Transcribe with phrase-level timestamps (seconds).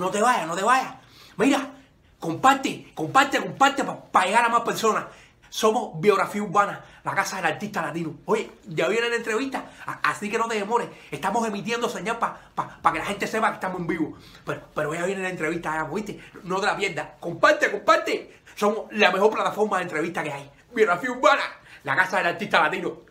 [0.00, 0.94] no, te vayas, no te vayas.
[1.36, 1.70] Mira,
[2.18, 5.04] comparte, comparte, comparte para llegar a más personas.
[5.50, 8.14] Somos Biografía Urbana, la casa del artista latino.
[8.24, 9.64] Oye, ya viene la entrevista,
[10.02, 10.88] así que no te demores.
[11.10, 14.16] Estamos emitiendo señal para que la gente sepa que estamos en vivo.
[14.46, 16.22] Pero, pero ya viene la entrevista, ya.
[16.44, 17.08] No te la pierdas.
[17.20, 18.40] Comparte, comparte.
[18.54, 20.50] Somos la mejor plataforma de entrevista que hay.
[20.72, 21.42] Biografía Urbana,
[21.82, 23.09] la casa del artista latino.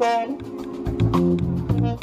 [0.00, 0.39] Bye.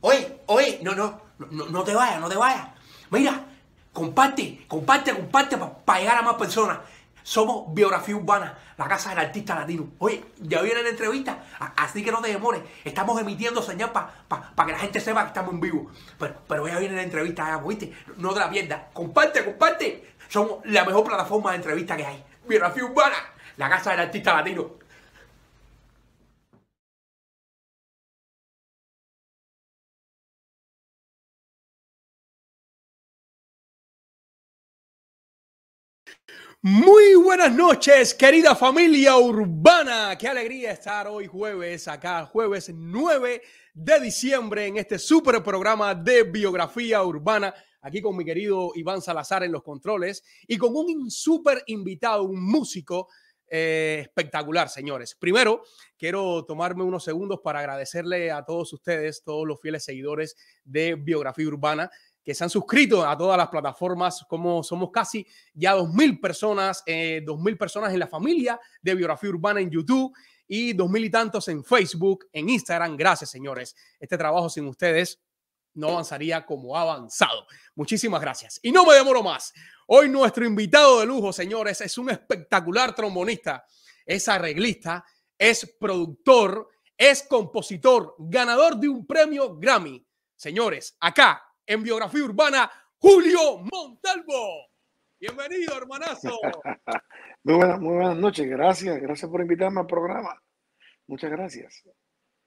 [0.00, 2.68] Oye, oye, no, no, no, no te vayas, no te vayas.
[3.10, 3.44] Mira,
[3.92, 6.78] comparte, comparte, comparte para llegar a más personas.
[7.24, 9.88] Somos Biografía Urbana, la casa del artista latino.
[9.98, 11.42] Oye, ya viene la entrevista,
[11.74, 12.60] así que no te demores.
[12.84, 15.90] Estamos emitiendo señal para que la gente sepa que estamos en vivo.
[16.18, 17.88] Pero, pero ya viene la entrevista, ya.
[18.18, 18.82] No te la pierdas.
[18.92, 20.12] Comparte, comparte.
[20.28, 22.22] Somos la mejor plataforma de entrevista que hay.
[22.46, 23.16] Biografía Urbana,
[23.56, 24.83] la casa del artista latino.
[36.66, 40.16] Muy buenas noches, querida familia urbana.
[40.16, 43.42] Qué alegría estar hoy jueves acá, jueves 9
[43.74, 47.52] de diciembre, en este super programa de biografía urbana.
[47.82, 52.42] Aquí con mi querido Iván Salazar en los controles y con un súper invitado, un
[52.42, 53.08] músico
[53.46, 55.14] eh, espectacular, señores.
[55.14, 55.64] Primero,
[55.98, 60.34] quiero tomarme unos segundos para agradecerle a todos ustedes, todos los fieles seguidores
[60.64, 61.90] de Biografía Urbana
[62.24, 67.22] que se han suscrito a todas las plataformas, como somos casi ya 2.000 personas, eh,
[67.24, 70.16] 2.000 personas en la familia de Biografía Urbana en YouTube
[70.48, 72.96] y 2.000 y tantos en Facebook, en Instagram.
[72.96, 73.76] Gracias, señores.
[74.00, 75.22] Este trabajo sin ustedes
[75.74, 77.46] no avanzaría como ha avanzado.
[77.74, 78.58] Muchísimas gracias.
[78.62, 79.52] Y no me demoro más.
[79.86, 83.66] Hoy nuestro invitado de lujo, señores, es un espectacular trombonista,
[84.06, 85.04] es arreglista,
[85.36, 90.06] es productor, es compositor, ganador de un premio Grammy.
[90.36, 94.68] Señores, acá en Biografía Urbana, Julio Montalvo.
[95.18, 96.28] Bienvenido, hermanazo.
[97.44, 100.38] muy, buenas, muy buenas noches, gracias, gracias por invitarme al programa.
[101.06, 101.82] Muchas gracias.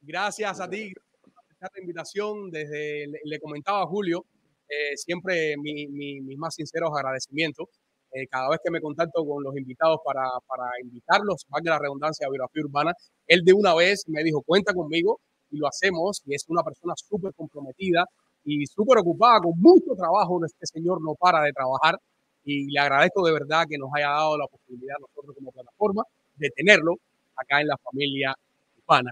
[0.02, 2.52] Gracias a ti por la invitación.
[2.52, 4.26] Desde le, comentaba a Julio,
[4.70, 7.68] eh, siempre mis mi, más sinceros agradecimientos.
[8.12, 12.26] Eh, cada vez que me contacto con los invitados para, para invitarlos, valga la redundancia
[12.26, 12.94] a Biografía Urbana,
[13.26, 15.20] él de una vez me dijo, cuenta conmigo
[15.50, 16.22] y lo hacemos.
[16.26, 18.06] Y es una persona súper comprometida
[18.48, 20.44] y súper ocupada con mucho trabajo.
[20.46, 22.00] Este señor no para de trabajar
[22.46, 26.04] y le agradezco de verdad que nos haya dado la posibilidad nosotros como plataforma
[26.38, 26.96] de tenerlo
[27.36, 28.34] acá en la familia
[28.78, 29.12] hispana.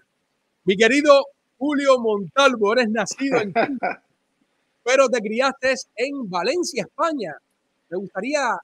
[0.64, 1.26] Mi querido
[1.58, 4.04] Julio Montalvo, eres nacido en Cuba,
[4.84, 7.36] pero te criaste en Valencia, España.
[7.90, 8.58] Me gustaría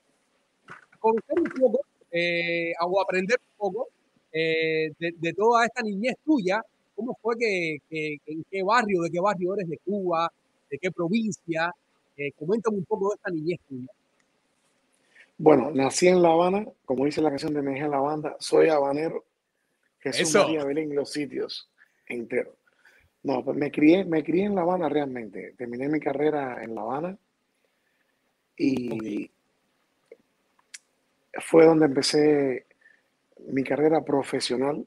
[0.99, 3.89] conocer un poco eh, o aprender un poco
[4.31, 6.61] eh, de, toda esta niñez tuya.
[6.95, 10.31] ¿Cómo fue que, en qué barrio, de qué barrio eres de Cuba?
[10.71, 11.71] De qué provincia.
[12.17, 13.91] Eh, coméntame un poco de esta niñez tuya.
[15.37, 19.25] Bueno, nací en La Habana, como dice la canción de Mejía La Banda, soy habanero.
[19.99, 20.43] Jesús Eso.
[20.43, 21.69] María Belén, los sitios
[22.07, 22.55] enteros.
[23.23, 25.53] No, pues me crié, me crié en La Habana realmente.
[25.57, 27.17] Terminé mi carrera en La Habana
[28.57, 29.29] y
[31.39, 32.65] fue donde empecé
[33.47, 34.85] mi carrera profesional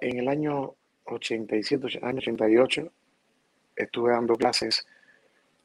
[0.00, 2.92] en el año 87, año 88
[3.78, 4.86] estuve dando clases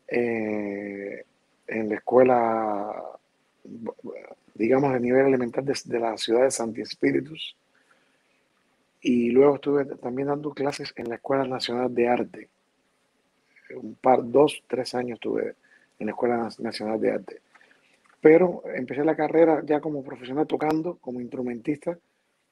[0.08, 1.26] eh,
[1.68, 3.04] en la escuela,
[4.54, 7.56] digamos, de nivel elemental de, la ciudad de Santi Espíritus.
[9.02, 12.50] Y luego estuve también dando clases en la Escuela Nacional de Arte.
[13.76, 15.56] Un par, dos, tres años estuve
[16.00, 17.42] en la Escuela Nacional de Arte.
[18.22, 21.98] Pero empecé la carrera ya como profesional tocando, como instrumentista,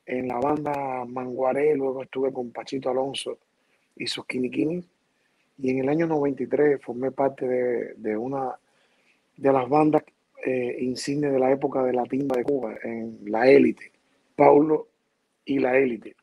[0.05, 1.73] en la banda Manguaré.
[1.75, 3.37] Luego estuve con Pachito Alonso
[3.95, 4.85] y sus Quiniquinis
[5.61, 7.47] y en el año 93 formé parte
[7.95, 8.55] de, una
[9.37, 10.03] de las bandas
[10.43, 13.91] eh, insignes de la época de la timba de Cuba, en la élite,
[14.35, 14.87] Paulo
[15.45, 16.15] y la élite.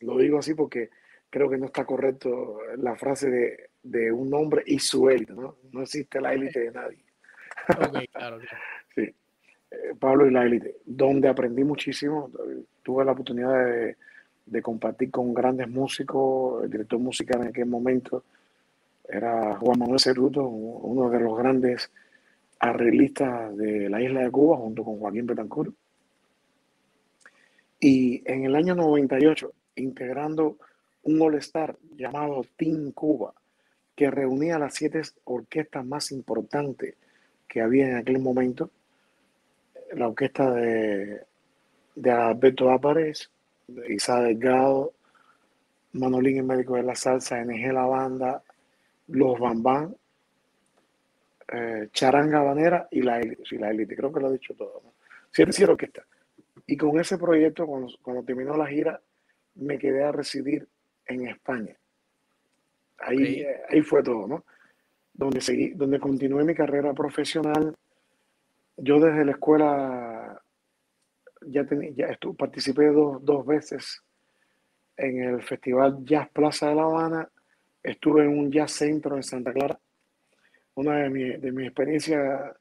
[0.00, 0.90] Lo digo así porque
[1.30, 5.56] creo que no está correcto la frase de, un nombre y su élite, ¿no?
[5.70, 7.04] No existe la élite de nadie.
[8.96, 9.02] sí.
[9.02, 12.32] Eh, Pablo y la élite, donde aprendí muchísimo,
[12.82, 13.96] tuve la oportunidad de,
[14.44, 18.24] de compartir con grandes músicos, el director musical en aquel momento,
[19.08, 21.90] era Juan Manuel Cerruto, uno de los grandes
[22.58, 25.74] arreglistas de la isla de Cuba, junto con Joaquín Betancourt.
[27.80, 30.58] Y en el año 98, integrando
[31.02, 33.34] un All-Star llamado Team Cuba,
[33.96, 36.94] que reunía las siete orquestas más importantes
[37.48, 38.70] que había en aquel momento,
[39.92, 41.22] la orquesta de,
[41.96, 43.30] de Alberto Álvarez,
[43.88, 44.94] Isa Delgado,
[45.92, 48.42] Manolín el médico de la salsa, NG La Banda,
[49.12, 49.96] los Bambán,
[51.52, 54.80] eh, Charanga Banera y la élite, la élite, creo que lo he dicho todo.
[54.84, 54.92] ¿no?
[55.30, 56.04] Siete que está.
[56.66, 59.00] Y con ese proyecto, cuando, terminó la gira,
[59.56, 60.68] me quedé a residir
[61.06, 61.76] en España.
[62.98, 64.44] Ahí, ahí fue todo, ¿no?
[65.12, 67.76] Donde, seguí, donde continué mi carrera profesional.
[68.76, 70.42] Yo desde la escuela
[71.46, 74.02] ya, ya estuve, participé dos, dos veces
[74.96, 77.28] en el Festival Jazz Plaza de La Habana.
[77.82, 79.78] Estuve en un jazz centro en Santa Clara.
[80.74, 82.54] Una de mis de mi experiencias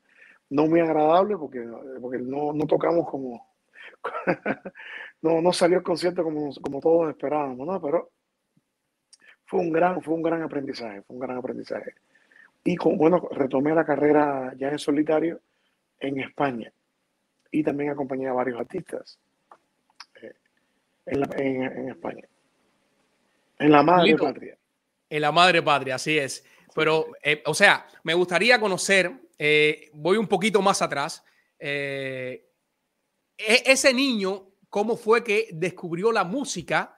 [0.49, 1.65] no muy agradable porque,
[2.01, 3.55] porque no, no tocamos como,
[5.21, 7.81] no, no salió el concierto como, como todos esperábamos, ¿no?
[7.81, 8.11] Pero
[9.45, 11.95] fue un gran, fue un gran aprendizaje, fue un gran aprendizaje.
[12.63, 15.41] Y con, bueno, retomé la carrera ya en solitario
[15.99, 16.71] en España
[17.49, 19.19] y también acompañé a varios artistas
[20.21, 20.33] eh,
[21.05, 22.27] en, en, España.
[23.59, 24.57] En la madre patria.
[25.11, 26.45] En la madre patria, así es.
[26.73, 31.21] Pero, eh, o sea, me gustaría conocer eh, voy un poquito más atrás.
[31.59, 32.47] Eh,
[33.37, 36.95] e-, ese niño, ¿cómo fue que descubrió la música?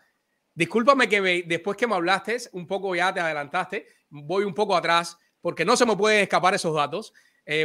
[0.53, 5.17] Discúlpame que después que me hablaste, un poco ya te adelantaste, voy un poco atrás
[5.41, 7.13] porque no se me pueden escapar esos datos.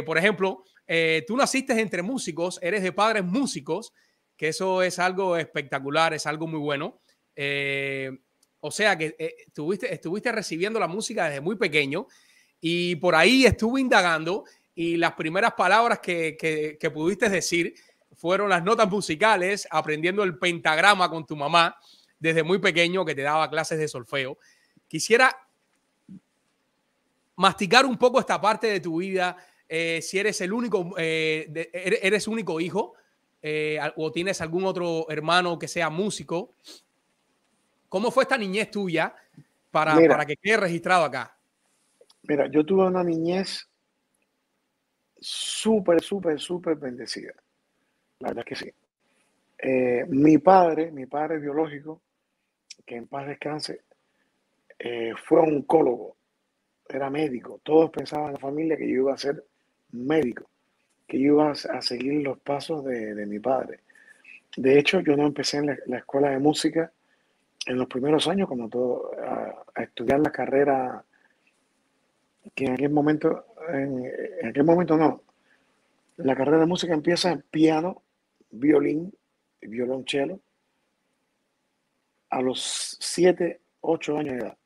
[0.03, 0.63] Por ejemplo,
[1.27, 3.93] tú naciste entre músicos, eres de padres músicos,
[4.35, 6.99] que eso es algo espectacular, es algo muy bueno.
[8.59, 9.15] O sea que
[9.47, 12.07] estuviste, estuviste recibiendo la música desde muy pequeño
[12.61, 14.43] y por ahí estuve indagando
[14.75, 16.37] y las primeras palabras que,
[16.79, 17.73] que, pudiste decir
[18.15, 21.77] fueron las notas musicales, aprendiendo el pentagrama con tu mamá
[22.19, 24.37] desde muy pequeño que te daba clases de solfeo.
[24.87, 25.35] Quisiera
[27.35, 29.37] masticar un poco esta parte de tu vida,
[29.67, 31.69] eh, si eres el único, eh,
[32.01, 32.93] eres único hijo
[33.41, 36.55] eh, o tienes algún otro hermano que sea músico.
[37.89, 39.13] ¿Cómo fue esta niñez tuya
[39.71, 41.35] para, para que quede registrado acá?
[42.23, 43.67] Mira, yo tuve una niñez
[45.19, 47.33] súper, súper, súper bendecida.
[48.19, 48.71] La verdad que sí.
[49.57, 52.01] Eh, mi padre, mi padre biológico,
[52.85, 53.81] que en paz descanse,
[54.77, 56.15] eh, fue oncólogo,
[56.87, 57.59] era médico.
[57.63, 59.43] Todos pensaban en la familia que yo iba a ser
[59.91, 60.49] médico,
[61.07, 63.81] que yo iba a seguir los pasos de, mi padre.
[64.55, 66.91] De hecho, yo no empecé en la, escuela de música
[67.65, 71.03] en los primeros años, como todo, a, estudiar la carrera
[72.55, 75.21] que en aquel momento, en, aquel momento no,
[76.17, 78.01] la carrera de música empieza en piano,
[78.51, 79.13] violín
[79.61, 80.39] violonchelo
[82.29, 84.57] a los 7, 8 años de edad.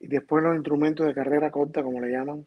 [0.00, 2.46] Y después los instrumentos de carrera corta, como le llaman,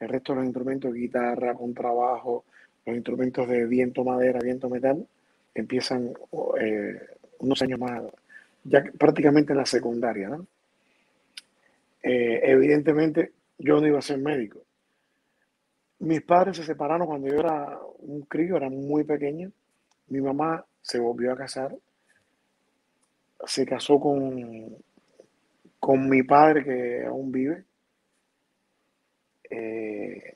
[0.00, 2.44] el resto de los instrumentos, guitarra, contrabajo,
[2.86, 5.06] los instrumentos de viento madera, viento metal,
[5.54, 6.12] empiezan
[6.60, 7.00] eh,
[7.40, 8.02] unos años más,
[8.64, 10.30] ya prácticamente en la secundaria.
[12.02, 14.60] Eh, evidentemente, yo no iba a ser médico.
[16.00, 19.50] Mis padres se separaron cuando yo era un crío, era muy pequeño.
[20.08, 21.76] Mi mamá se volvió a casar.
[23.44, 24.76] Se casó con,
[25.80, 27.64] con mi padre que aún vive.
[29.50, 30.34] Eh,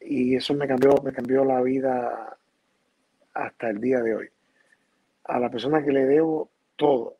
[0.00, 2.36] y eso me cambió, me cambió la vida
[3.34, 4.28] hasta el día de hoy.
[5.24, 7.16] A la persona que le debo todo,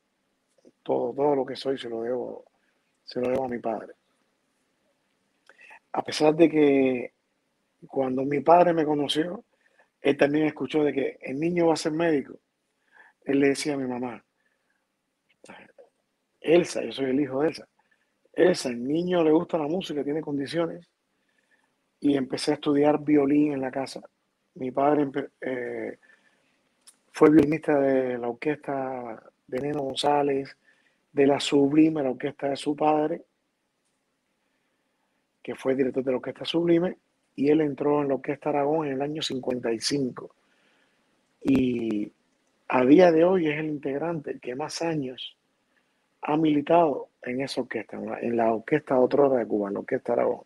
[0.82, 2.44] todo, todo lo que soy se lo debo,
[3.04, 3.94] se lo debo a mi padre
[5.92, 7.12] a pesar de que
[7.86, 9.44] cuando mi padre me conoció,
[10.00, 12.38] él también escuchó de que el niño va a ser médico.
[13.24, 14.24] Él le decía a mi mamá,
[16.40, 17.68] Elsa, yo soy el hijo de Elsa.
[18.32, 20.88] Elsa, el niño le gusta la música, tiene condiciones.
[22.00, 24.00] Y empecé a estudiar violín en la casa.
[24.54, 25.08] Mi padre
[25.40, 25.98] eh,
[27.12, 30.56] fue violinista de la orquesta de Neno González,
[31.12, 33.22] de la sublime, la orquesta de su padre,
[35.42, 36.96] que fue director de la Orquesta Sublime,
[37.34, 40.34] y él entró en la Orquesta Aragón en el año 55.
[41.42, 42.12] Y
[42.68, 45.36] a día de hoy es el integrante que más años
[46.22, 50.42] ha militado en esa orquesta, en la, Orquesta Otra de Cuba, en la Orquesta Aragón.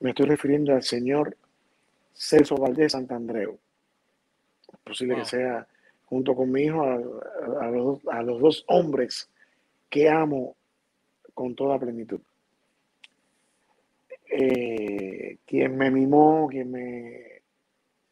[0.00, 1.36] Me estoy refiriendo al señor
[2.14, 3.58] Celso Valdés Santandreu.
[4.72, 5.66] Es posible que sea,
[6.06, 9.28] junto con mi hijo, a los dos hombres
[9.92, 10.56] que amo
[11.34, 12.18] con toda plenitud.
[14.30, 17.42] Eh, quien me mimó, quien me...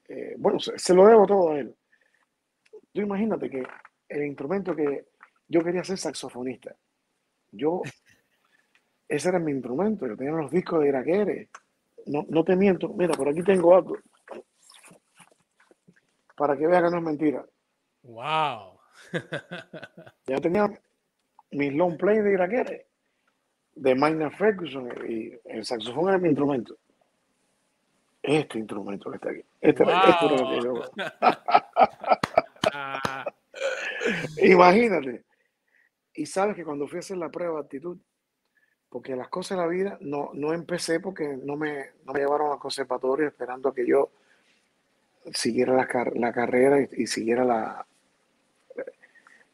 [0.07, 1.75] Eh, bueno, se, lo debo todo a él.
[2.93, 3.63] Tú imagínate que
[4.11, 5.07] el instrumento que
[5.49, 6.77] yo quería ser saxofonista.
[7.51, 7.81] Yo,
[9.09, 10.07] ese era mi instrumento.
[10.07, 11.49] Yo tenía los discos de Iraquere.
[12.05, 12.91] No, no te miento.
[12.91, 13.97] Mira, por aquí tengo algo.
[16.37, 17.47] Para que veas que no es mentira.
[18.03, 18.79] ¡Wow!
[20.27, 20.71] ya tenía
[21.53, 22.87] mis long play de Iraquere
[23.75, 26.77] de Magna Ferguson y el saxofón era mi instrumento.
[28.23, 29.43] Este instrumento que está aquí.
[29.61, 29.95] Este, este
[34.53, 35.25] Imagínate.
[36.15, 37.99] Y sabes que cuando fui a hacer la prueba de actitud,
[38.91, 42.53] porque las cosas de la vida no, no empecé porque no me, no me llevaron
[42.53, 44.11] al conservatorio esperando a que yo
[45.33, 47.87] siguiera la, la carrera y, siguiera la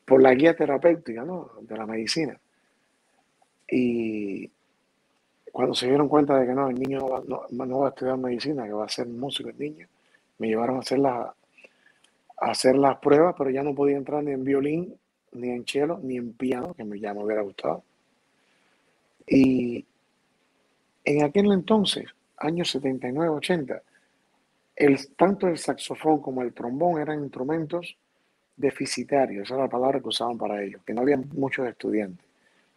[0.07, 1.51] por la guía terapéutica ¿no?
[1.61, 2.41] de la medicina.
[3.69, 4.49] Y
[5.53, 8.73] cuando se dieron cuenta de que no, el niño no va, a estudiar medicina, que
[8.73, 9.89] va a ser músico el niño,
[10.39, 11.35] me llevaron a hacer, la,
[12.39, 14.95] a hacer las pruebas, pero ya no podía entrar ni en violín,
[15.33, 17.83] ni en cello, ni en piano, que ya me hubiera gustado.
[19.27, 19.85] Y
[21.05, 22.05] en aquel entonces,
[22.37, 23.83] años 79, 80,
[24.77, 27.97] el, tanto el saxofón como el trombón eran instrumentos
[28.57, 32.27] deficitarios, esa era la palabra que usaban para ellos, que no había muchos estudiantes.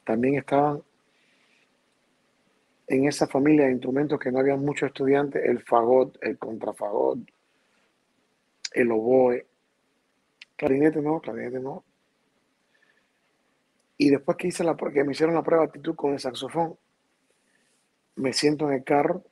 [0.03, 0.81] También estaban
[2.87, 7.19] en esa familia de instrumentos que no había muchos estudiantes, el fagot, el contrafagot,
[8.73, 9.45] el oboe,
[10.55, 11.83] clarinete no, clarinete no.
[13.97, 16.77] Y después que hice la que me hicieron la prueba de actitud con el saxofón,
[18.15, 19.23] me siento en el carro,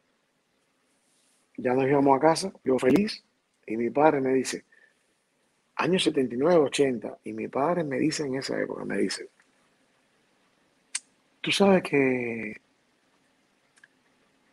[1.57, 3.23] ya nos íbamos a casa, yo feliz,
[3.65, 4.65] y mi padre me dice,
[5.77, 9.29] años 79, 80, y mi padre me dice en esa época, me dice,
[11.41, 12.59] tú sabes que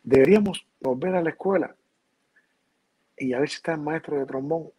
[0.03, 1.75] deberíamos volver a la escuela
[3.17, 4.69] y a ver si está el maestro de trombón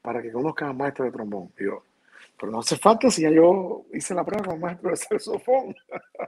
[0.00, 1.52] para que conozcan al maestro de trombón.
[1.58, 1.84] yo,
[2.38, 5.74] pero no hace falta si ya yo hice la prueba con el maestro de saxofón.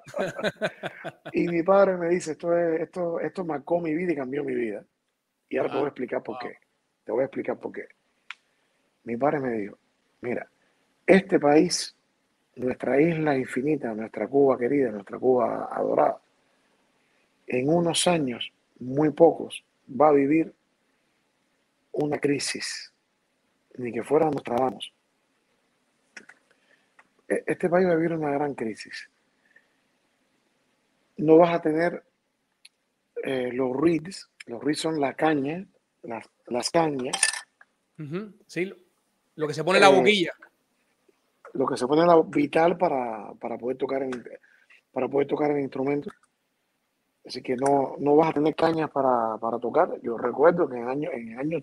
[1.33, 4.85] y mi padre me dice, esto, esto, esto marcó mi vida y cambió mi vida.
[5.49, 6.57] Y ahora te voy a explicar por qué.
[7.05, 7.87] Te voy a explicar por qué.
[9.05, 9.79] Mi padre me dijo,
[10.21, 10.49] mira,
[11.07, 11.97] este país,
[12.57, 16.21] nuestra isla infinita, nuestra Cuba querida, nuestra Cuba adorada,
[17.47, 20.55] en unos años, muy pocos, va a vivir
[21.93, 22.93] una crisis,
[23.77, 24.93] ni que fuera Nostradamus.
[27.29, 29.11] E, este país va a vivir una gran crisis.
[31.19, 32.03] No vas a tener
[33.23, 35.67] eh, los reeds, los reeds son la caña,
[36.03, 37.17] las, cañas.
[39.37, 40.33] Lo que se pone en la eh, boquilla.
[41.55, 44.25] Lo que se pone en la vital para, poder tocar en,
[44.93, 46.11] para poder tocar el instrumento.
[47.25, 50.01] Así que no, no vas a tener cañas para, tocar.
[50.03, 51.59] Yo recuerdo que en el año, en el año,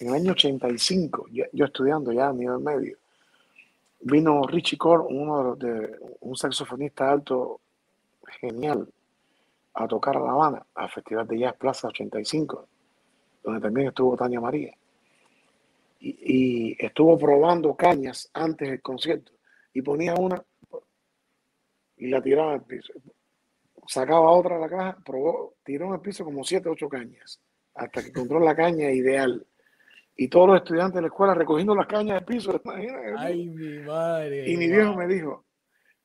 [0.00, 2.96] en el año 85, yo, estudiando ya a nivel medio,
[4.00, 7.60] vino Richie Core, uno de, un saxofonista alto
[8.40, 8.88] genial,
[9.74, 12.66] a tocar a La Habana, al Festival de Jazz Plaza 85,
[13.44, 14.74] donde también estuvo Tania María.
[16.06, 19.32] Y, y, estuvo probando cañas antes del concierto
[19.72, 20.44] y ponía una
[21.96, 22.92] y la tiraba al piso
[23.86, 27.40] sacaba otra de la caja, probó, tiró en el piso como siete, ocho cañas,
[27.74, 29.46] hasta que encontró la caña ideal.
[30.16, 32.60] Y todos los estudiantes de la escuela recogiendo las cañas del piso.
[33.18, 34.50] Ay, mi madre.
[34.50, 35.44] Y mi viejo me dijo,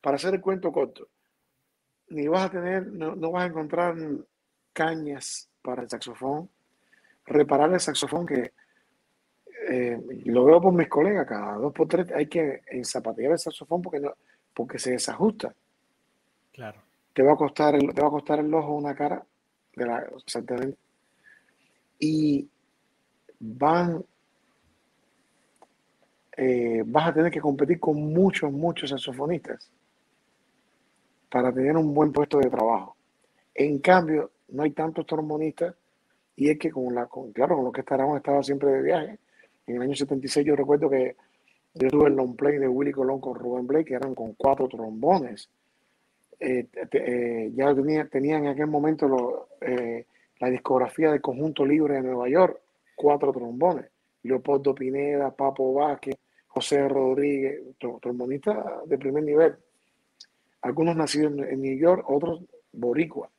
[0.02, 1.08] para hacer el cuento corto,
[2.10, 3.96] ni vas a tener, no, vas a encontrar
[4.74, 6.50] cañas para el saxofón,
[7.26, 8.52] reparar el saxofón que
[9.70, 13.82] eh, lo veo por mis colegas, cada dos por tres hay que enzapatear el saxofón
[13.82, 14.14] porque, no,
[14.54, 15.54] porque se desajusta.
[16.52, 16.82] Claro.
[17.14, 19.24] Te va a costar el, te va a costar el ojo una cara
[19.76, 20.78] de la, exactamente
[22.00, 22.50] y
[23.40, 24.04] van
[26.36, 29.70] eh, vas a tener que competir con muchos muchos saxofonistas
[31.30, 32.98] para tener un buen puesto de trabajo.
[33.54, 35.76] En cambio no hay tantos trombonistas
[36.36, 39.20] y es que con la con, claro con lo que estábamos estaba siempre de viaje
[39.68, 41.16] en el año 76 yo recuerdo que
[41.74, 44.68] yo tuve el long play de Willy Colón con Rubén Blake que eran con cuatro
[44.68, 45.50] trombones.
[46.40, 47.74] Eh, eh, ya
[48.10, 50.06] tenía, en aquel momento eh,
[50.40, 52.60] la discografía del Conjunto Libre de Nueva York,
[52.96, 53.86] cuatro trombones,
[54.24, 56.16] Leopoldo Pineda, Papo Vázquez,
[56.48, 57.62] José Rodríguez,
[58.02, 59.56] trombonistas de primer nivel,
[60.62, 62.42] algunos nacidos en, New York, otros
[62.74, 63.30] boricua,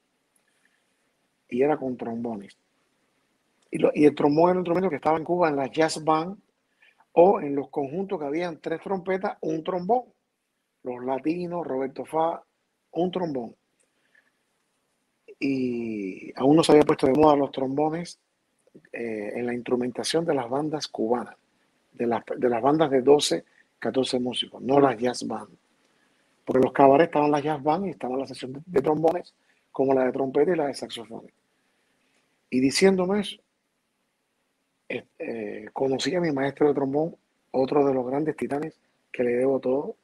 [1.49, 2.57] y era con trombones.
[3.73, 6.37] Y, el trombón era un instrumento que estaba en Cuba en las jazz band
[7.13, 10.05] o en los conjuntos que habían tres trompetas, un trombón.
[10.83, 12.43] Los latinos, Roberto Fa,
[12.93, 13.57] un trombón.
[15.41, 18.19] Y aún no se había puesto de moda los trombones
[18.93, 21.37] eh, en la instrumentación de las bandas cubanas,
[21.93, 23.45] de las, de las bandas de 12,
[23.79, 25.49] 14 músicos, no las jazz band.
[26.45, 29.35] Porque los cabarets estaban las jazz band y estaban la sección de, trombones,
[29.71, 31.33] como la de trompeta y la de saxofones.
[32.51, 33.39] Y diciéndome eso,
[35.19, 37.17] eh, conocí a mi maestro de trombón,
[37.51, 38.79] otro de los grandes titanes
[39.11, 39.97] que le debo todo,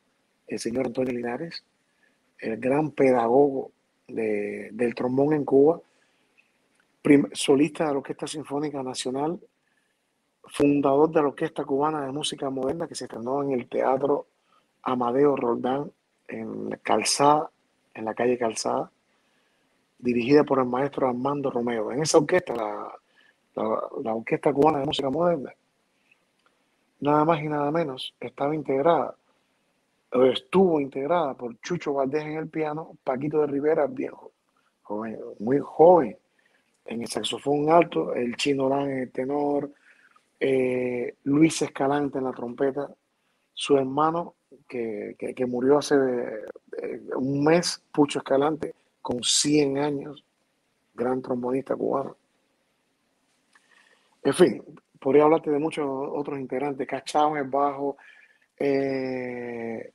[0.47, 1.65] el señor Antonio Linares,
[2.39, 3.73] el gran pedagogo
[4.07, 5.81] del trombón en Cuba,
[7.33, 9.39] solista de la Orquesta Sinfónica Nacional,
[10.45, 14.27] fundador de la Orquesta Cubana de Música Moderna que se estrenó en el Teatro
[14.83, 15.91] Amadeo Roldán
[16.27, 17.51] en Calzada,
[17.95, 18.91] en la calle Calzada,
[19.99, 21.93] dirigida por el maestro Armando Romeo.
[21.93, 22.98] En esa orquesta, la,
[23.63, 25.53] la, Orquesta Cubana de Música Moderna,
[27.01, 29.15] nada más y nada menos, estaba integrada,
[30.13, 34.33] o estuvo integrada por Chucho Valdés en el piano, Paquito de Rivera, viejo,
[34.83, 36.17] joven, muy joven,
[36.87, 39.71] en el saxofón alto, el Chino Lan en el tenor,
[40.41, 42.89] eh, Luis Escalante en la trompeta,
[43.53, 44.35] su hermano
[44.67, 50.25] que, que, murió hace eh, un mes, Pucho Escalante, con 100 años,
[50.95, 52.17] gran trombonista cubano.
[54.29, 54.63] En fin,
[55.01, 57.97] podría hablarte de muchos otros integrantes, Cachao en el bajo,
[58.59, 59.91] eh,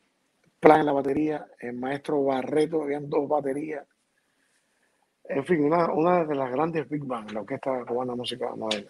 [0.60, 3.86] Plan en la batería, el maestro Barreto, habían dos baterías.
[5.26, 8.89] En fin, una, una de las grandes big bands, la orquesta cubana música moderna.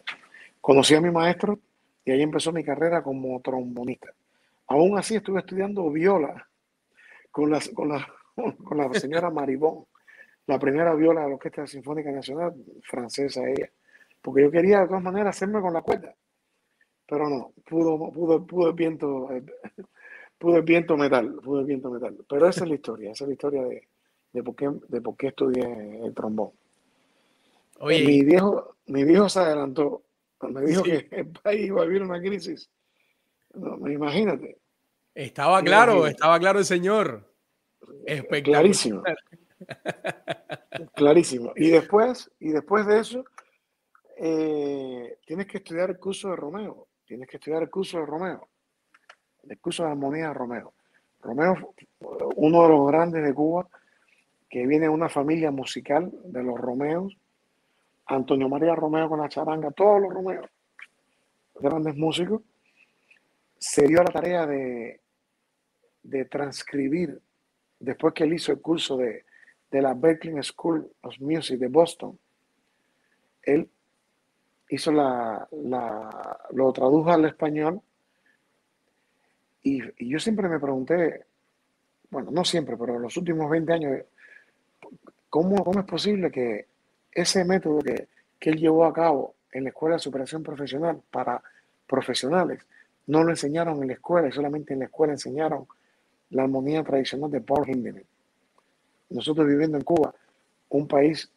[0.62, 1.60] Conocí a mi maestro
[2.06, 4.14] y ahí empezó mi carrera como trombonista.
[4.68, 6.48] Aún así estuve estudiando viola
[7.32, 8.08] con la, con la,
[8.64, 9.88] con la señora Maribón,
[10.48, 12.54] la primera viola de la Orquesta Sinfónica Nacional,
[12.84, 13.70] francesa ella,
[14.24, 16.16] porque yo quería de todas maneras hacerme con la cuerda,
[17.06, 19.30] pero no, pudo, pudo, pudo el viento,
[20.40, 22.18] pudo el viento metal, pudo el viento metal.
[22.28, 23.88] Pero esa es la historia, esa es la historia de,
[24.32, 26.52] de, por, qué, de por qué estudié el trombón.
[27.80, 28.06] Oye.
[28.06, 30.04] Mi viejo, mi viejo se adelantó,
[30.50, 32.70] me dijo que el país iba a vivir una crisis.
[33.54, 34.58] No, imagínate.
[35.14, 37.30] Estaba claro, estaba claro el señor.
[38.06, 38.62] Espectacular.
[38.62, 39.04] Clarísimo.
[40.96, 41.54] Clarísimo.
[41.56, 43.26] Y después, y después de eso,
[44.18, 46.88] eh, tienes que estudiar el curso de Romeo.
[47.06, 48.48] Tienes que estudiar el curso de Romeo.
[49.48, 50.74] El curso de armonía de Romeo.
[51.22, 51.74] Romeo,
[52.36, 53.68] uno de los grandes de Cuba,
[54.50, 57.18] que viene de una familia musical de los Romeos.
[58.06, 60.46] Antonio María Romeo con la charanga, todos los Romeos,
[61.56, 62.42] grandes músicos,
[63.58, 65.00] se dio la tarea de,
[66.04, 67.22] de transcribir,
[67.80, 69.26] después que él hizo el curso de,
[69.72, 72.20] de la Berklee School of Music de Boston,
[73.42, 73.70] él
[74.76, 75.48] hizo la,
[76.52, 77.82] lo tradujo al español
[79.62, 81.26] y, yo siempre me pregunté,
[82.10, 84.02] bueno, no siempre, pero en los últimos 20 años,
[85.30, 86.68] ¿cómo, cómo es posible que
[87.12, 88.08] ese método que,
[88.40, 91.42] que él llevó a cabo en la Escuela de Superación Profesional para
[91.88, 92.66] profesionales,
[93.08, 95.68] no lo enseñaron en la escuela y solamente en la escuela enseñaron
[96.32, 98.08] la armonía tradicional de Paul Hindemith?
[99.10, 100.14] nosotros viviendo en Cuba,
[100.70, 101.30] un país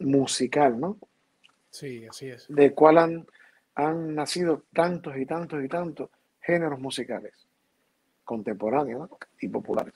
[0.00, 0.98] musical, ¿no?
[1.76, 2.46] Sí, así es.
[2.48, 3.26] De cual han,
[3.74, 6.08] han nacido tantos y tantos y tantos
[6.40, 7.34] géneros musicales
[8.24, 9.10] contemporáneos
[9.40, 9.92] y populares.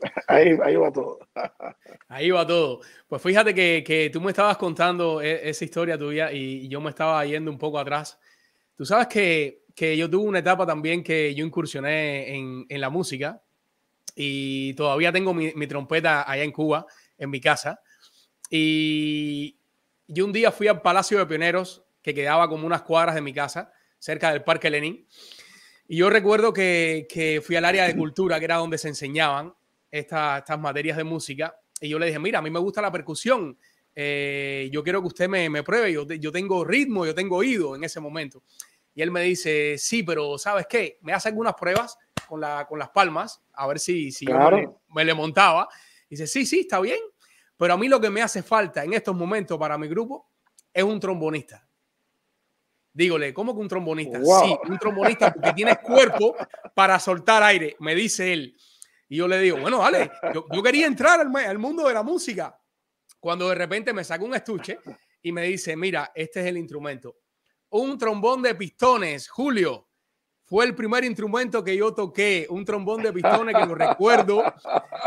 [0.28, 1.18] Ahí, ahí, va todo.
[2.08, 2.80] Ahí va todo.
[3.08, 6.90] Pues fíjate que, que, tú me estabas contando e, esa historia tuya y yo me
[6.90, 8.16] estaba yendo un poco atrás.
[8.76, 12.90] Tú sabes que, que yo tuve una etapa también que yo incursioné en, en la
[12.90, 13.42] música
[14.14, 16.86] y todavía tengo mi, trompeta allá en Cuba,
[17.16, 17.80] en mi casa.
[18.50, 19.57] Y
[20.08, 23.32] yo un día fui al Palacio de Pioneros, que quedaba como unas cuadras de mi
[23.32, 25.06] casa, cerca del Parque Lenin.
[25.86, 29.54] Y yo recuerdo que, que fui al área de cultura, que era donde se enseñaban
[29.90, 31.58] estas materias de música.
[31.80, 33.56] Y yo le dije, mira, a mí me gusta la percusión.
[33.94, 35.92] Eh, yo quiero que usted me, me pruebe.
[35.92, 38.42] Yo, yo tengo ritmo, yo tengo oído en ese momento.
[38.94, 40.98] Y él me dice, sí, pero ¿sabes qué?
[41.02, 45.14] Me hace algunas pruebas con, la, con las palmas, a ver si, si me, le
[45.14, 45.68] montaba.
[46.10, 46.98] dice, sí, sí, está bien,
[47.58, 50.30] pero a mí lo que me hace falta en estos momentos para mi grupo
[50.72, 51.68] es un trombonista.
[52.92, 54.20] Dígole, ¿cómo que un trombonista?
[54.22, 56.34] Sí, un trombonista porque tienes cuerpo
[56.74, 58.56] para soltar aire, me dice él.
[59.08, 62.58] Y yo le digo, bueno, vale, yo, quería entrar al, al, mundo de la música.
[63.18, 64.78] Cuando de repente me saca un estuche
[65.22, 67.16] y me dice, mira, este es el instrumento.
[67.70, 69.87] Un trombón de pistones, Julio.
[70.48, 74.42] Fue el primer instrumento que yo toqué, un trombón de pistones que lo recuerdo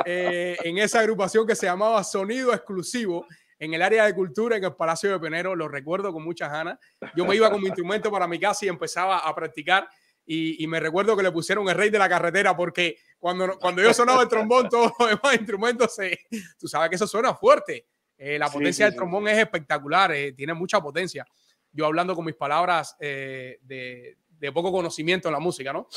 [0.06, 3.26] eh, en esa agrupación que se llamaba Sonido Exclusivo
[3.58, 5.56] en el área de cultura en el Palacio de Penero.
[5.56, 6.78] Lo recuerdo con muchas ganas.
[7.16, 9.90] Yo me iba con mi instrumento para mi casa y empezaba a practicar.
[10.28, 13.92] Y, me recuerdo que le pusieron el rey de la carretera porque cuando, cuando yo
[13.96, 16.20] sonaba el trombón, todos los demás instrumentos se.
[16.60, 17.88] Tú sabes que eso suena fuerte.
[18.16, 21.26] Eh, la potencia del trombón es espectacular, eh, tiene mucha potencia.
[21.72, 25.88] Yo hablando con mis palabras de, de poco conocimiento en la música, ¿no?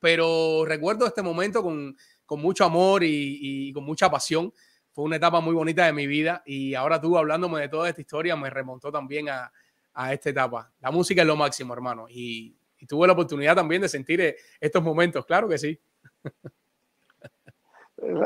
[0.00, 1.94] Pero recuerdo este momento con,
[2.24, 4.52] con mucho amor y, y, con mucha pasión.
[4.92, 8.00] Fue una etapa muy bonita de mi vida y ahora tú hablándome de toda esta
[8.00, 9.52] historia me remontó también a,
[9.92, 10.72] a esta etapa.
[10.80, 12.06] La música es lo máximo, hermano.
[12.08, 12.56] Y,
[12.88, 15.78] tuve la oportunidad también de sentir eh, estos momentos, claro que sí.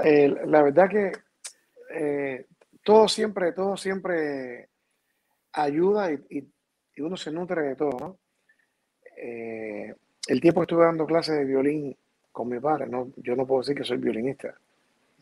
[0.05, 1.11] Eh, la verdad que
[1.91, 2.47] eh,
[2.85, 4.69] todo siempre, todo siempre
[5.53, 6.25] ayuda y,
[6.95, 8.19] y, uno se nutre de todo, ¿no?
[9.27, 9.95] Eh,
[10.27, 11.97] el tiempo que estuve dando clases de violín
[12.31, 12.87] con mi padre.
[12.87, 14.55] No, yo no puedo decir que soy violinista.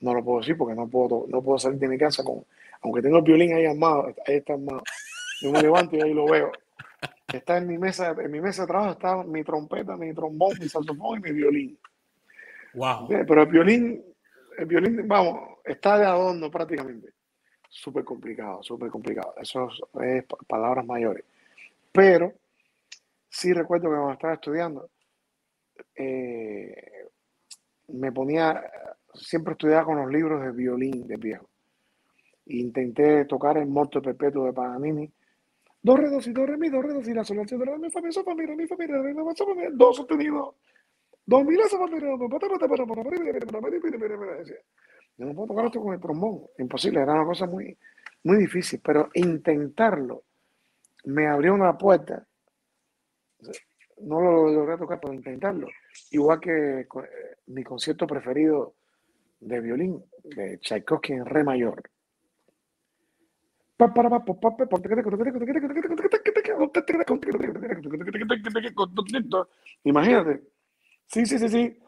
[0.00, 2.44] No lo puedo decir porque no puedo, no puedo salir de mi casa con,
[2.80, 4.82] aunque tengo el violín ahí armado, ahí está armado.
[5.40, 6.50] Yo me levanto y ahí lo veo.
[7.32, 10.68] Está en mi mesa, en mi mesa de trabajo está mi trompeta, mi trombón, mi
[10.68, 11.78] saxofón y mi violín.
[12.74, 13.06] Wow.
[13.08, 14.04] Pero el violín,
[14.58, 17.10] el violín, vamos, está de adorno prácticamente.
[17.68, 19.34] Súper complicado, súper complicado.
[19.40, 19.68] Eso
[20.00, 21.24] es, palabras mayores.
[21.92, 22.32] Pero
[23.32, 24.90] sí recuerdo que cuando estaba estudiando,
[25.96, 27.08] eh,
[27.88, 28.62] me ponía,
[29.14, 31.48] siempre estudiaba con los libros de violín de viejo.
[32.46, 35.10] Intenté tocar el morto perpetuo de Paganini.
[35.82, 37.56] Do, re, do, si, do, re, mi, do, re, do, si, la, sol, la, si,
[37.56, 39.34] do, re, mi, fa, mi, so, fa, mi, re, mi, fa, mi, re, mi, fa,
[39.34, 40.56] so, fa, mi, do sostenido.
[41.24, 42.94] Do, mi, la, so, fa, mi, re, do, pa, ta, pa, ta, pa, ta, pa,
[42.94, 44.56] ta, pa, ta, pa, ta, pa, ta, decía.
[45.16, 46.42] Yo no puedo tocar esto con el trombón.
[46.58, 47.76] Imposible, era una cosa muy,
[48.24, 48.80] muy difícil.
[48.82, 50.24] Pero intentarlo
[51.04, 52.26] me abrió una puerta.
[53.98, 55.68] No lo logré tocar, pero intentarlo.
[56.10, 56.86] Igual que
[57.46, 58.74] mi concierto preferido
[59.40, 61.82] de violín, de Tchaikovsky en re mayor.
[69.84, 70.42] Imagínate.
[71.06, 71.78] Sí, sí, sí, sí.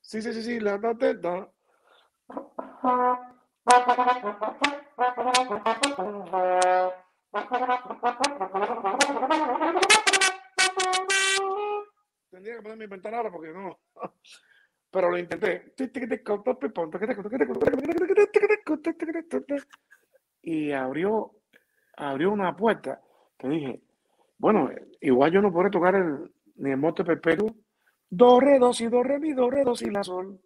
[0.00, 1.48] Sí, sí, sí, sí, la teta.
[12.30, 13.78] Tendría que poner mi ventana ahora porque no.
[14.90, 15.72] Pero lo intenté.
[20.42, 21.32] Y abrió,
[21.96, 23.00] abrió una puerta.
[23.38, 23.80] Te dije,
[24.36, 27.54] bueno, igual yo no podré tocar el, ni el mote perpetuo.
[28.10, 30.38] Do, re, do, si, do, re, mi, do, re, do, si, la, sol.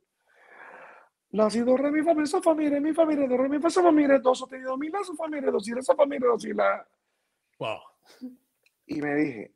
[1.37, 3.29] La, si, do, re, mi, fa, mi, so, fa, mi, re, mi, fa, mi, re,
[3.29, 5.39] do, re, mi, fa, so, fa, mi, re, do, sostenido, mi, la, so, fa, mi,
[5.39, 6.83] re, do, si, re, so, fa, mi, re, do, si, la.
[7.59, 7.79] Wow.
[8.87, 9.51] Y me dije,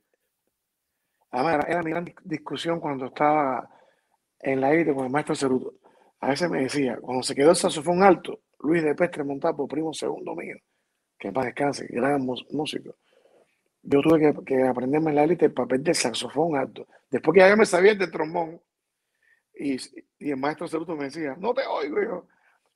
[1.31, 3.67] además era, mi gran discusión cuando estaba
[4.41, 5.73] en la élite con el maestro Ceruto.
[6.21, 9.95] A veces me decía, cuando se quedó el saxofón alto, Luis de Pestre Montapo, primo
[9.95, 10.57] segundo mío,
[11.19, 12.97] que en paz descanse, gran músico.
[13.83, 16.87] Yo tuve que, que, aprenderme en la élite el papel del saxofón alto.
[17.11, 18.61] Después que ya me sabía el de trombón,
[19.61, 19.77] y,
[20.31, 22.27] el maestro Ceruto me decía, no te oigo, yo,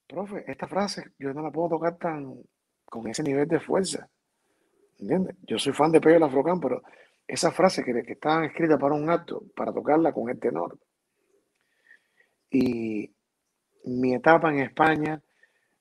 [0.06, 2.42] profe, esta frase yo no la puedo tocar tan
[2.84, 4.08] con ese nivel de fuerza.
[4.98, 5.36] ¿Entiendes?
[5.42, 6.82] Yo soy fan de Pedro Afrocán, pero
[7.26, 10.78] esa frase que, que está escrita para un acto, para tocarla con el tenor.
[12.50, 13.12] Y
[13.86, 15.20] mi etapa en España,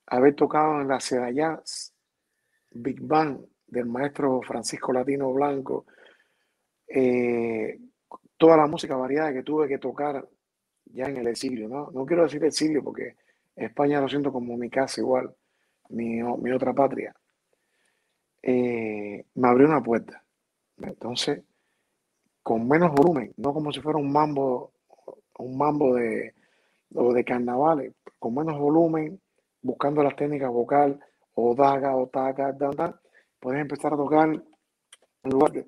[0.07, 1.93] haber tocado en la Jazz,
[2.71, 5.85] Big Bang del maestro Francisco Latino Blanco,
[6.87, 7.79] eh,
[8.37, 10.27] toda la música variada que tuve que tocar
[10.93, 11.89] ya en el exilio, ¿no?
[11.91, 13.15] No quiero decir exilio porque
[13.56, 15.36] España lo siento como mi casa igual,
[15.89, 17.13] mi, mi otra patria.
[18.41, 20.23] Eh, me abrió una puerta.
[20.77, 21.43] Entonces,
[22.41, 24.71] con menos volumen, no como si fuera un mambo,
[25.39, 26.34] un mambo de,
[26.93, 29.19] o de carnavales, con menos volumen,
[29.62, 30.99] buscando las técnicas vocal,
[31.36, 32.99] o daga, o taca, da,
[33.39, 35.65] puedes empezar a tocar en lugar de...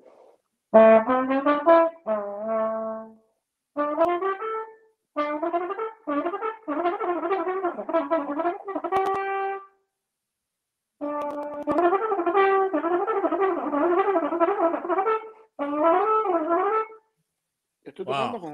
[17.82, 18.52] Estoy tocando con,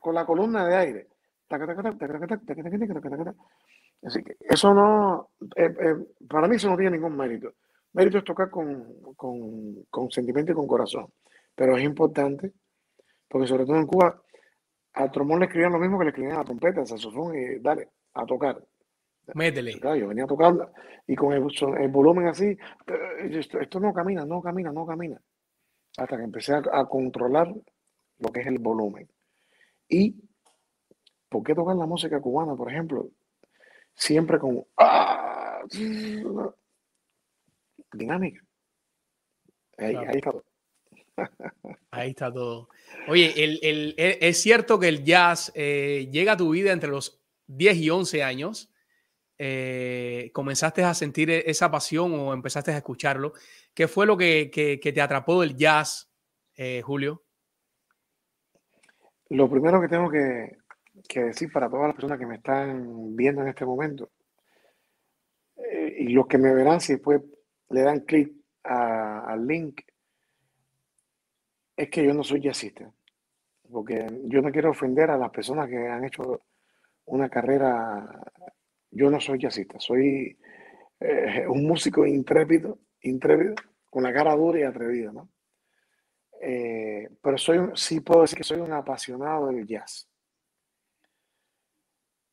[0.00, 1.08] con, la columna de aire.
[4.02, 5.96] Así que eso no, eh, eh,
[6.28, 7.52] para mí eso no tiene ningún mérito.
[7.92, 11.06] Mérito es tocar con, con, con sentimiento y con corazón.
[11.54, 12.52] Pero es importante,
[13.28, 14.22] porque sobre todo en Cuba,
[14.94, 17.58] al trombón le escribían lo mismo que le escribían a la trompeta, al saxofón, y
[17.60, 18.60] dale, a tocar.
[19.34, 19.78] Métele.
[19.80, 20.54] Claro, yo venía a tocar
[21.06, 21.44] y con el,
[21.78, 22.56] el volumen así,
[23.18, 25.20] esto, esto, no camina, no camina, no camina.
[25.96, 27.52] Hasta que empecé a, a, controlar
[28.18, 29.08] lo que es el volumen.
[29.88, 30.14] Y,
[31.28, 33.10] ¿por qué tocar la música cubana, por ejemplo?
[33.94, 35.62] Siempre con ¡ah!
[37.92, 38.44] dinámica.
[39.78, 40.10] Ahí, claro.
[40.10, 40.44] ahí está todo.
[41.90, 42.68] Ahí está todo.
[43.08, 47.20] Oye, el, el, es cierto que el jazz eh, llega a tu vida entre los
[47.48, 48.70] 10 y 11 años.
[49.42, 53.32] Eh, comenzaste a sentir e, esa pasión o empezaste a escucharlo.
[53.72, 56.12] ¿Qué fue lo que, que, te atrapó del jazz,
[56.58, 57.22] eh, Julio?
[59.30, 60.58] Lo primero que tengo que,
[61.08, 64.10] que, decir para todas las personas que me están viendo en este momento
[65.56, 67.22] eh, y los que me verán si después
[67.70, 68.30] le dan clic
[68.62, 69.80] al link
[71.78, 72.92] es que yo no soy jazzista,
[73.72, 76.42] porque yo no quiero ofender a las personas que han hecho
[77.06, 78.06] una carrera.
[78.90, 80.36] Yo no soy jazzista, soy
[81.00, 83.54] eh, un músico intrépido, intrépido,
[83.88, 85.30] con la cara dura y atrevida, ¿no?
[86.42, 90.08] Eh, pero soy, sí puedo decir que soy un apasionado del jazz.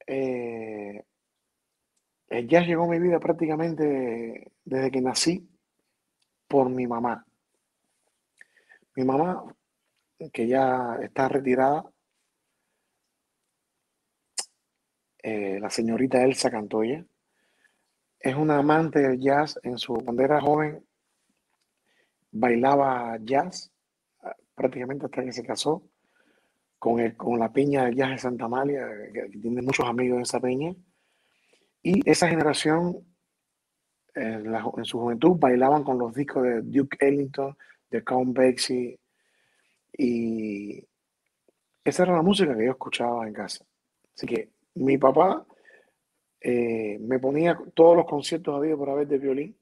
[0.08, 1.04] eh,
[2.30, 5.50] el jazz llegó a mi vida prácticamente desde que nací
[6.48, 7.26] por mi mamá.
[8.96, 9.44] Mi mamá,
[10.34, 11.84] que ya está retirada,
[15.24, 17.06] eh, la señorita Elsa Cantoya,
[18.20, 19.60] es una amante del jazz.
[19.64, 20.84] En su, cuando era joven,
[22.32, 23.72] bailaba jazz
[24.22, 25.84] ah, prácticamente hasta que se casó
[26.80, 30.22] con, el, con la peña del jazz de Santa Amalia, que, tiene muchos amigos en
[30.24, 30.76] esa peña.
[31.82, 33.06] Y esa generación,
[34.16, 37.56] en, en, su juventud, bailaban con los discos de Duke Ellington,
[37.90, 39.00] de Count Basie.
[39.98, 40.86] Y
[41.84, 43.66] esa era la música que yo escuchaba en casa.
[44.16, 45.46] Así que mi papá
[46.42, 49.58] eh, me ponía todos los conciertos habido por haber de violín.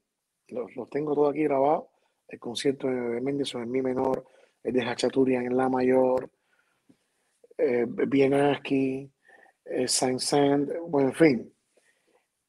[0.48, 1.86] Los, los tengo todos aquí grabados.
[2.28, 4.24] El concierto de Mendelssohn en mi menor,
[4.62, 6.28] el de Hachaturian en la mayor,
[7.58, 9.10] eh, Bienaski,
[9.64, 11.52] eh, Saint-Saëns, bueno, en fin.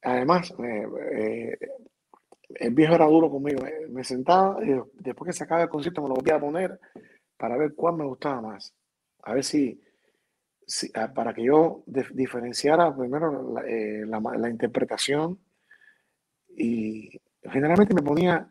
[0.02, 1.58] Además, eh,
[2.50, 3.64] el viejo era duro conmigo.
[3.90, 6.80] Me sentaba y después que se acaba el concierto me lo volvía a poner
[7.38, 8.74] para ver cuál me gustaba más.
[9.24, 9.80] A ver si,
[10.96, 15.40] ah, para que yo diferenciara primero la, eh, la, la, interpretación
[16.50, 18.48] y generalmente me ponía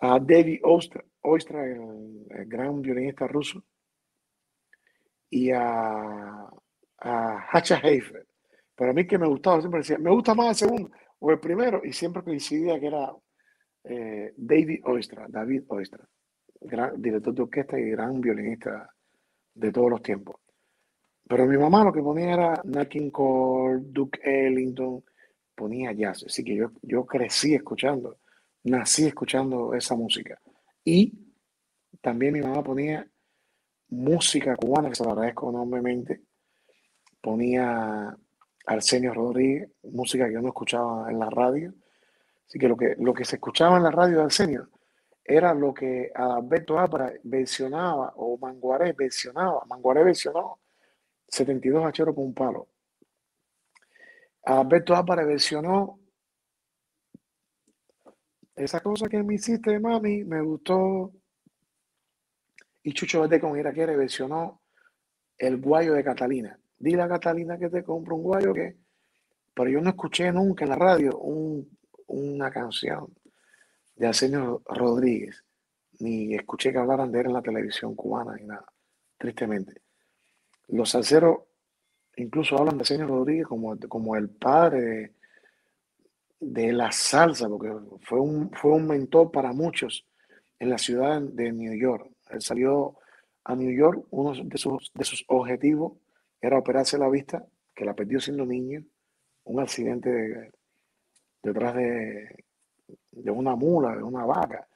[0.00, 3.64] a David Oistra, Oistra el, el, gran violinista ruso,
[5.30, 6.48] y a,
[6.98, 8.26] a Hacha Heifer.
[8.74, 11.40] Pero a mí que me gustaba, siempre decía, me gusta más el segundo o el
[11.40, 13.12] primero, y siempre coincidía que era
[13.84, 16.06] eh, David Oistra, David Oistra,
[16.60, 18.88] gran director de orquesta y gran violinista
[19.54, 20.36] de todos los tiempos.
[21.28, 25.04] Pero mi mamá lo que ponía era Nat King Cole, Duke Ellington,
[25.54, 26.24] ponía jazz.
[26.26, 28.16] Así que yo, yo crecí escuchando,
[28.64, 30.40] nací escuchando esa música.
[30.84, 31.12] Y
[32.00, 33.06] también mi mamá ponía
[33.90, 36.22] música cubana, que se lo agradezco enormemente.
[37.20, 38.16] Ponía
[38.66, 41.74] Arsenio Rodríguez, música que yo no escuchaba en la radio.
[42.46, 44.70] Así que lo que, lo que se escuchaba en la radio de Arsenio
[45.22, 49.62] era lo que Alberto Ápara versionaba o Manguaré versionaba.
[49.66, 50.60] Manguaré versionó
[51.28, 52.68] 72 hacheros por un palo.
[54.44, 56.00] Alberto Ápara versionó
[58.56, 61.12] esa cosa que me hiciste, mami, me gustó.
[62.82, 64.62] Y Chucho Verde con Iraquere versionó
[65.36, 66.58] El Guayo de Catalina.
[66.78, 68.76] Dile a Catalina que te compro un guayo que...
[69.54, 71.68] Pero yo no escuché nunca en la radio un,
[72.06, 73.12] una canción
[73.96, 75.44] de Arsenio Rodríguez,
[75.98, 78.66] ni escuché que hablaran de él en la televisión cubana ni nada,
[79.18, 79.82] tristemente.
[80.68, 81.38] Los salseros
[82.16, 85.12] incluso hablan de Arsenio Rodríguez como, como el padre de,
[86.40, 90.06] de, la salsa, porque fue un, fue un mentor para muchos
[90.58, 92.10] en la ciudad de New York.
[92.30, 92.96] Él salió
[93.44, 95.92] a New York, uno de sus, de sus objetivos
[96.40, 97.44] era operarse la vista,
[97.74, 98.84] que la perdió siendo niño,
[99.44, 100.52] un accidente de,
[101.42, 102.44] detrás de,
[103.12, 104.68] de, una mula, de una vaca,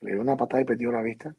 [0.00, 1.34] le dio una patada y perdió la vista.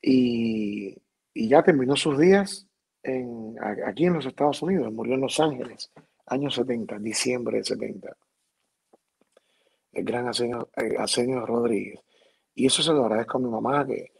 [0.00, 1.01] Y,
[1.34, 2.66] y ya terminó sus días
[3.84, 5.90] aquí en los Estados Unidos, murió en Los Ángeles,
[6.26, 8.16] años 70, diciembre de 70.
[9.92, 10.68] El gran Arsenio,
[10.98, 12.00] Arsenio Rodríguez.
[12.54, 14.12] Y eso se lo agradezco a mi mamá, que,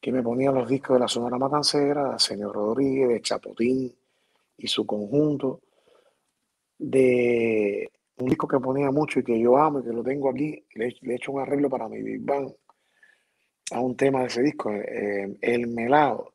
[0.00, 3.94] que me ponía los discos de la Sonora Matancera, de Rodríguez, de Chapotín
[4.58, 5.62] y su conjunto,
[6.78, 10.64] de un disco que ponía mucho y que yo amo y que lo tengo aquí,
[10.74, 12.52] le, le he hecho un arreglo para mi Big Bang
[13.72, 16.32] a un tema de ese disco, eh, El Melado,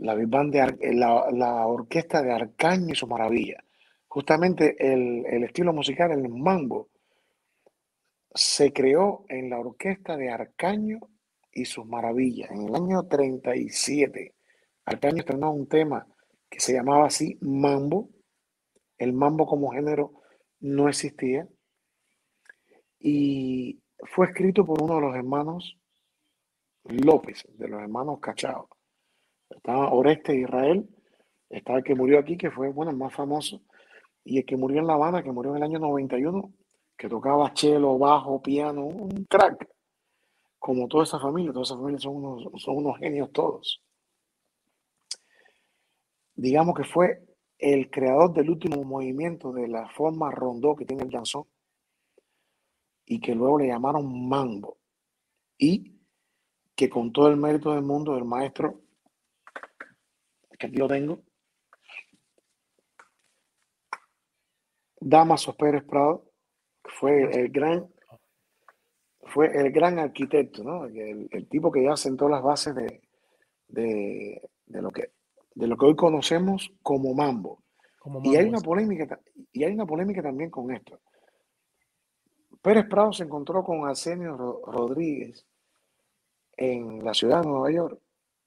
[0.00, 3.62] la Big Band de la, la, orquesta de Arcaño y su maravilla.
[4.06, 6.88] Justamente el, el estilo musical, el mambo,
[8.34, 11.00] se creó en la orquesta de Arcaño
[11.52, 12.50] y sus maravillas.
[12.50, 14.34] En el año 37,
[14.84, 16.06] Arcaño estrenó un tema
[16.48, 18.10] que se llamaba así Mambo.
[18.96, 20.12] El mambo como género
[20.60, 21.48] no existía.
[22.98, 25.76] Y fue escrito por uno de los hermanos
[26.84, 28.68] López, de los hermanos Cachao.
[29.50, 30.88] Estaba Oreste Israel,
[31.48, 33.62] estaba el que murió aquí, que fue, bueno, el más famoso,
[34.24, 36.52] y el que murió en La Habana, que murió en el año 91,
[36.96, 39.68] que tocaba cello, bajo, piano, un crack,
[40.58, 43.82] como toda esa familia, toda esa familia son unos, son unos genios todos.
[46.34, 47.24] Digamos que fue
[47.58, 51.44] el creador del último movimiento de la forma rondó que tiene el danzón
[53.04, 54.78] y que luego le llamaron mambo
[55.56, 55.96] y
[56.76, 58.80] que con todo el mérito del mundo del maestro
[60.58, 61.22] que aquí lo tengo
[65.00, 66.24] Damaso Pérez Prado
[66.82, 67.88] que fue el gran
[69.22, 70.86] fue el gran arquitecto ¿no?
[70.86, 73.02] el, el tipo que ya sentó las bases de,
[73.68, 75.12] de, de lo que
[75.54, 77.64] de lo que hoy conocemos como mambo.
[78.22, 79.20] y hay una polémica
[79.52, 81.00] y hay una polémica también con esto.
[82.62, 85.44] Pérez Prado se encontró con Arsenio Rodríguez
[86.56, 88.00] en la ciudad de Nueva York,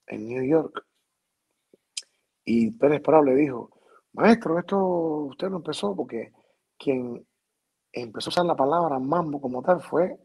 [0.07, 0.85] en New York,
[2.45, 3.69] y Pérez Prado le dijo,
[4.13, 6.31] maestro, esto usted lo empezó porque
[6.77, 7.25] quien
[7.91, 10.17] empezó a usar la palabra mambo como tal fue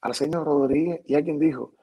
[0.00, 1.74] Arsenio Rodríguez y alguien dijo,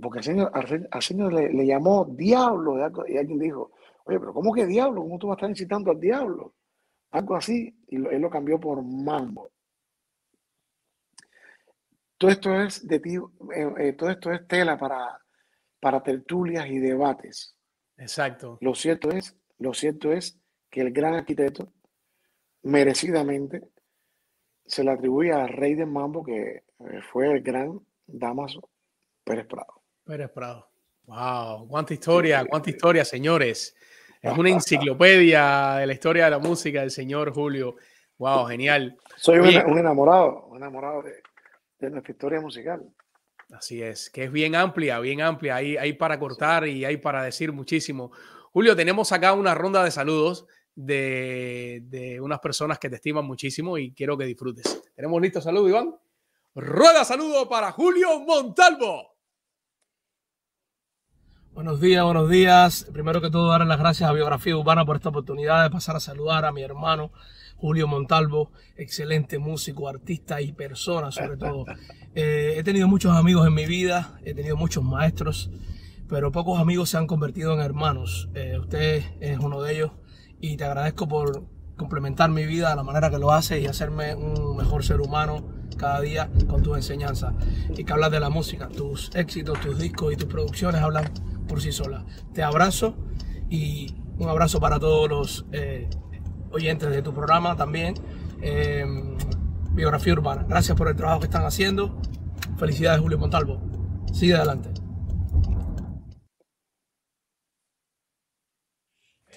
[0.00, 0.50] porque Arsenio,
[0.90, 2.76] Arsenio le, le, llamó diablo
[3.08, 3.72] y alguien dijo,
[4.04, 5.02] oye, pero ¿cómo que diablo?
[5.02, 6.54] ¿Cómo tú vas a estar incitando al diablo?
[7.12, 9.50] Algo así, y él lo cambió por mambo.
[12.18, 15.18] Todo esto es de ti, eh, eh, todo esto es tela para,
[15.80, 17.55] para tertulias y debates.
[17.98, 18.58] Exacto.
[18.60, 20.38] Lo cierto es, lo cierto es
[20.70, 21.72] que el gran arquitecto
[22.62, 23.62] merecidamente
[24.64, 28.68] se le atribuye al rey del mambo que eh, fue el gran Damaso
[29.24, 29.82] Pérez Prado.
[30.04, 30.68] Pérez Prado.
[31.04, 33.74] Wow, cuánta historia, cuánta historia, señores.
[34.20, 37.76] Es una enciclopedia de la historia de la música del señor Julio.
[38.18, 38.96] Wow, genial.
[39.16, 41.22] Soy un, enamorado, un enamorado de,
[41.78, 42.82] de, nuestra historia musical.
[43.52, 45.56] Así es, que es bien amplia, bien amplia.
[45.56, 48.10] Hay, hay para cortar y hay para decir muchísimo.
[48.52, 53.78] Julio, tenemos acá una ronda de saludos de, de unas personas que te estiman muchísimo
[53.78, 54.82] y quiero que disfrutes.
[54.94, 55.94] ¿Tenemos listo saludo, Iván?
[56.54, 59.15] Rueda saludo para Julio Montalvo.
[61.56, 62.86] Buenos días, buenos días.
[62.92, 66.00] Primero que todo, dar las gracias a Biografía Urbana por esta oportunidad de pasar a
[66.00, 67.12] saludar a mi hermano
[67.56, 71.64] Julio Montalvo, excelente músico, artista y persona sobre todo.
[72.18, 75.50] Eh, he tenido muchos amigos en mi vida, he tenido muchos maestros,
[76.08, 78.30] pero pocos amigos se han convertido en hermanos.
[78.34, 79.90] Eh, usted es uno de ellos
[80.40, 81.44] y te agradezco por
[81.76, 85.46] complementar mi vida de la manera que lo hace y hacerme un mejor ser humano
[85.76, 87.34] cada día con tus enseñanzas.
[87.76, 91.12] Y que hablas de la música, tus éxitos, tus discos y tus producciones hablan
[91.46, 92.04] por sí sola.
[92.32, 92.96] Te abrazo
[93.48, 95.88] y un abrazo para todos los eh,
[96.50, 97.94] oyentes de tu programa también.
[98.40, 99.16] Em,
[99.72, 100.46] Biografía Urbana.
[100.48, 102.00] Gracias por el trabajo que están haciendo.
[102.56, 103.60] Felicidades, Julio Montalvo.
[104.12, 104.70] Sigue adelante.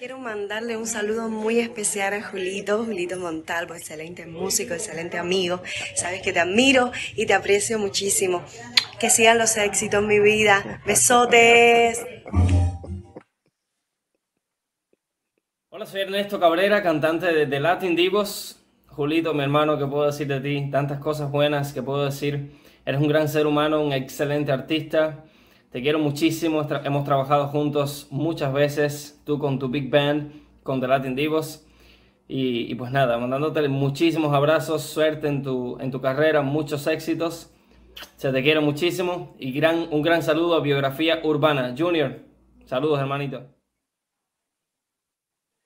[0.00, 5.60] Quiero mandarle un saludo muy especial a Julito, Julito Montalvo, excelente músico, excelente amigo.
[5.94, 8.42] Sabes que te admiro y te aprecio muchísimo.
[8.98, 10.80] Que sigan los éxitos en mi vida.
[10.86, 12.02] Besotes.
[15.68, 18.58] Hola, soy Ernesto Cabrera, cantante de The Latin Divos.
[18.86, 20.70] Julito, mi hermano, ¿qué puedo decir de ti?
[20.70, 22.58] Tantas cosas buenas que puedo decir.
[22.86, 25.24] Eres un gran ser humano, un excelente artista
[25.70, 30.32] te quiero muchísimo, hemos trabajado juntos muchas veces, tú con tu Big Band,
[30.64, 31.64] con The Latin Divos.
[32.32, 37.52] Y, pues nada, mandándote muchísimos abrazos, suerte en tu, en tu carrera, muchos éxitos.
[38.16, 41.74] Se te quiere muchísimo y gran, un gran saludo a Biografía Urbana.
[41.76, 42.20] Junior,
[42.64, 43.42] saludos hermanito.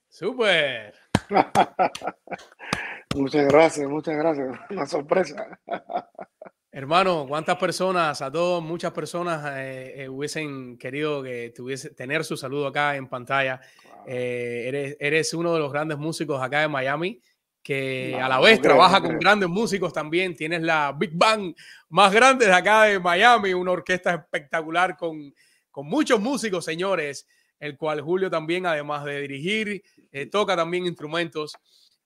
[0.09, 0.95] Super.
[3.15, 4.59] muchas gracias, muchas gracias.
[4.71, 5.61] Una sorpresa.
[6.77, 12.37] Hermano, ¿cuántas personas, a todos, muchas personas eh, eh, hubiesen querido que tuviese, tener su
[12.37, 13.61] saludo acá en pantalla?
[14.05, 17.23] Eh, eres, eres uno de los grandes músicos acá de Miami
[17.63, 20.35] que a la vez trabaja con grandes músicos también.
[20.35, 21.55] Tienes la Big Bang
[21.91, 25.33] más grande de acá de Miami, una orquesta espectacular con,
[25.71, 27.29] con muchos músicos, señores,
[27.61, 29.85] el cual Julio también, además de dirigir,
[30.29, 31.57] toca también instrumentos.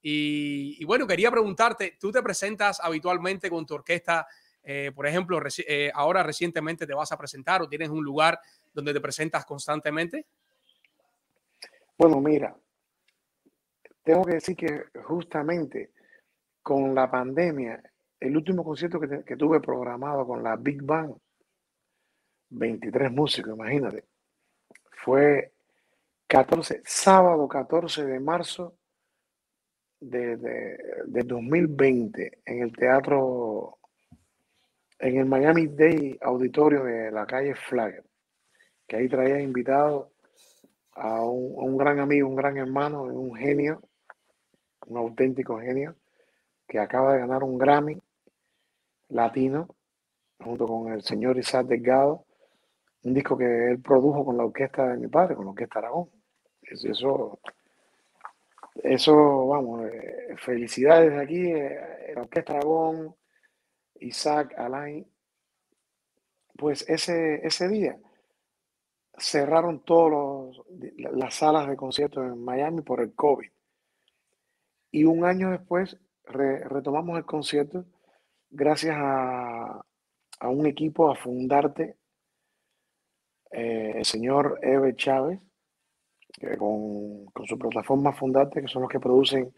[0.03, 4.27] Y, y, bueno, quería preguntarte, ¿tú te presentas habitualmente con tu orquesta
[4.63, 8.39] eh, por ejemplo, eh, ahora recientemente te vas a presentar o tienes un lugar
[8.73, 10.27] donde te presentas constantemente?
[11.97, 12.57] Bueno, mira,
[14.03, 15.93] tengo que decir que justamente
[16.63, 17.83] con la pandemia,
[18.21, 21.15] el último concierto que, tuve programado con la Big Bang,
[22.51, 24.05] 23 músicos, imagínate,
[24.93, 25.53] fue
[26.27, 28.77] 14, sábado 14 de marzo
[30.01, 33.78] de, de 2020 en el Teatro
[34.99, 38.05] en el Miami Day Auditorio de la calle Flagger,
[38.87, 40.11] que ahí traía invitado
[40.93, 43.81] a un, gran amigo, un gran hermano, un genio,
[44.87, 45.95] un auténtico genio,
[46.67, 47.99] que acaba de ganar un Grammy
[49.11, 49.69] latino,
[50.41, 52.25] junto con el señor Isaac Delgado,
[53.05, 56.11] un disco que él produjo con la orquesta de mi padre, con la orquesta Aragón.
[56.63, 57.39] Eso,
[58.83, 63.15] eso, vamos, eh, felicidades de aquí, eh, la orquesta Aragón,
[64.01, 65.07] Isaac, Alain,
[66.57, 67.99] pues ese, ese día
[69.17, 70.57] cerraron todas
[70.97, 73.49] las salas de conciertos en Miami por el COVID.
[74.91, 77.85] Y un año después retomamos el concierto
[78.51, 79.81] gracias a,
[80.43, 81.97] un equipo, a Fundarte,
[83.51, 85.41] eh, el señor Eve Chávez,
[86.59, 89.53] con, con, su plataforma fundante, que son los que producen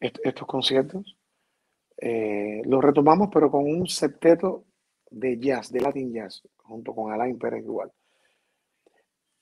[0.00, 1.16] estos conciertos.
[1.98, 4.64] Eh, lo retomamos, pero con un septeto
[5.10, 7.92] de jazz, de Latin Jazz, junto con Alain Pérez igual.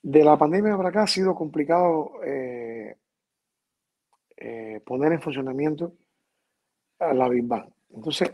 [0.02, 2.96] De la pandemia para acá ha sido complicado eh,
[4.36, 5.94] eh, poner en funcionamiento
[6.98, 7.72] a la Big Band.
[7.90, 8.30] Entonces,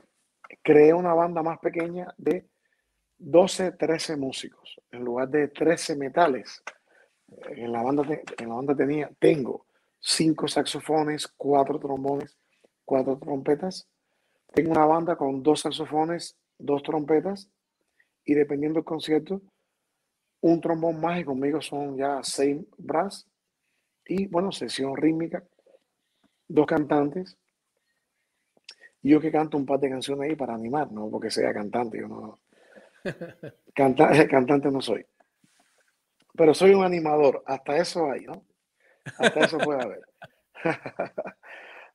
[0.63, 2.49] creé una banda más pequeña de
[3.19, 6.63] 12, 13 músicos, en lugar de 13 metales.
[7.51, 8.03] En la banda,
[8.39, 9.67] en la banda tenía, tengo
[10.01, 12.37] cinco saxofones, cuatro trombones,
[12.85, 13.87] cuatro trompetas.
[14.53, 17.49] Tengo una banda con dos saxofones, dos trompetas
[18.25, 19.41] y dependiendo del concierto,
[20.41, 23.27] un trombón más y conmigo son ya seis brass
[24.07, 25.45] y bueno, sesión rítmica,
[26.49, 27.37] dos cantantes.
[29.03, 32.09] Yo que canto un par de canciones ahí para animar, no porque sea cantante, yo
[32.09, 32.39] no.
[33.75, 35.07] cantante no soy.
[36.35, 38.45] Pero soy un animador, hasta eso hay, ¿no?
[39.19, 40.01] Hasta eso puede haber.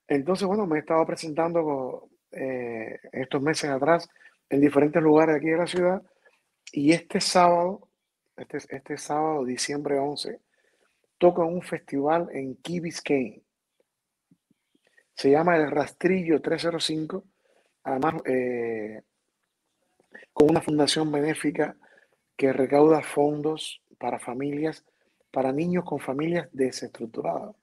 [0.07, 4.09] Entonces, bueno, me he estado presentando eh, estos meses atrás
[4.49, 6.01] en diferentes lugares aquí de la ciudad
[6.71, 7.87] y este sábado,
[8.35, 10.39] este, este sábado, diciembre 11,
[11.17, 13.41] toco en un festival en Key Biscayne.
[15.13, 17.23] Se llama El Rastrillo 305,
[17.83, 19.01] además eh,
[20.33, 21.77] con una fundación benéfica
[22.35, 24.83] que recauda fondos para familias,
[25.31, 27.55] para niños con familias desestructuradas.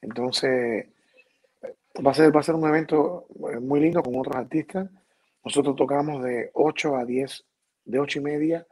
[0.00, 0.86] Entonces,
[1.94, 4.88] va a ser, va a ser un evento eh, muy lindo con otros artistas.
[5.44, 7.44] Nosotros tocamos de 8 a 10,
[7.84, 8.66] de 8 y media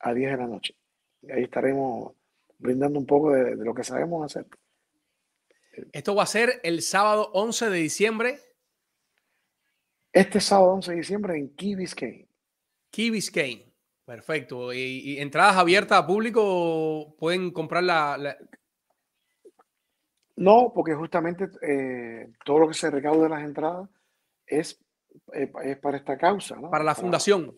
[0.00, 0.74] a 10 de la noche.
[1.30, 2.12] Ahí estaremos
[2.58, 4.46] brindando un poco de, lo que sabemos hacer.
[5.92, 8.38] Esto va a ser el sábado 11 de diciembre.
[10.12, 12.28] Este sábado 11 de diciembre en Key Biscayne.
[12.90, 13.72] Key Biscayne.
[14.04, 14.72] Perfecto.
[14.72, 17.16] ¿Y, entradas abiertas a público?
[17.18, 18.36] ¿Pueden comprar la,
[20.36, 23.88] No, porque justamente eh, todo lo que se recauda de las entradas
[24.46, 24.80] es,
[25.32, 26.56] eh, es para esta causa.
[26.56, 26.70] ¿no?
[26.70, 27.56] Para la fundación.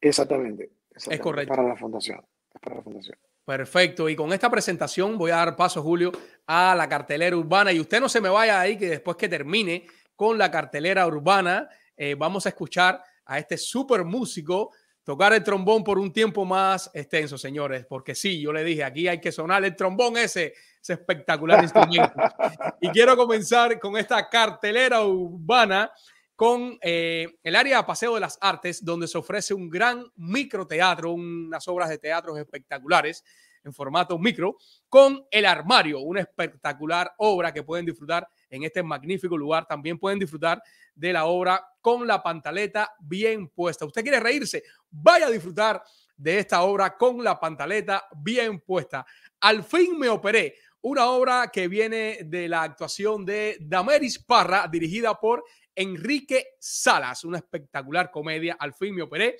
[0.00, 1.54] Exactamente, Es correcto.
[1.54, 2.22] Para la fundación.
[2.60, 3.16] para la fundación.
[3.46, 4.08] Perfecto.
[4.08, 6.10] Y con esta presentación voy a dar paso, Julio,
[6.46, 7.72] a la cartelera urbana.
[7.72, 9.86] Y usted no se me vaya ahí, que después que termine
[10.16, 14.72] con la cartelera urbana, eh, vamos a escuchar a este súper músico
[15.04, 19.06] tocar el trombón por un tiempo más extenso, señores, porque sí, yo le dije, aquí
[19.06, 20.54] hay que sonar el trombón ese,
[20.86, 22.14] ese espectacular instrumento.
[22.80, 25.90] y quiero comenzar con esta cartelera urbana
[26.36, 31.66] con eh, el área Paseo de las Artes, donde se ofrece un gran microteatro, unas
[31.66, 33.24] obras de teatro espectaculares
[33.64, 34.58] en formato micro,
[34.88, 39.66] con El Armario, una espectacular obra que pueden disfrutar en este magnífico lugar.
[39.66, 40.62] También pueden disfrutar
[40.94, 43.86] de la obra con la pantaleta bien puesta.
[43.86, 44.62] ¿Usted quiere reírse?
[44.90, 45.82] Vaya a disfrutar
[46.16, 49.04] de esta obra con la pantaleta bien puesta.
[49.40, 50.54] Al fin me operé.
[50.88, 55.42] Una obra que viene de la actuación de Dameris Parra, dirigida por
[55.74, 57.24] Enrique Salas.
[57.24, 58.56] Una espectacular comedia.
[58.56, 59.36] Al fin me operé.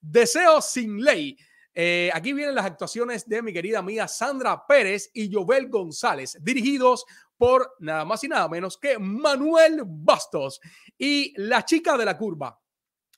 [0.00, 1.36] Deseo sin ley
[1.74, 7.04] eh, aquí vienen las actuaciones de mi querida amiga Sandra Pérez y Jovel González, dirigidos
[7.36, 10.60] por nada más y nada menos que Manuel Bastos
[10.96, 12.56] y La chica de la curva.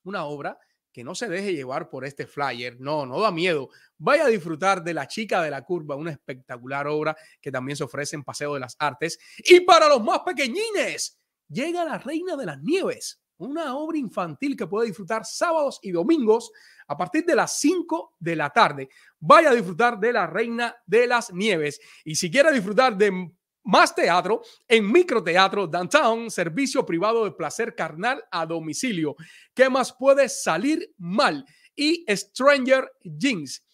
[0.04, 0.58] Una obra
[0.96, 3.68] que no se deje llevar por este flyer, no, no da miedo.
[3.98, 7.84] Vaya a disfrutar de La chica de la curva, una espectacular obra que también se
[7.84, 9.18] ofrece en Paseo de las Artes.
[9.44, 11.20] Y para los más pequeñines,
[11.50, 16.50] llega La Reina de las Nieves, una obra infantil que puede disfrutar sábados y domingos
[16.88, 18.88] a partir de las 5 de la tarde.
[19.20, 21.78] Vaya a disfrutar de La Reina de las Nieves.
[22.06, 23.34] Y si quiere disfrutar de
[23.66, 29.16] más teatro en Microteatro Downtown, servicio privado de placer carnal a domicilio.
[29.52, 31.44] ¿Qué más puede salir mal?
[31.74, 33.64] Y Stranger Jeans.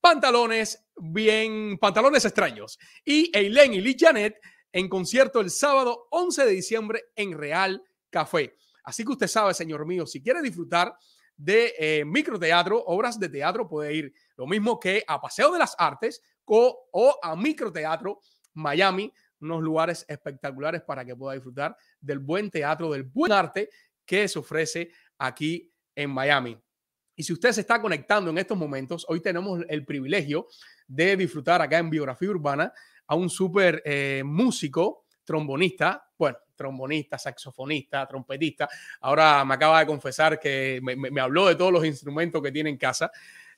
[0.00, 2.78] Pantalones bien, pantalones extraños.
[3.04, 4.40] Y Eileen y Lee Janet
[4.72, 8.56] en concierto el sábado 11 de diciembre en Real Café.
[8.84, 10.96] Así que usted sabe, señor mío, si quiere disfrutar
[11.36, 15.74] de eh, microteatro, obras de teatro, puede ir lo mismo que a Paseo de las
[15.78, 18.22] Artes o, o a Microteatro
[18.56, 23.70] Miami, unos lugares espectaculares para que pueda disfrutar del buen teatro, del buen arte
[24.04, 26.58] que se ofrece aquí en Miami.
[27.14, 30.46] Y si usted se está conectando en estos momentos, hoy tenemos el privilegio
[30.86, 32.72] de disfrutar acá en Biografía Urbana
[33.06, 38.68] a un súper eh, músico, trombonista, bueno, trombonista, saxofonista, trompetista.
[39.00, 42.76] Ahora me acaba de confesar que me, habló de todos los instrumentos que tiene en
[42.76, 43.10] casa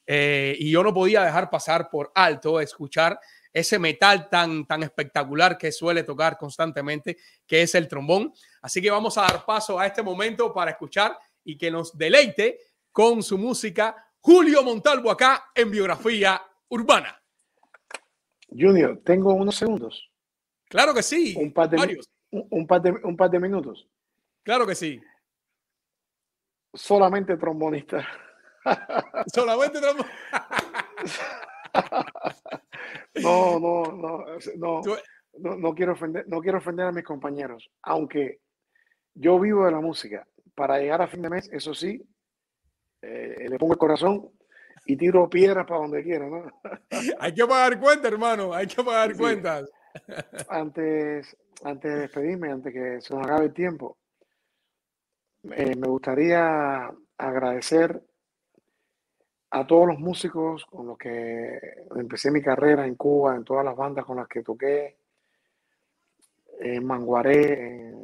[0.07, 3.19] eh, y yo no podía dejar pasar por alto escuchar
[3.53, 8.33] ese metal tan, tan espectacular que suele tocar constantemente, que es el trombón.
[8.63, 12.59] Así que vamos a dar paso a este momento para escuchar y que nos deleite
[12.93, 17.21] con su música Julio Montalvo acá en Biografía Urbana.
[18.51, 20.11] Junior, tengo unos segundos.
[20.69, 21.35] Claro que sí.
[21.39, 22.11] Un par de, varios.
[22.31, 23.87] un, un par de, un par de minutos.
[24.43, 25.01] Claro que sí.
[26.75, 28.07] Solamente trombonista.
[29.33, 30.07] Solamente trombo-
[33.23, 34.25] No, no, no,
[34.57, 34.83] no,
[35.39, 38.41] no, no quiero ofender, no quiero ofender a mis compañeros, aunque
[39.15, 40.27] yo vivo de la música.
[40.55, 42.03] Para llegar a fin de mes, eso sí,
[43.03, 44.31] eh, le pongo el corazón
[44.87, 46.51] y tiro piedras para donde quiera, ¿no?
[47.21, 48.53] Hay que pagar cuentas, hermano.
[48.53, 49.19] Hay que pagar Sí.
[49.19, 49.71] cuentas.
[50.49, 53.99] Antes, antes de despedirme, antes que se nos acabe el tiempo,
[55.51, 58.01] eh, me gustaría agradecer
[59.51, 61.59] a todos los músicos con los que
[61.97, 64.99] empecé mi carrera en Cuba, en todas las bandas con las que toqué,
[66.61, 67.95] en Manguaré,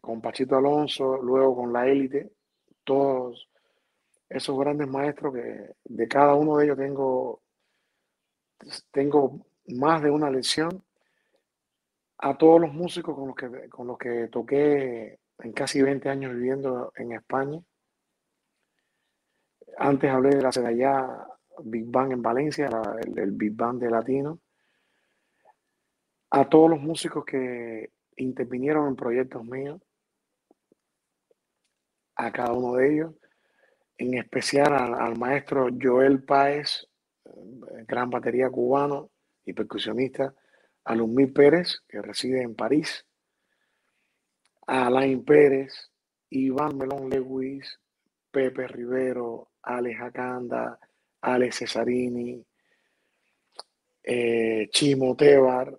[0.00, 2.30] con Pachito Alonso, luego con La Élite,
[2.84, 3.48] todos
[4.28, 7.42] esos grandes maestros que de cada uno de ellos tengo,
[8.92, 10.84] tengo más de una lección
[12.18, 16.34] a todos los músicos con los que, con los que toqué en casi 20 años
[16.34, 17.60] viviendo en España.
[19.82, 21.26] Antes hablé de la Sedallá
[21.64, 22.68] Big Bang en Valencia,
[23.16, 24.38] el, Big Bang de Latino.
[26.32, 29.80] A todos los músicos que intervinieron en proyectos míos,
[32.14, 33.14] a cada uno de ellos,
[33.96, 36.86] en especial al, al maestro Joel Páez,
[37.88, 39.10] gran batería cubano
[39.46, 40.34] y percusionista,
[40.84, 43.06] a Lumir Pérez, que reside en París,
[44.66, 45.90] a Alain Pérez,
[46.28, 47.80] Iván Melón Lewis,
[48.30, 50.78] Pepe Rivero, Alex Acanda,
[51.22, 52.44] Alex Cesarini,
[54.02, 55.78] eh, Chimo Tebar,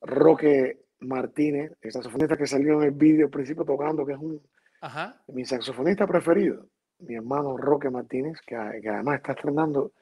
[0.00, 4.40] Roque Martínez, el saxofonista que salió en el vídeo al principio tocando, que es un,
[4.80, 5.20] Ajá.
[5.28, 6.66] mi saxofonista preferido,
[7.00, 9.92] mi hermano Roque Martínez, que, que además está estrenando,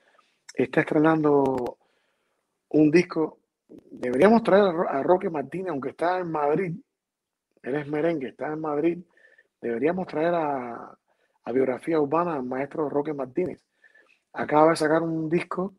[0.55, 1.78] está estrenando
[2.70, 3.38] un disco.
[3.68, 6.74] Deberíamos traer a Roque Martínez, aunque está en Madrid,
[7.62, 8.99] él es merengue, está en Madrid.
[9.61, 10.99] Deberíamos traer a,
[11.45, 13.62] a Biografía Urbana al maestro Roque Martínez.
[14.32, 15.74] Acaba de sacar un disco,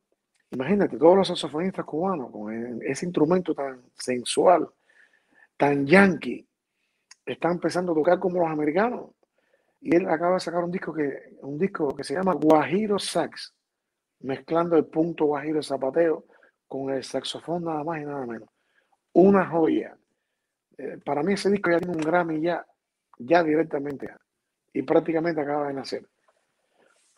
[0.52, 4.70] imagínate, todos los saxofonistas cubanos con e- ese instrumento tan sensual,
[5.58, 6.48] tan yankee,
[7.26, 9.12] están empezando a tocar como los americanos.
[9.82, 13.54] Y él acaba de sacar un disco que, un disco que se llama Guajiro Sax,
[14.22, 16.26] mezclando el punto guajiro zapateo
[16.68, 18.50] con el saxofón nada más y nada menos.
[19.14, 19.98] Una joya.
[20.78, 22.66] Eh, para mí ese disco ya tiene un Grammy ya,
[23.20, 24.10] ya directamente.
[24.74, 26.08] Y prácticamente acaba de nacer.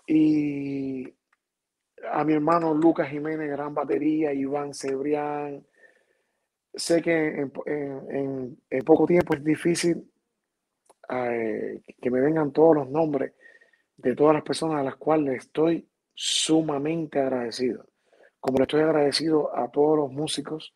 [0.08, 1.14] Y
[2.12, 5.66] a mi hermano Lucas Jiménez, gran batería, Iván Cebrián.
[6.76, 10.12] Sé que en, po- en- en- en poco tiempo es difícil
[11.10, 13.34] eh, que me vengan todos los nombres
[13.98, 17.86] de todas las personas a las cuales estoy sumamente agradecido.
[18.40, 20.76] Como le estoy agradecido a todos los músicos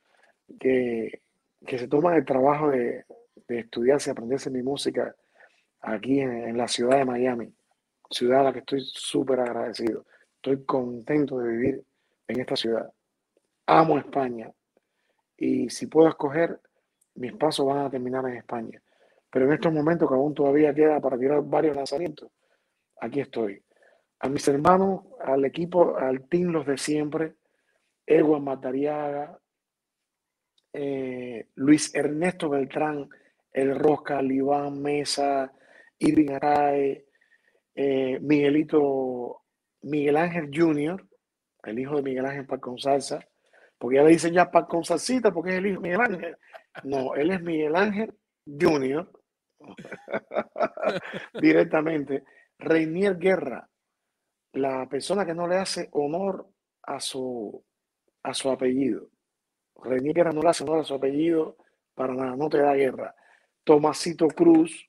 [0.60, 1.22] que,
[1.66, 3.06] que se toman el trabajo de,
[3.48, 5.16] de estudiarse aprenderse mi música
[5.82, 7.54] aquí en, la ciudad de Miami,
[8.10, 10.06] ciudad a la que estoy súper agradecido.
[10.36, 11.84] Estoy contento de vivir
[12.28, 12.92] en esta ciudad.
[13.66, 14.52] Amo España
[15.38, 16.60] y si puedo escoger,
[17.16, 18.82] mis pasos van a terminar en España.
[19.30, 22.32] Pero en estos momentos que aún todavía queda para tirar varios lanzamientos,
[23.00, 23.64] aquí estoy.
[24.20, 27.36] A mis hermanos, al equipo, al team los de siempre,
[28.06, 29.40] Ewan Matariaga,
[30.74, 33.10] eh, Luis Ernesto Beltrán,
[33.52, 35.54] El Rosca, Liván Mesa,
[36.00, 37.06] Irving Arae,
[37.76, 39.44] eh, Miguelito,
[39.82, 41.06] Miguel Ángel Jr.,
[41.64, 43.20] el hijo de Miguel Ángel Pacón Salsa,
[43.78, 46.38] porque ya le dicen ya Pacón Salsita porque es el hijo de Miguel Ángel.
[46.84, 48.14] No, él es Miguel Ángel
[48.46, 49.10] Jr.
[51.42, 52.24] directamente.
[52.58, 53.70] Reinier Guerra,
[54.54, 56.50] la persona que no le hace honor
[56.84, 57.64] a su,
[58.24, 59.10] a su apellido.
[59.82, 61.58] Reinier Guerra no le hace honor a su apellido
[61.94, 63.16] para nada, no te da guerra.
[63.64, 64.89] Tomasito Cruz,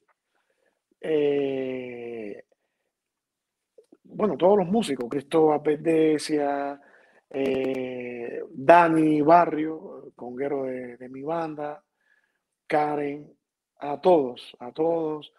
[1.01, 2.45] eh,
[4.05, 6.81] bueno, todos los músicos, Cristóbal Verdesia,
[7.31, 11.83] eh, Dani Barrio, conguero de, de mi banda,
[12.67, 13.33] Karen,
[13.79, 15.33] a todos, a todos,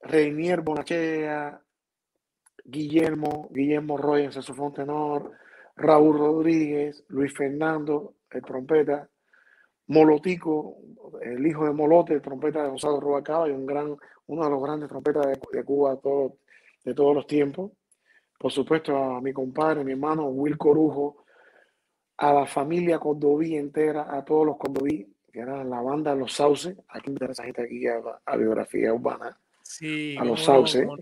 [0.00, 1.60] Reinier Bonachea,
[2.64, 5.32] Guillermo, Guillermo Roy en saxofón tenor,
[5.76, 9.08] Raúl Rodríguez, Luis Fernando, el trompeta,
[9.88, 10.76] Molotico,
[11.22, 14.88] el hijo de Molote, trompeta de Gonzalo Rubalcaba y un gran, uno de los grandes
[14.88, 16.36] trompetas de, de Cuba de, todo-
[16.84, 17.72] de todos los tiempos.
[18.38, 21.24] Por supuesto, a mi compadre, mi hermano Will Corujo,
[22.18, 26.76] a la familia Cordobí entera, a todos los Cordobí, que eran la banda Los Sauces,
[26.88, 30.16] aquí me esa gente aquí a, a biografía urbana, Sí.
[30.18, 30.96] a los no, Sauces, no.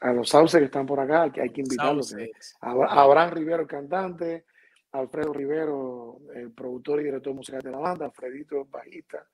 [0.00, 2.14] a los Sauces que están por acá, que hay que invitarlos.
[2.60, 4.44] Abra- Abraham Rivero, el cantante,
[4.92, 9.26] Alfredo Rivero, el productor y director musical de la banda, Alfredito, bajista,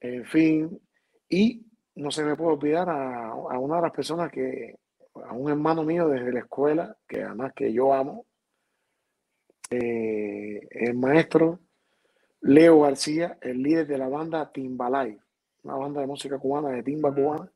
[0.00, 0.80] en fin.
[1.28, 1.66] Y
[1.96, 4.76] no se me puede olvidar a, a una de las personas que,
[5.14, 8.26] a un hermano mío desde la escuela, que además que yo amo,
[9.70, 11.60] eh, el maestro
[12.40, 15.18] Leo García, el líder de la banda Timbalay,
[15.64, 17.50] una banda de música cubana, de timba cubana,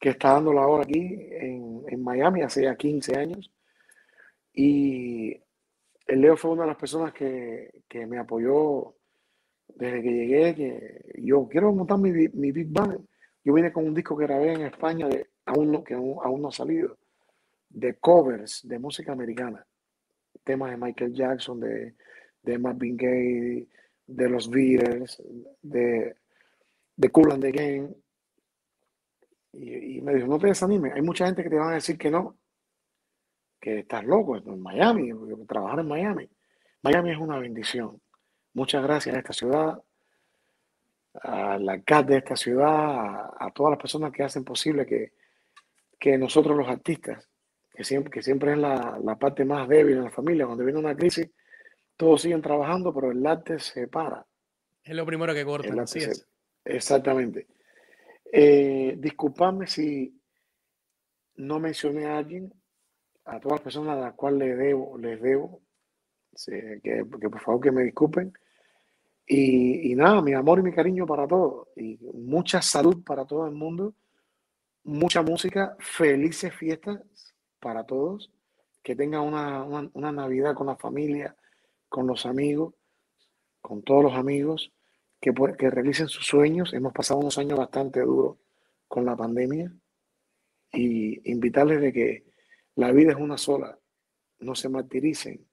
[0.00, 3.50] que está dando la hora aquí en, en Miami hace ya 15 años.
[4.52, 5.40] Y
[6.08, 8.94] el Leo fue una de las personas que, que me apoyó
[9.68, 13.06] desde que llegué, que yo quiero montar mi, mi Big Band.
[13.44, 15.28] Yo vine con un disco que grabé en España, de,
[15.84, 16.98] que aún, no ha salido,
[17.68, 19.64] de covers de música americana.
[20.42, 21.94] Temas de Michael Jackson, de,
[22.42, 23.68] de Marvin Gaye,
[24.06, 25.22] de los Beatles,
[25.60, 26.16] de,
[26.96, 27.94] de Cool and the Game.
[29.52, 31.98] Y, y me dijo, no te desanimes, hay mucha gente que te van a decir
[31.98, 32.38] que no,
[33.60, 35.10] que estás loco en Miami,
[35.46, 36.28] trabajar en Miami.
[36.82, 38.00] Miami es una bendición.
[38.54, 39.82] Muchas gracias a esta ciudad,
[41.22, 45.12] al alcalde de esta ciudad, a, a todas las personas que hacen posible que,
[45.98, 47.28] que nosotros los artistas,
[47.74, 50.78] que siempre, que siempre es la, la parte más débil en la familia, cuando viene
[50.78, 51.28] una crisis,
[51.96, 54.24] todos siguen trabajando, pero el arte se para.
[54.84, 55.44] Es lo primero que
[56.00, 56.18] es.
[56.18, 56.24] se-
[56.64, 57.46] Exactamente.
[58.30, 60.14] Eh, disculpadme si
[61.36, 62.52] no mencioné a alguien,
[63.28, 65.60] a todas las personas a las cuales les debo, les debo,
[66.46, 66.80] que,
[67.20, 68.32] que por favor que me disculpen.
[69.26, 71.68] Y, y nada, mi amor y mi cariño para todos.
[71.76, 73.94] Y mucha salud para todo el mundo.
[74.84, 75.76] Mucha música.
[75.78, 77.00] Felices fiestas
[77.60, 78.30] para todos.
[78.82, 81.36] Que tengan una, una, una Navidad con la familia,
[81.90, 82.74] con los amigos,
[83.60, 84.72] con todos los amigos.
[85.20, 86.72] Que, que realicen sus sueños.
[86.72, 88.38] Hemos pasado unos años bastante duros
[88.86, 89.70] con la pandemia.
[90.72, 92.24] Y invitarles de que
[92.78, 93.76] la vida es una sola.
[94.40, 95.48] No se martiricen.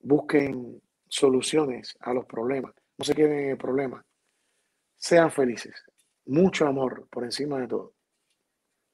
[0.00, 2.74] Busquen soluciones a los problemas.
[2.96, 4.04] No se queden en el problema.
[4.96, 5.84] Sean felices.
[6.26, 7.94] Mucho amor por encima de todo.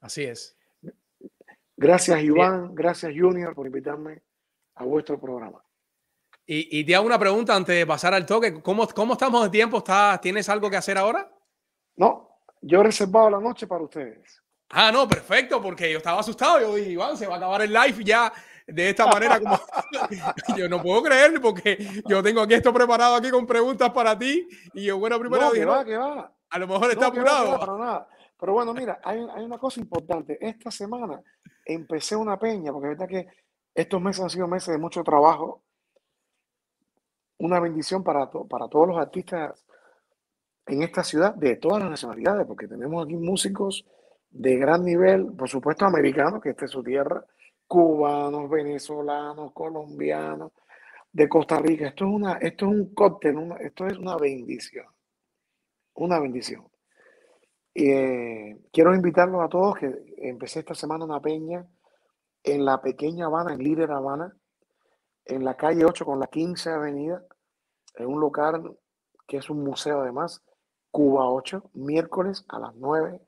[0.00, 0.56] Así es.
[1.76, 2.74] Gracias, Iván.
[2.74, 4.22] Gracias, Junior, por invitarme
[4.74, 5.62] a vuestro programa.
[6.46, 8.60] Y, y te hago una pregunta antes de pasar al toque.
[8.62, 9.78] ¿Cómo, cómo estamos de tiempo?
[9.78, 11.30] ¿Estás- ¿Tienes algo que hacer ahora?
[11.96, 14.42] No, yo he reservado la noche para ustedes.
[14.70, 16.60] Ah, no, perfecto, porque yo estaba asustado.
[16.60, 18.32] Yo dije, Iván, se va a acabar el live ya
[18.66, 19.38] de esta manera.
[19.40, 19.58] Como...
[20.56, 24.46] yo no puedo creer porque yo tengo aquí esto preparado aquí con preguntas para ti.
[24.74, 26.32] Y yo, bueno, primero No, que dije, va, no, que va.
[26.50, 27.60] a lo mejor está No, que va, que apurado.
[27.60, 28.08] para nada.
[28.38, 30.36] Pero bueno, mira, hay, hay una cosa importante.
[30.40, 31.22] Esta semana
[31.64, 33.26] empecé una peña, porque verdad que
[33.74, 35.62] estos meses han sido meses de mucho trabajo.
[37.38, 39.64] Una bendición para, to- para todos los artistas
[40.66, 43.84] en esta ciudad de todas las nacionalidades, porque tenemos aquí músicos
[44.38, 47.24] de gran nivel, por supuesto americanos, que esta es su tierra,
[47.66, 50.52] cubanos, venezolanos, colombianos,
[51.10, 51.88] de Costa Rica.
[51.88, 54.86] Esto es una, esto es un cóctel, esto es una bendición,
[55.94, 56.68] una bendición.
[57.74, 61.66] Eh, quiero invitarlos a todos que empecé esta semana una peña
[62.42, 64.36] en la pequeña Habana, en Líder Habana,
[65.24, 67.24] en la calle 8 con la 15 Avenida,
[67.94, 68.76] en un local
[69.26, 70.42] que es un museo además,
[70.90, 73.20] Cuba 8, miércoles a las 9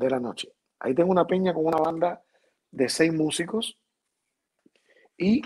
[0.00, 0.52] de la noche.
[0.78, 2.22] Ahí tengo una peña con una banda
[2.70, 3.78] de seis músicos
[5.16, 5.42] y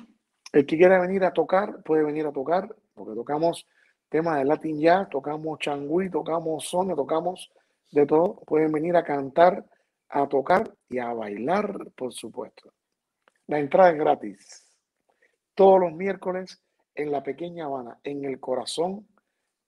[0.52, 3.66] el que quiera venir a tocar puede venir a tocar, porque tocamos
[4.08, 7.50] temas de Latin Jazz, tocamos changüí, tocamos sonia, tocamos
[7.90, 8.36] de todo.
[8.46, 9.66] Pueden venir a cantar,
[10.08, 12.72] a tocar y a bailar, por supuesto.
[13.48, 14.78] La entrada es gratis.
[15.54, 16.62] Todos los miércoles
[16.94, 19.08] en la pequeña Habana, en el corazón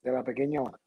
[0.03, 0.79] de la pequeña Habana.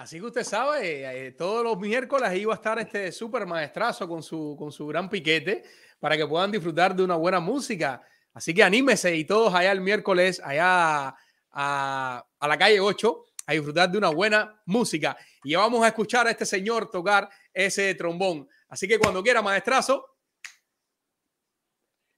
[0.00, 4.22] Así que usted sabe, eh, todos los miércoles va a estar este súper maestrazo con
[4.22, 5.62] su, con su gran piquete
[5.98, 8.02] para que puedan disfrutar de una buena música.
[8.32, 11.14] Así que anímese y todos allá el miércoles, allá
[11.50, 15.18] a, a la calle 8, a disfrutar de una buena música.
[15.44, 18.48] Y ya vamos a escuchar a este señor tocar ese trombón.
[18.70, 20.16] Así que cuando quiera, maestrazo,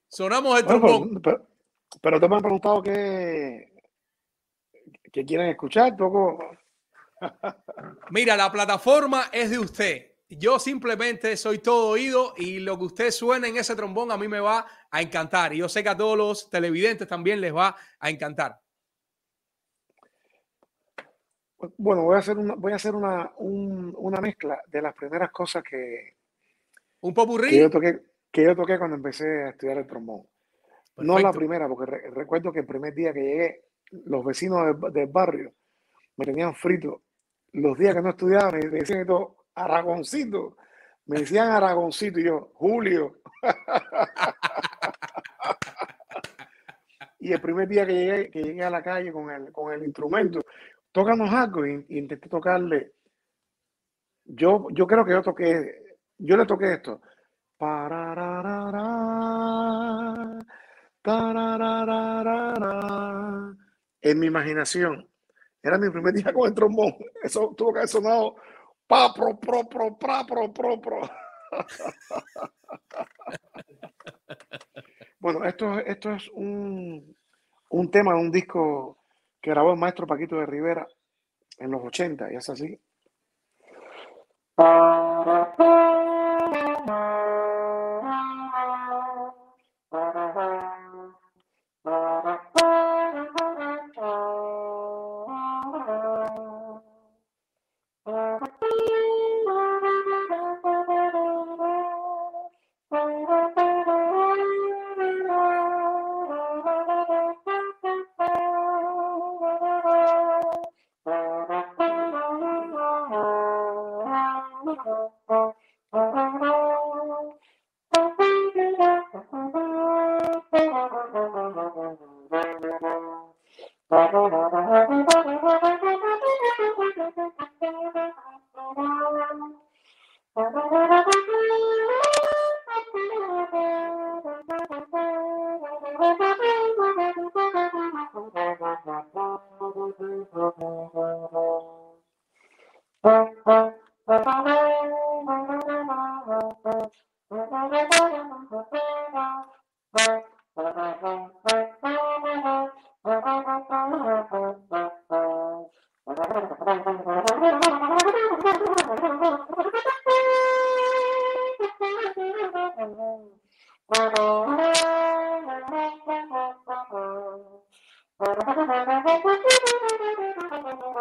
[0.07, 1.21] sonamos el Bueno, trombón.
[1.21, 1.47] pero, pero,
[2.01, 3.73] pero te me han preguntado qué,
[5.11, 6.62] qué quieren escuchar, poco.
[8.11, 10.11] Mira, la plataforma es de usted.
[10.29, 14.27] Yo simplemente soy todo oído y lo que usted suene en ese trombón a mí
[14.27, 15.53] me va a encantar.
[15.53, 18.59] Y yo sé que a todos los televidentes también les va a encantar.
[21.77, 25.31] Bueno, voy a hacer una, voy a hacer una, un- una mezcla de las primeras
[25.31, 26.15] cosas que,
[27.01, 27.69] Un que yo popurrí.
[27.69, 28.01] toqué,
[28.31, 30.27] que yo toqué cuando empecé a estudiar el trombón.
[30.97, 31.39] No la Perfecto.
[31.39, 33.61] primera, porque re- recuerdo que el primer día que llegué,
[33.91, 35.53] los vecinos del, del barrio
[36.17, 37.01] me tenían frito.
[37.53, 40.57] Los días que no estudiaba me decían todo, Aragoncito.
[41.05, 43.17] Me decían Aragoncito y yo, Julio.
[47.19, 49.81] Y el primer día que llegué, que llegué a la calle con el, con el
[49.85, 50.41] instrumento,
[50.91, 52.95] tócanos algo y, y intenté tocarle.
[54.25, 57.01] Yo, yo creo que yo toqué, yo le toqué esto.
[64.01, 65.07] En mi imaginación.
[65.63, 66.93] Era mi primer día con el trombón.
[67.23, 68.35] Eso tuvo que haber sonado
[68.85, 70.99] pa, pro, pro, pro, pra, pro, pro, pro.
[75.19, 77.15] Bueno, esto, esto es un,
[77.69, 78.97] un tema de un disco
[79.41, 80.85] que grabó el maestro Paquito de Rivera
[81.59, 82.77] en los 80, y es así.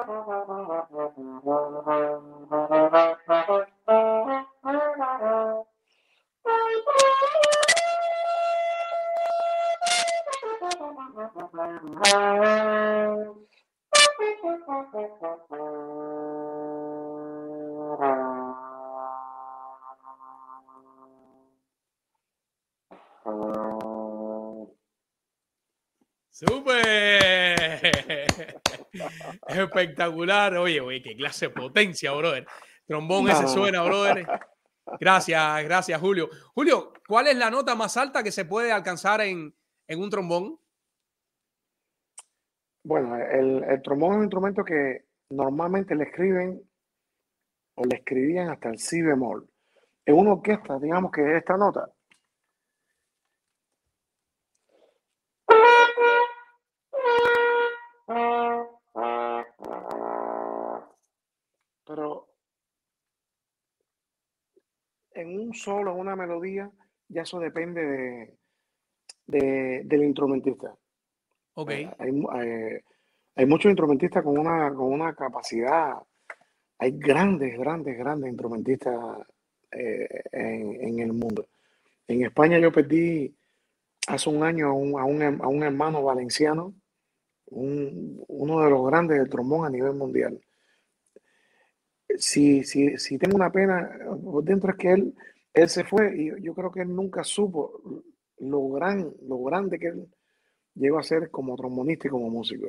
[0.07, 2.62] Thank you.
[29.93, 30.57] Espectacular.
[30.57, 32.47] Oye, oye, qué clase de potencia, brother.
[32.87, 34.27] Trombón ese suena, brother.
[34.99, 36.29] Gracias, gracias, Julio.
[36.55, 39.55] Julio, ¿cuál es la nota más alta que se puede alcanzar en,
[39.87, 40.59] en un trombón?
[42.85, 46.61] Bueno, el, el, trombón es un instrumento que normalmente le escriben
[47.77, 49.49] o le escribían hasta el si bemol.
[50.05, 51.89] En una orquesta, digamos que esta nota
[65.23, 66.71] en un solo, en una melodía,
[67.09, 68.35] ya eso depende de,
[69.27, 70.75] de- del instrumentista.
[71.55, 71.71] Ok.
[71.71, 72.11] Eh, Hay,
[72.47, 72.83] eh,
[73.35, 75.95] hay muchos instrumentistas con una, con una capacidad.
[76.79, 78.97] Hay grandes, grandes, grandes instrumentistas
[79.71, 81.47] eh, en, en el mundo.
[82.09, 83.35] En España yo perdí
[84.09, 86.75] hace un año a un, a un a un hermano valenciano,
[87.47, 90.41] un- uno de los grandes del trombón a nivel mundial.
[92.19, 93.91] Si, si, si tengo una pena
[94.23, 95.15] por dentro es que él,
[95.55, 97.81] él se fue y yo, creo que él nunca supo
[98.39, 100.09] lo gran, lo grande que él
[100.75, 102.67] llegó a ser como trombonista y como músico.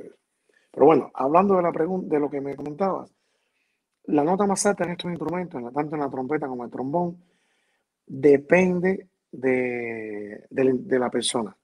[0.72, 3.12] Pero bueno, hablando de la pregunta, de lo que me comentabas,
[4.06, 7.18] la nota más alta en estos instrumentos, tanto en la trompeta como en el trombón,
[8.08, 10.74] depende de, de la-
[11.12, 11.58] persona.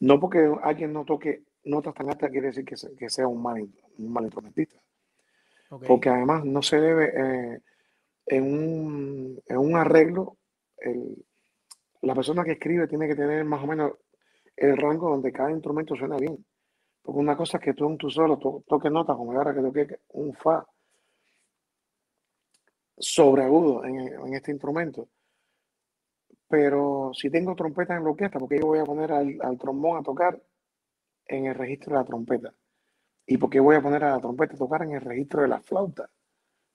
[0.00, 1.32] No porque alguien no toque
[1.64, 3.60] notas tan altas quiere decir que, que sea un mal,
[3.98, 4.78] un mal instrumentista.
[5.86, 7.12] Porque además no se debe
[7.54, 7.60] eh,
[8.26, 10.38] en, un, en un arreglo,
[10.78, 11.24] el-
[12.02, 13.92] la persona que escribe tiene que tener más o menos
[14.56, 16.44] el rango donde cada instrumento suena bien.
[17.02, 19.62] Porque una cosa es que tú en tu solo to- toques notas, como ahora que
[19.62, 20.66] toqué un fa
[22.98, 25.08] sobreagudo en, en este instrumento.
[26.48, 29.98] Pero si tengo trompeta en la orquesta, porque yo voy a poner al, al trombón
[29.98, 30.40] a tocar
[31.26, 32.54] en el registro de la trompeta?
[33.26, 35.48] ¿Y por qué voy a poner a la trompeta a tocar en el registro de
[35.48, 36.08] la flauta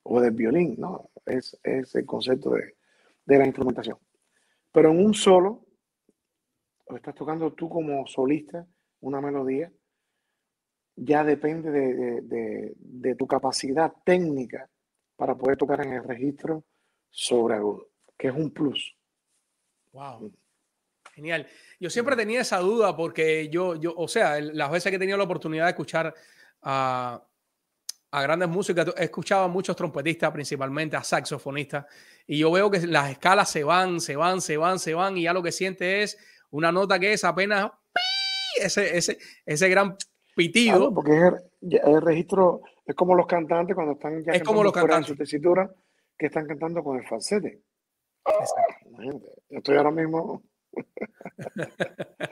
[0.04, 0.76] o del violín?
[0.78, 2.76] No, es, es el concepto de,
[3.26, 3.98] de la instrumentación.
[4.72, 5.66] Pero en un solo,
[6.86, 8.66] o estás tocando tú como solista
[9.00, 9.72] una melodía,
[10.96, 14.70] ya depende de, de- de- de tu capacidad técnica
[15.16, 16.66] para poder tocar en el registro
[17.10, 17.88] sobreagudo,
[18.18, 18.96] que es un plus.
[19.94, 20.32] Wow.
[21.14, 21.48] Genial.
[21.80, 25.18] Yo siempre tenía esa duda porque yo, yo o sea, las veces que he tenido
[25.18, 26.14] la oportunidad de escuchar
[26.62, 27.24] a,
[28.12, 31.86] a grandes músicos, he escuchado a muchos trompetistas, principalmente a saxofonistas,
[32.28, 35.24] y yo veo que las escalas se van, se van, se van, se van, y
[35.24, 36.18] ya lo que siente es
[36.52, 37.72] una nota que es apenas
[38.60, 39.96] ese, ese, ese gran
[40.36, 40.94] pitido.
[40.94, 45.08] porque es el, registro, es como los cantantes cuando están ya es como los cantantes.
[45.08, 45.72] su tesitura,
[46.18, 47.62] que están cantando con el falsete.
[49.50, 50.44] estoy ahora mismo.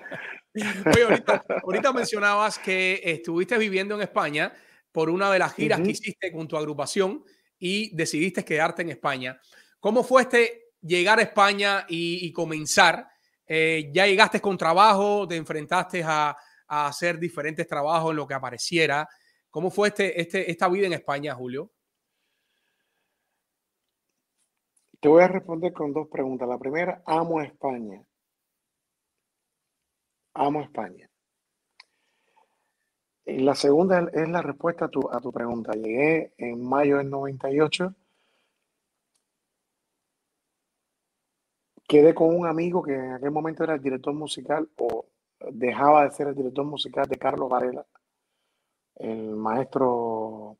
[0.55, 4.51] Oye, ahorita, ahorita, mencionabas que estuviste viviendo en España
[4.91, 7.23] por una de las giras que hiciste con tu agrupación
[7.59, 9.39] y decidiste quedarte en España.
[9.79, 13.07] ¿Cómo fue este llegar a España y, comenzar?
[13.45, 15.27] Eh, ¿Ya llegaste con trabajo?
[15.27, 16.35] ¿Te enfrentaste a,
[16.67, 19.07] a, hacer diferentes trabajos en lo que apareciera?
[19.49, 21.71] ¿Cómo fue este, este, esta vida en España, Julio?
[24.99, 26.47] Te voy a responder con dos preguntas.
[26.47, 28.03] La primera, amo España.
[30.33, 31.09] Amo España.
[33.25, 35.73] Y la segunda es la respuesta a tu, a tu pregunta.
[35.73, 37.93] Llegué en mayo del 98.
[41.87, 45.05] Quedé con un amigo que en aquel momento era el director musical o
[45.51, 47.85] dejaba de ser el director musical de Carlos Varela,
[48.95, 50.57] el maestro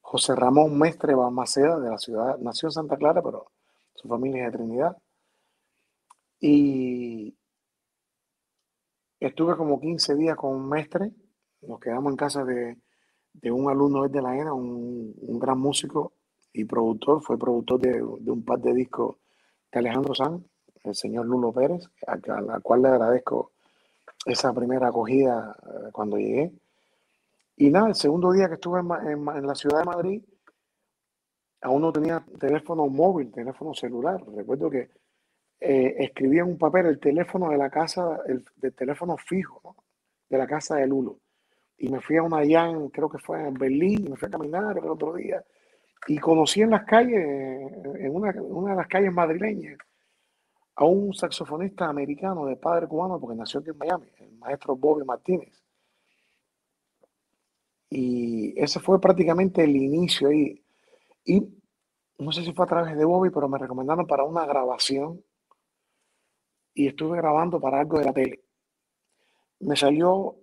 [0.00, 3.50] José Ramón Mestre Balmaceda de la ciudad, nació en Santa Clara, pero
[3.94, 4.96] su familia es de Trinidad.
[6.40, 7.36] Y
[9.20, 11.12] estuve como 15 días con Mestre,
[11.62, 12.76] nos quedamos en casa de,
[13.50, 16.12] un alumno de la ENA, un, gran músico
[16.52, 19.16] y productor, fue productor de, un par de discos
[19.72, 20.42] de Alejandro Sanz,
[20.84, 23.52] el señor Lulo Pérez, a, la cual le agradezco
[24.24, 26.52] esa primera acogida eh, cuando llegué.
[27.56, 30.22] Y nada, el segundo día que estuve en, la ciudad de Madrid,
[31.60, 34.22] aún no tenía teléfono móvil, teléfono celular.
[34.34, 34.90] Recuerdo que
[35.60, 38.44] eh, escribía en un papel el teléfono de la casa, el,
[38.74, 39.76] teléfono fijo
[40.28, 41.18] de la casa de Lulo
[41.78, 44.76] y me fui a una Jan, creo que fue en Berlín, me fui a caminar
[44.76, 45.44] el otro día,
[46.08, 49.78] y conocí en las calles, en una, de las calles madrileñas,
[50.74, 55.04] a un saxofonista americano de padre cubano, porque nació aquí en Miami, el maestro Bobby
[55.04, 55.62] Martínez.
[57.90, 60.62] Y ese fue prácticamente el inicio ahí.
[61.24, 61.42] Y
[62.18, 65.22] no sé si fue a través de Bobby, pero me recomendaron para una grabación.
[66.78, 68.44] Y estuve grabando para algo de la tele.
[69.58, 70.36] Me salió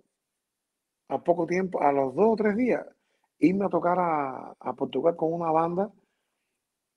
[1.08, 2.84] a poco tiempo, a los dos o tres días,
[3.38, 5.90] irme a tocar a, Portugal con una banda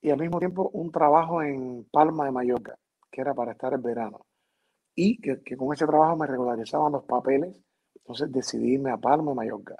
[0.02, 2.78] y al mismo tiempo un trabajo en Palma de Mallorca,
[3.10, 4.26] que era para estar el verano.
[4.94, 7.56] Y que, con ese trabajo me regularizaban los papeles,
[7.94, 9.76] entonces decidí irme a Palma de Mallorca.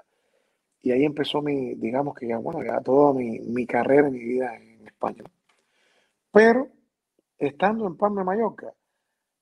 [0.81, 4.23] Y ahí empezó mi, digamos que ya, bueno, ya toda mi, mi carrera y mi
[4.23, 5.23] vida en España.
[6.31, 6.67] Pero,
[7.37, 8.73] estando en Palma de Mallorca,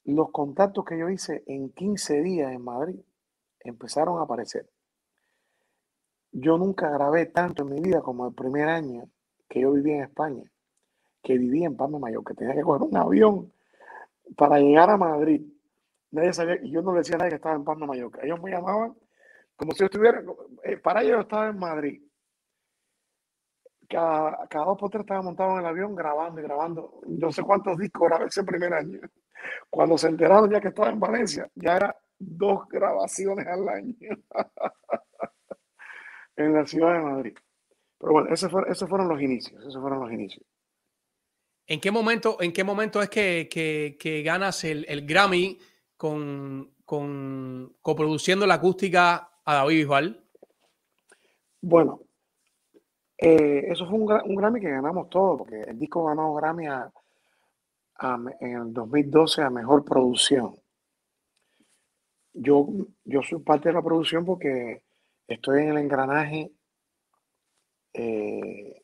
[0.10, 3.00] los contactos que yo hice en 15 días en Madrid
[3.60, 4.70] empezaron a aparecer.
[6.32, 9.10] Yo nunca grabé tanto en mi vida como el primer año
[9.48, 10.44] que yo viví en España,
[11.24, 13.52] que viví en Palma de que tenía que coger un avión
[14.38, 15.42] para llegar a Madrid.
[16.12, 18.22] Nadie sabía, y yo no le decía a nadie que estaba en Palma Mallorca.
[18.24, 18.96] Ellos me llamaban
[19.60, 20.24] como si yo estuviera,
[20.64, 22.02] eh, para ellos estaba en Madrid.
[23.90, 27.02] Cada, cada dos por tres estaba montado en el avión grabando y grabando.
[27.08, 29.00] No sé cuántos discos grabé ese primer año.
[29.70, 33.96] Cuando se enteraron ya que estaba en Valencia, ya era dos grabaciones al año.
[36.36, 37.38] en la ciudad de Madrid.
[37.98, 40.46] Pero bueno, esos fueron, esos fueron los inicios, esos fueron los inicios.
[41.68, 45.60] ¿En qué momento, en qué momento es que, que, ganas el, el, Grammy
[45.98, 50.24] con, con coproduciendo la acústica a David Bisbal?
[51.62, 52.02] Bueno,
[53.22, 56.92] eh, eso fue un, un, Grammy que ganamos todos, porque el disco ganó Grammy a,
[58.40, 60.56] en el 2012 a Mejor Producción.
[62.34, 62.68] Yo,
[63.04, 64.84] yo soy parte de la producción porque
[65.30, 66.52] Estoy en el engranaje
[67.94, 68.82] eh,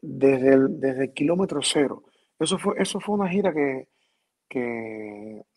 [0.00, 2.04] desde, el, desde kilómetro cero.
[2.38, 3.88] Eso fue, eso fue una gira que,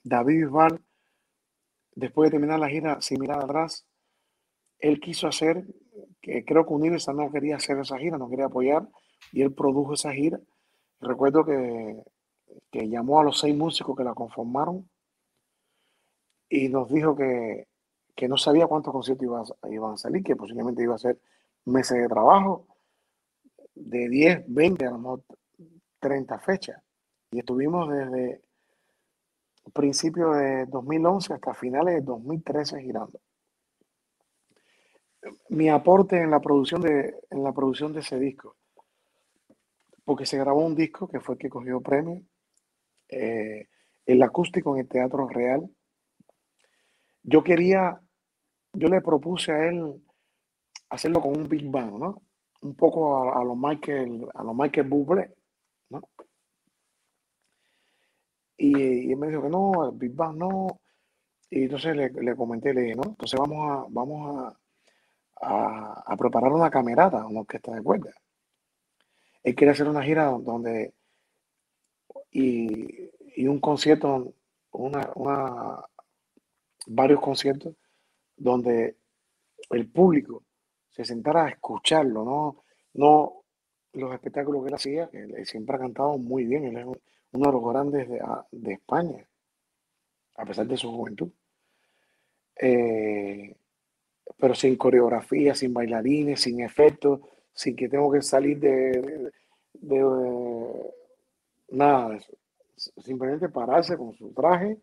[0.03, 0.81] David Bisbal,
[1.95, 3.87] después de terminar la gira sin mirar atrás,
[4.79, 5.63] él quiso hacer,
[6.21, 8.87] que creo que Universal no quería hacer esa gira, no quería apoyar,
[9.31, 10.39] y él produjo esa gira.
[11.01, 12.03] Recuerdo que,
[12.71, 14.89] que llamó a los seis músicos que la conformaron
[16.49, 17.67] y nos dijo que
[18.15, 21.19] que no sabía cuántos conciertos iban, a salir, que posiblemente iba a ser
[21.65, 22.67] meses de trabajo,
[23.73, 25.23] de 10, 20, a lo mejor
[25.99, 26.81] 30 fechas.
[27.31, 28.41] Y estuvimos desde
[29.73, 33.19] principios de 2011 hasta finales de 2013 girando.
[35.49, 38.57] Mi aporte en la producción de, en la producción de ese disco,
[40.03, 42.21] porque se grabó un disco que fue el que cogió premio.
[43.09, 43.67] Eh,
[44.05, 45.69] el acústico en el Teatro Real.
[47.23, 48.01] Yo quería,
[48.73, 50.03] yo le propuse a él
[50.89, 52.21] hacerlo con un Big Bang, ¿no?
[52.61, 55.33] Un poco a, a los Michael, a los Michael Bublé,
[55.89, 56.01] ¿no?
[58.57, 60.79] Y, él me dijo que no, el Big Bang no.
[61.49, 64.59] Y entonces le, le comenté, le dije, no, entonces vamos a, vamos a,
[65.43, 68.15] a, preparar una camerata, una orquesta de cuerdas.
[69.43, 70.93] Él quiere hacer una gira donde
[72.31, 74.33] y, y un concierto,
[74.71, 75.81] una,
[76.87, 77.75] varios conciertos
[78.35, 78.97] donde
[79.69, 80.43] el público
[80.89, 82.63] se sentara a escucharlo, no,
[82.93, 83.43] no
[83.93, 87.45] los espectáculos que él hacía, que él siempre ha cantado muy bien, él es uno
[87.47, 88.21] de los grandes de,
[88.51, 89.27] de España,
[90.37, 91.31] a pesar de su juventud.
[92.55, 93.55] Eh,
[94.37, 97.21] pero sin coreografía, sin bailarines, sin efectos,
[97.53, 99.31] sin que tengo que salir de,
[99.73, 100.93] de,
[101.69, 102.33] nada de eso.
[102.75, 104.77] Simplemente pararse con su traje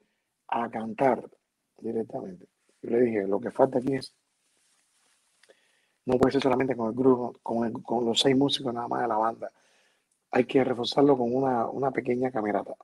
[0.49, 1.29] a cantar
[1.79, 2.47] directamente.
[2.83, 4.15] Yo le dije, lo que falta aquí es,
[6.07, 9.03] no puede ser solamente con el grupo, con, el, con los seis músicos nada más
[9.03, 9.51] de la banda.
[10.31, 12.75] Hay que reforzarlo con una, una pequeña camerata.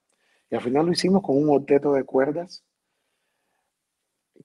[0.50, 2.62] Y al final lo hicimos con un octeto de cuerdas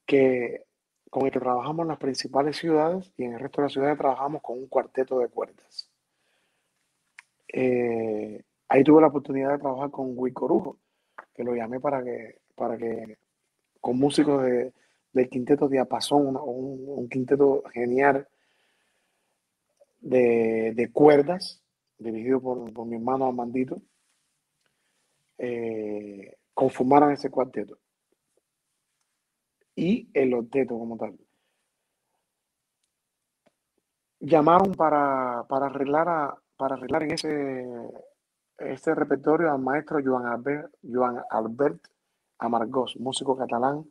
[0.05, 0.65] que
[1.11, 3.97] con el que trabajamos en las principales ciudades y en el resto de las ciudades
[3.97, 5.91] trabajamos con un cuarteto de cuerdas.
[7.49, 10.77] Eh, ahí tuve la oportunidad de trabajar con Will Corujo,
[11.33, 13.17] que lo llamé para que, para que
[13.81, 14.71] con músicos de,
[15.11, 18.25] del quinteto Diapasón, un, un, quinteto genial
[19.99, 21.61] de, de cuerdas,
[21.97, 23.81] dirigido por, por, mi hermano Amandito,
[25.37, 27.80] eh, conformaran ese cuarteto
[29.75, 31.17] y el octeto como tal.
[34.19, 37.65] Llamaron para, para, arreglar, a, para arreglar en ese,
[38.57, 41.87] este repertorio al maestro Joan Albert, Joan Albert
[42.37, 43.85] Amargós, músico catalán,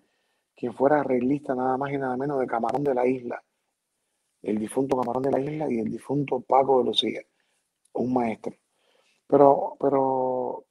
[0.56, 3.42] quien fuera arreglista nada más y nada menos de Camarón de la Isla,
[4.42, 7.20] el difunto Camarón de la Isla y el difunto Paco de Lucía,
[7.94, 8.54] un maestro.
[9.26, 10.64] Pero, pero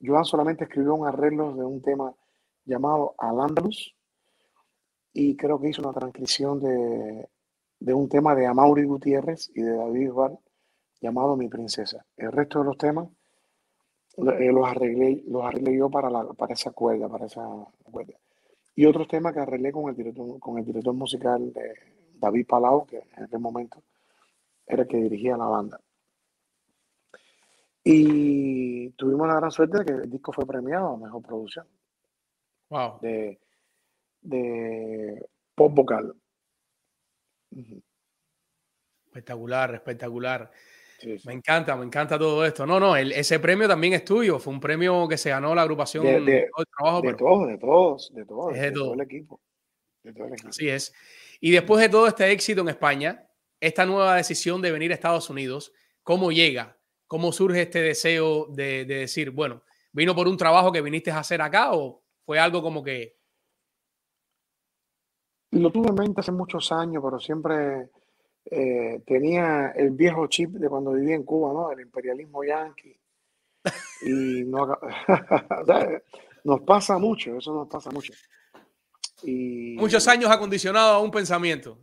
[0.00, 2.14] Joan solamente escribió un arreglo de un tema
[2.64, 3.94] llamado Al Andalus,
[5.12, 7.28] y creo que hizo una transcripción de,
[7.80, 10.38] de un tema de Amaury Gutiérrez y de David Val
[11.00, 12.04] llamado Mi Princesa.
[12.16, 13.08] El resto de los temas
[14.16, 17.42] eh, los, arreglé, los arreglé yo para, la, para esa cuerda, para esa
[17.90, 18.14] cuerda.
[18.74, 21.74] Y otros temas que arreglé con el director, con el director musical de
[22.14, 23.82] David Palau, que en aquel momento
[24.66, 25.80] era el que dirigía la banda.
[27.82, 31.66] Y tuvimos la gran suerte de que el disco fue premiado a Mejor Producción.
[32.68, 33.00] Wow.
[33.00, 33.40] De,
[34.20, 36.14] de pop vocal.
[39.06, 40.50] Espectacular, espectacular.
[40.98, 41.26] Sí, sí.
[41.26, 42.66] Me encanta, me encanta todo esto.
[42.66, 44.38] No, no, el, ese premio también es tuyo.
[44.38, 47.00] Fue un premio que se ganó la agrupación de, de, todo el trabajo.
[47.00, 48.54] De pero todos, de todos, de todos.
[48.54, 48.84] Es de, de todo.
[48.84, 48.94] todo.
[48.94, 49.40] el equipo.
[50.02, 50.48] De todo el equipo.
[50.50, 50.92] Así es.
[51.40, 53.26] Y después de todo este éxito en España,
[53.60, 55.72] esta nueva decisión de venir a Estados Unidos,
[56.02, 56.78] ¿cómo llega?
[57.06, 61.18] ¿Cómo surge este deseo de, de decir, bueno, vino por un trabajo que viniste a
[61.18, 63.19] hacer acá o fue algo como que
[65.52, 67.90] lo tuve en mente hace muchos años, pero siempre
[68.44, 71.72] eh, tenía el viejo chip de cuando vivía en Cuba, ¿no?
[71.72, 72.98] El imperialismo yanqui.
[74.02, 74.66] Y no,
[76.44, 78.12] nos pasa mucho, eso nos pasa mucho.
[79.22, 81.78] Y muchos años acondicionado a un pensamiento.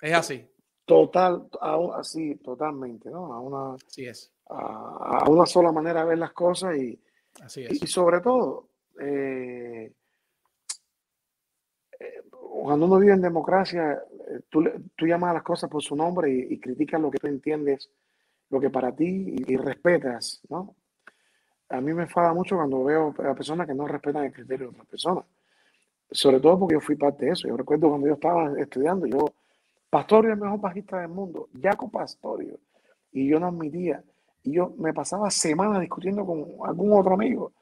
[0.00, 0.48] Es así.
[0.84, 3.32] Total, a, así, totalmente, ¿no?
[3.32, 4.32] A una, así es.
[4.48, 7.00] A, a, una sola manera de ver las cosas y,
[7.40, 7.80] así es.
[7.80, 8.68] y sobre todo,
[9.00, 9.92] eh,
[12.62, 14.62] cuando uno vive en democracia, eh, tú,
[15.00, 17.90] llamas a las cosas por su nombre y, y, criticas lo que tú entiendes,
[18.50, 20.76] lo que para ti y, y, respetas, ¿no?
[21.68, 24.70] A mí me enfada mucho cuando veo a personas que no respetan el criterio de
[24.72, 25.24] otras personas.
[26.10, 27.48] Sobre todo porque yo fui parte de eso.
[27.48, 29.24] Yo recuerdo cuando yo estaba estudiando, yo,
[29.88, 32.60] Pastorio es el mejor bajista del mundo, Jaco Pastorio.
[33.10, 34.04] Y yo no admitía.
[34.42, 37.52] Y yo me pasaba semanas discutiendo con algún otro amigo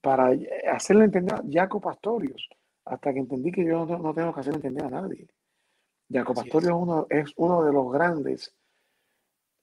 [0.00, 0.30] para
[0.72, 2.48] hacerle entender a Jaco Pastorius
[2.88, 5.26] hasta que entendí que yo no, no tengo que hacer entender a nadie.
[6.10, 6.74] Jaco Pastorio es.
[6.74, 8.54] uno, es uno de los grandes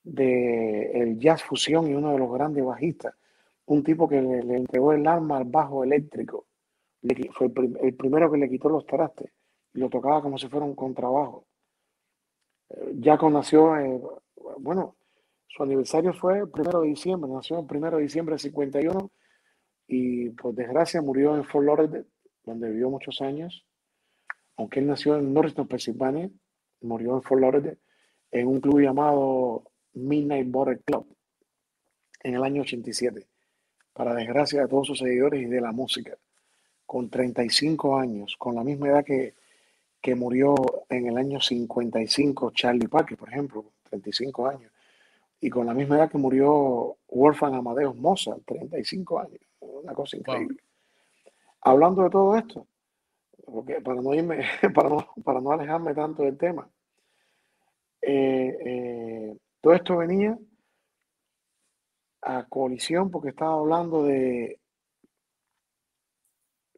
[0.04, 3.16] del jazz fusión y uno de los grandes bajistas.
[3.66, 6.46] Un tipo que le, le entregó el arma al bajo eléctrico.
[7.02, 9.32] Le, fue el, el, primero que le quitó los trastes
[9.74, 11.46] y lo tocaba como si fuera un contrabajo.
[13.02, 14.02] Jaco nació, eh,
[14.60, 14.96] bueno,
[15.48, 19.12] su aniversario fue el primero de diciembre, nació el primero de diciembre del 51
[19.88, 22.06] y por desgracia murió en Fort Lauderdale
[22.46, 23.66] donde vivió muchos años,
[24.58, 26.30] aunque él nació en Norristown, Pensilvania,
[26.82, 27.78] murió en Fort Lauderdale,
[28.32, 29.64] en un club llamado
[29.94, 31.08] Midnight Border Club,
[32.24, 33.26] en el año 87.
[33.94, 36.18] para desgracia de todos sus seguidores y de la música,
[36.86, 39.34] con 35 años, con la misma edad que,
[40.02, 40.54] que murió
[40.90, 44.72] en el año 55 Charlie Parker, por ejemplo, 35 años,
[45.40, 50.65] y con la misma edad que murió Wolfgang Amadeus Mozart, 35 años, una cosa increíble.
[51.66, 52.66] Hablando de todo esto,
[53.46, 54.40] porque para no irme,
[54.76, 56.70] para no, para no alejarme tanto del tema,
[58.02, 60.38] eh, eh, todo esto venía
[62.24, 64.60] a colisión porque estaba hablando de,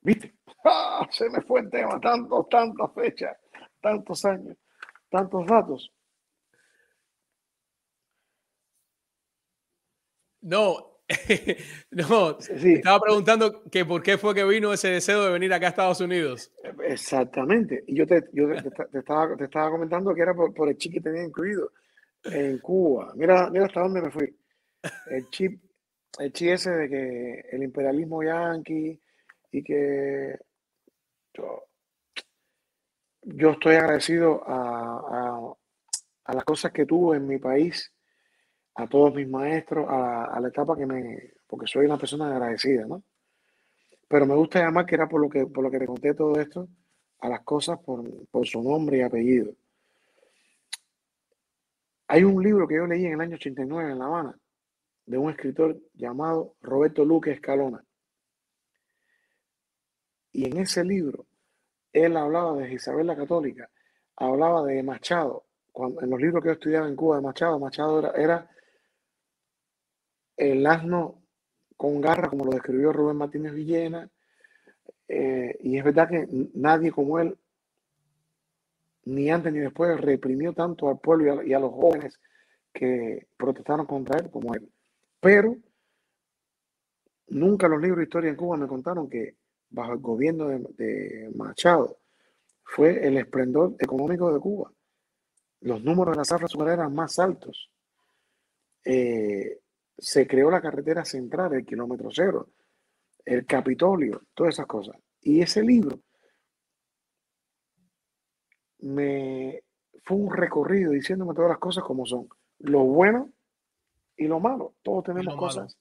[0.01, 0.33] ¿viste?
[0.65, 1.07] ¡Ah!
[1.11, 3.37] Se me fue el tema, tantos, tantas fechas,
[3.79, 4.57] tantos años,
[5.09, 5.91] tantos datos.
[10.41, 10.96] No,
[11.91, 15.69] no, estaba preguntando que por qué fue que vino ese deseo de venir acá a
[15.69, 16.51] Estados Unidos.
[16.83, 17.83] Exactamente.
[17.87, 18.47] Y yo te, yo
[18.91, 21.71] te, estaba, te estaba, comentando que era por, por el chip que tenía incluido
[22.25, 23.13] en Cuba.
[23.15, 24.35] Mira, mira hasta dónde me fui.
[25.09, 25.61] El chip,
[26.19, 28.99] el chip ese de que el imperialismo yanqui
[29.51, 30.37] y que
[31.33, 31.63] yo,
[33.21, 34.57] yo estoy agradecido a,
[35.09, 35.53] a,
[36.25, 37.93] a las cosas que tuve en mi país
[38.77, 43.01] a todos mis maestros, a, la etapa que me, porque soy una persona agradecida, ¿no?
[44.07, 46.39] Pero me gusta llamar que era por lo que, por lo que te conté todo
[46.39, 46.69] esto,
[47.19, 48.05] a las cosas por,
[48.45, 49.51] su nombre y apellido.
[52.07, 54.39] Hay un libro que yo leí en el año 89 en La Habana,
[55.07, 57.83] de un escritor llamado Roberto Luque Escalona.
[60.31, 61.25] Y en ese libro,
[61.91, 63.71] él hablaba de Isabel la Católica,
[64.15, 65.45] hablaba de Machado.
[65.71, 68.47] Cuando, en los libros que yo estudiaba en Cuba de Machado, Machado era
[70.37, 71.21] el asno
[71.75, 74.09] con garra, como lo describió Rubén Martínez Villena,
[75.07, 77.37] eh, y es verdad que nadie como él,
[79.05, 82.19] ni antes ni después, reprimió tanto al pueblo y a, los jóvenes
[82.73, 84.69] que protestaron contra él como él.
[85.19, 85.55] Pero
[87.27, 89.37] nunca los libros de historia en Cuba me contaron que
[89.69, 91.99] bajo el gobierno de, Machado
[92.63, 94.71] fue el esplendor económico de Cuba.
[95.61, 97.71] Los números de las zafra eran más altos.
[98.83, 99.59] Eh,
[99.97, 102.49] se creó la carretera central, el kilómetro cero,
[103.25, 104.95] el Capitolio, todas esas cosas.
[105.21, 105.99] Y ese libro
[108.79, 109.63] me
[110.03, 112.29] fue un recorrido diciéndome todas las cosas como son,
[112.59, 113.29] lo bueno
[114.15, 114.75] y lo malo.
[114.81, 115.77] Todos tenemos cosas,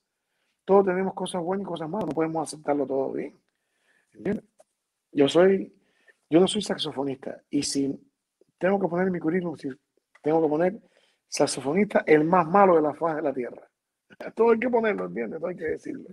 [0.64, 3.38] todos tenemos cosas buenas y cosas malas, no podemos aceptarlo todo bien.
[5.12, 5.74] Yo soy,
[6.28, 7.94] yo no soy saxofonista y si
[8.58, 9.68] tengo que poner en mi currículum, si
[10.22, 10.80] tengo que poner
[11.28, 13.68] saxofonista, el más malo de la faz de la tierra.
[14.34, 15.40] Todo hay que ponerlo, ¿entiendes?
[15.40, 16.08] Todo hay que decirlo.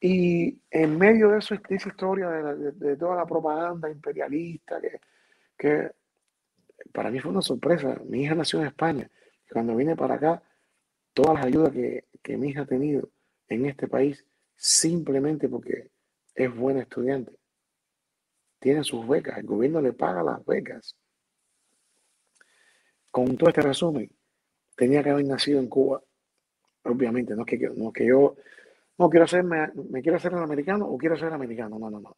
[0.00, 4.78] Y en medio de eso, esa historia de, toda la propaganda imperialista,
[5.56, 5.90] que,
[6.92, 8.00] para mí fue una sorpresa.
[8.04, 9.10] Mi hija nació en España.
[9.50, 10.42] Cuando vine para acá,
[11.14, 13.08] todas las ayudas que, que mi hija ha tenido
[13.48, 14.24] en este país,
[14.54, 15.90] simplemente porque
[16.34, 17.32] es buena estudiante.
[18.58, 20.96] Tiene sus becas, el gobierno le paga las becas.
[23.10, 24.10] Con todo este resumen,
[24.76, 26.02] tenía que haber nacido en Cuba
[26.86, 28.36] Obviamente, no es que, no que yo
[28.98, 29.70] no quiero ser, me,
[30.02, 31.78] quiero hacer un americano o quiero ser americano.
[31.78, 32.16] No, no, no.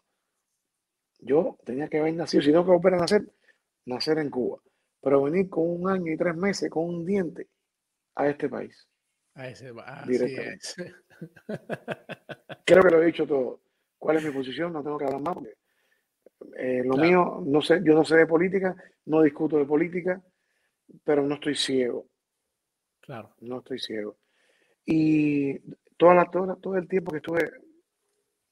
[1.20, 3.22] Yo tenía que haber nacido, si no que volver a nacer,
[3.86, 4.58] nacer en Cuba.
[5.00, 7.48] Pero venir con un año y tres meses con un diente
[8.14, 8.86] a este país.
[9.34, 9.72] A ese,
[10.06, 10.94] directamente.
[12.64, 13.60] Creo que lo he dicho todo.
[13.98, 14.72] ¿Cuál es mi posición?
[14.72, 15.56] No tengo que hablar más porque
[16.56, 18.76] eh, lo mío, no sé, yo no sé de política,
[19.06, 20.22] no discuto de política,
[21.04, 22.06] pero no estoy ciego.
[23.00, 23.34] Claro.
[23.40, 24.16] No estoy ciego.
[24.90, 25.58] Y
[25.98, 27.50] toda la, todo el tiempo que estuve,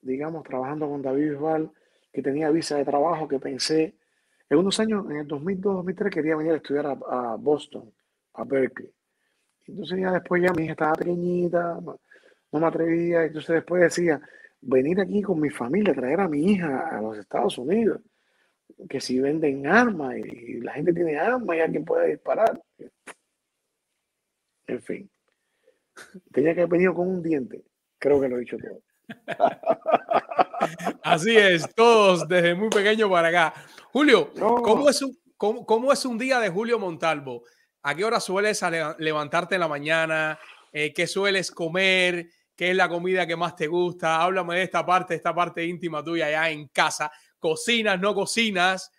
[0.03, 1.73] digamos, trabajando con David Bisbal,
[2.13, 3.97] que tenía visa de trabajo, que pensé,
[4.51, 7.91] en unos años, en el 2002-2003, quería venir a estudiar a, Boston,
[8.35, 8.93] a Berkeley.
[9.67, 11.99] Entonces ya después ya mi hija estaba pequeñita, no,
[12.53, 14.21] me atrevía, entonces después decía,
[14.61, 18.03] venir aquí con mi familia, traer a mi hija a los Estados Unidos,
[18.91, 22.63] que si venden armas y la gente tiene armas y alguien puede disparar.
[24.67, 25.11] En fin.
[26.33, 27.65] Tenía que haber venido con un diente.
[27.99, 28.83] Creo que lo he dicho todo.
[31.03, 33.55] Así es, todos desde muy pequeño para acá.
[33.93, 37.45] Julio, ¿cómo, es un, cómo, es un día de Julio Montalvo?
[37.83, 38.61] ¿A qué hora sueles
[38.99, 40.39] levantarte en la mañana?
[40.73, 42.29] Eh, ¿Qué sueles comer?
[42.55, 44.23] ¿Qué es la comida que más te gusta?
[44.23, 47.11] Háblame de esta parte, esta parte íntima tuya allá en casa.
[47.39, 48.91] ¿Cocinas, no cocinas?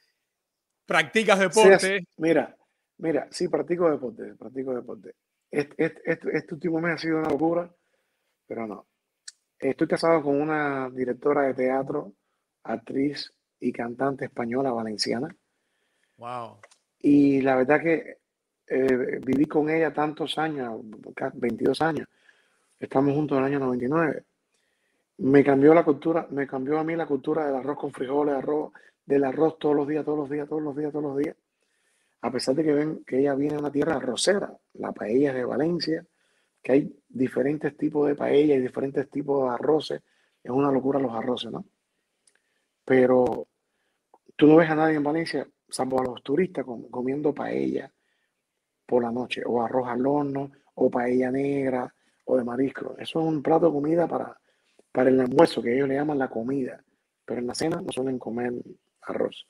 [0.85, 2.05] ¿Practicas deporte?
[2.17, 2.55] mira,
[2.97, 5.15] mira, sí, practico deporte, practico deporte.
[5.49, 7.73] Este, este, último mes ha sido una locura,
[8.45, 8.85] pero no.
[9.59, 12.13] Estoy casado con una directora de teatro,
[12.63, 15.35] actriz y cantante española valenciana.
[16.17, 16.59] Wow.
[16.99, 18.17] Y la verdad que
[18.67, 20.81] eh, viví con ella tantos años,
[21.33, 22.07] 22 años.
[22.79, 24.23] Estamos juntos en el año 99.
[25.19, 28.71] me cambió la cultura, me cambió a mí la cultura del arroz con frijoles, arroz,
[29.05, 31.35] del arroz todos los días, todos los días, todos los días, todos los días.
[32.21, 35.45] A pesar de que ven que ella viene de una tierra arrocera, la paella de
[35.45, 36.05] Valencia,
[36.61, 40.01] que hay diferentes tipos de paella y diferentes tipos de arroces.
[40.43, 41.65] Es una locura los arroces, ¿no?
[42.83, 43.47] Pero
[44.35, 47.91] tú no ves a nadie en Valencia, salvo a los turistas, comiendo paella
[48.85, 51.93] por la noche, o arroz al horno, o paella negra,
[52.25, 52.95] o de marisco.
[52.97, 54.39] Eso es un plato de comida para,
[54.91, 56.83] para el almuerzo, que ellos le llaman la comida,
[57.25, 58.53] pero en la cena no suelen comer
[59.01, 59.47] arroz.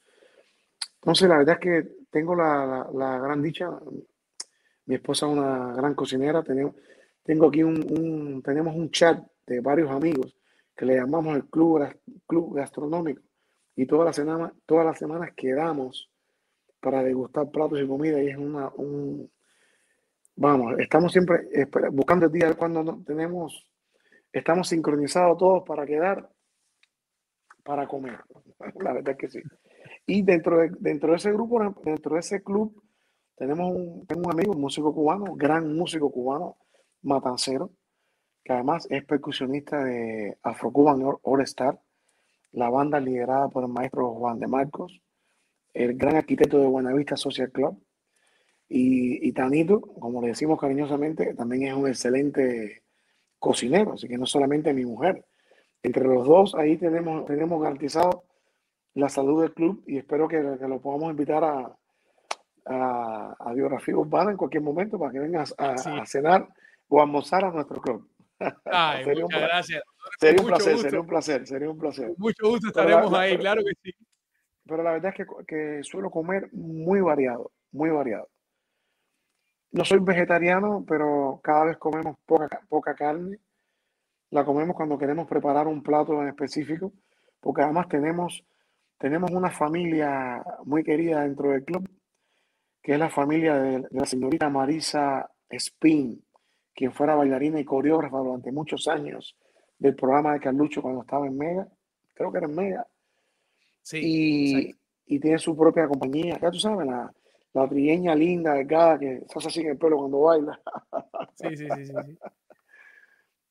[1.01, 3.69] Entonces, la verdad es que tengo la, gran dicha,
[4.85, 6.75] mi esposa es una gran cocinera, tenemos,
[7.23, 10.35] tengo aquí un, tenemos un chat de varios amigos
[10.75, 11.85] que le llamamos el club,
[12.25, 13.21] club gastronómico
[13.75, 16.09] y todas las, semanas, todas las semanas quedamos
[16.79, 19.29] para degustar platos y comida y es una, un,
[20.35, 21.47] vamos, estamos siempre
[21.91, 23.67] buscando el día cuando no, tenemos
[24.31, 26.29] estamos sincronizados todos para quedar,
[27.63, 28.19] para comer.
[28.79, 29.41] La verdad es que sí.
[30.07, 32.81] Y dentro de, dentro de ese grupo, dentro de ese club,
[33.35, 36.57] tenemos un, tengo un amigo, un músico cubano, gran músico cubano,
[37.01, 37.71] matancero,
[38.43, 41.79] que además es percusionista de Afro Cuban All Star,
[42.53, 45.01] la banda liderada por el maestro Juan de Marcos,
[45.73, 47.83] el gran arquitecto de Buenavista Social Club,
[48.69, 52.83] y, y Tanito, como le decimos cariñosamente, también es un excelente
[53.39, 55.25] cocinero, así que no solamente mi mujer.
[55.83, 58.23] Entre los dos ahí tenemos, tenemos garantizado
[58.97, 61.77] la salud del club y espero que, lo podamos invitar a,
[62.65, 66.47] a, Biografía Urbana en cualquier momento para que vengas a, cenar
[66.89, 68.09] o a almorzar a nuestro club.
[69.03, 69.83] sería muchas un, gracias.
[70.19, 72.13] Sería un placer, sería un placer, sería un placer.
[72.17, 73.95] Mucho gusto estaremos ahí, claro que sí.
[74.65, 78.27] Pero la verdad es que, que suelo comer muy variado, muy variado.
[79.71, 83.37] No soy vegetariano, pero cada vez comemos poca, poca carne.
[84.31, 86.91] La comemos cuando queremos preparar un plato en específico,
[87.39, 88.43] porque además tenemos,
[88.97, 91.89] tenemos una familia muy querida dentro del club,
[92.81, 96.23] que es la familia de, la señorita Marisa Spin,
[96.73, 99.35] quien fuera bailarina y coreógrafa durante muchos años
[99.77, 101.67] del programa de Carlucho cuando estaba en Mega,
[102.13, 102.87] creo que era en Mega.
[103.81, 104.75] Sí, y,
[105.05, 107.13] y tiene su propia compañía, ya tú sabes, la,
[107.53, 110.59] la trieña linda, delgada, que se hace así en el pelo cuando baila.
[111.35, 111.93] Sí, sí, sí, sí.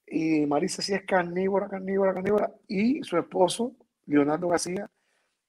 [0.09, 2.55] Y Marisa sí es carnívora, carnívora, carnívora.
[2.69, 3.73] Y su esposo,
[4.07, 4.89] Leonardo García,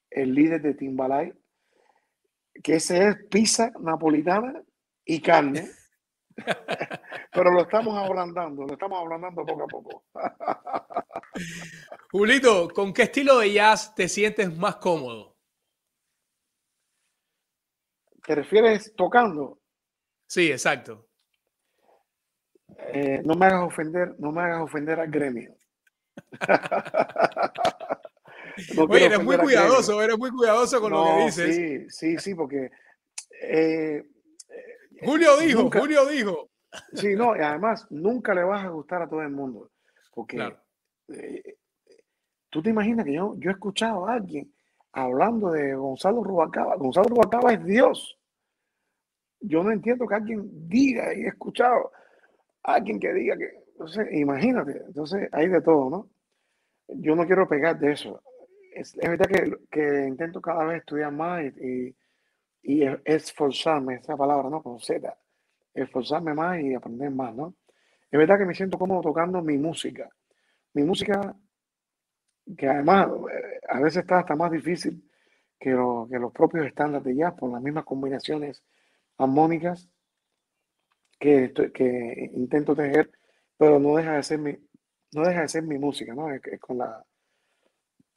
[0.09, 1.33] el líder de Timbalay,
[2.63, 4.61] que ese es pizza napolitana
[5.05, 5.69] y carne.
[7.31, 10.03] Pero lo estamos ablandando, lo estamos ablandando poco a poco.
[12.11, 15.35] Julito, ¿con qué estilo de jazz te sientes más cómodo?
[18.25, 19.61] ¿Te refieres tocando?
[20.27, 21.07] Sí, exacto.
[22.93, 25.55] Eh, no me hagas ofender, no me hagas ofender al gremio.
[28.89, 31.55] Oye, eres muy cuidadoso, eres muy cuidadoso con lo que dices.
[31.55, 32.71] Sí, sí, sí, porque
[33.41, 34.03] eh,
[35.03, 36.49] Julio dijo, Julio dijo.
[36.93, 39.71] Sí, no, y además nunca le vas a gustar a todo el mundo.
[40.13, 40.55] Porque
[41.13, 41.57] eh,
[42.49, 44.53] tú te imaginas que yo, yo he escuchado a alguien
[44.91, 46.75] hablando de Gonzalo Rubalcaba.
[46.75, 48.17] Gonzalo Rubalcaba es Dios
[49.39, 51.91] yo no entiendo que alguien diga y he escuchado
[52.63, 56.09] a alguien que diga que, entonces, imagínate, entonces hay de todo, ¿no?
[56.87, 58.21] Yo no quiero pegar de eso.
[58.79, 61.95] Es, verdad que, que, intento cada vez estudiar más y,
[62.61, 64.61] y, esforzarme, esa palabra, ¿no?
[64.61, 65.17] Con Z,
[65.73, 67.55] esforzarme más y aprender más, ¿no?
[68.11, 70.09] Es verdad que me siento cómodo tocando mi música.
[70.73, 71.35] Mi música,
[72.57, 75.03] que además eh, a veces está hasta más difícil
[75.59, 78.63] que, que los propios estándares de jazz por las mismas combinaciones
[79.17, 79.89] armónicas
[81.19, 83.11] que, que intento tejer,
[83.57, 84.55] pero no deja de ser mi,
[85.13, 86.31] no deja de ser mi música, ¿no?
[86.31, 87.03] Es, con la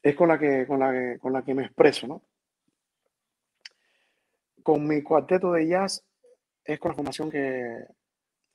[0.02, 2.22] es con la que con la que, con la que me expreso, ¿no?
[4.62, 6.04] Con mi cuarteto de jazz
[6.64, 7.86] es con la formación que,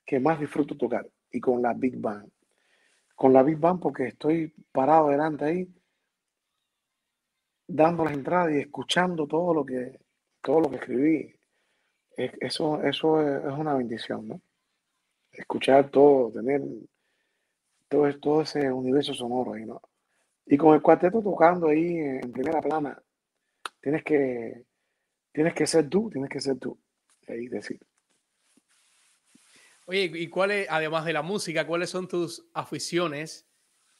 [0.05, 2.31] que más disfruto tocar y con la Big Band.
[3.15, 5.67] Con la Big Band porque estoy parado delante ahí
[7.67, 9.99] dando las entradas y escuchando todo lo que
[10.41, 11.35] todo lo que escribí,
[12.15, 14.41] eso, eso es una bendición, ¿no?
[15.31, 16.61] Escuchar todo, tener
[17.89, 19.81] todo, todo ese universo sonoro ahí, ¿no?
[20.45, 23.01] Y con el cuarteto tocando ahí en primera plana,
[23.81, 24.65] tienes que,
[25.31, 26.79] tienes que ser tú, tienes que ser tú.
[27.27, 27.79] Ahí decir.
[29.87, 33.47] Oye, ¿y cuáles, además de la música, cuáles son tus aficiones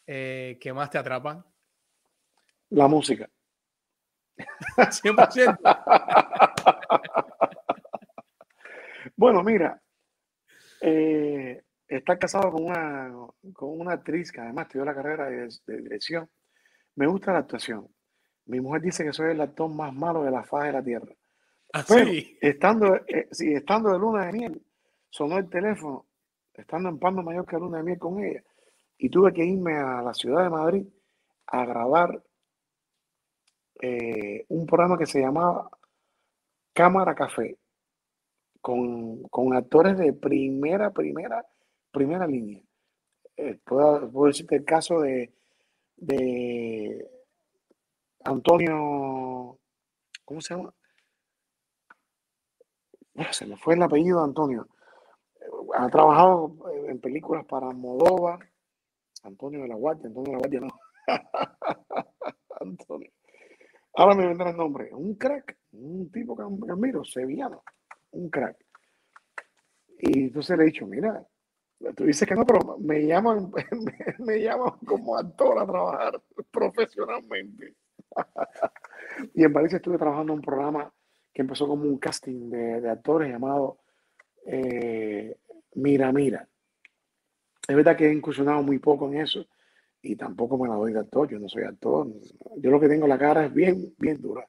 [0.07, 1.45] eh, que más te atrapan?
[2.69, 3.30] La música.
[4.77, 5.59] 100%.
[9.17, 9.81] Bueno, mira,
[10.81, 11.63] eh,
[11.97, 13.13] estar casado con una,
[13.53, 16.30] con una actriz que además estudió la carrera de, de dirección.
[16.95, 17.88] Me gusta la actuación.
[18.45, 21.13] Mi mujer dice que soy el actor más malo de la faz de la tierra.
[21.88, 22.38] Pero Así.
[22.41, 24.65] estando, eh, sí, estando de luna de miel,
[25.09, 26.07] sonó el teléfono,
[26.53, 28.43] estando en Palma Mayor que luna de miel con ella,
[28.97, 30.88] y tuve que irme a la ciudad de Madrid
[31.47, 32.23] a grabar
[33.81, 35.69] eh, un programa que se llamaba
[36.73, 37.57] Cámara Café,
[38.61, 41.45] con, con actores de primera, primera,
[41.95, 42.61] primera línea.
[43.38, 45.34] Eh, puedo, decirte el caso de,
[45.95, 47.09] de
[48.23, 49.57] Antonio,
[50.26, 50.73] ¿cómo se llama?
[53.17, 54.67] Ah, Se me fue el apellido Antonio.
[55.76, 56.55] Ha trabajado
[56.88, 58.39] en películas para Modóvar.
[59.23, 60.80] Antonio de la Guardia, Antonio de la Guardia no.
[62.59, 63.11] Antonio.
[63.95, 64.93] Ahora me vendrá el nombre.
[64.93, 67.63] Un crack, un tipo que admiro, sevillano,
[68.11, 68.57] un crack.
[69.99, 71.26] Y entonces le he dicho, mira,
[71.94, 73.52] tú dices que no, pero me llaman,
[74.20, 76.22] me, llaman como actor a trabajar
[76.52, 77.76] profesionalmente.
[79.34, 80.94] Y en Valencia estuve trabajando en un programa
[81.34, 83.78] que empezó como un casting de, de actores llamado
[84.45, 85.38] eh,
[85.76, 86.48] Mira Mira.
[87.68, 89.45] Es verdad que he incursionado muy poco en eso
[90.02, 91.28] y tampoco me la doy de actor.
[91.30, 92.07] Yo no soy actor.
[92.57, 94.48] Yo lo que tengo en la cara es bien, bien dura.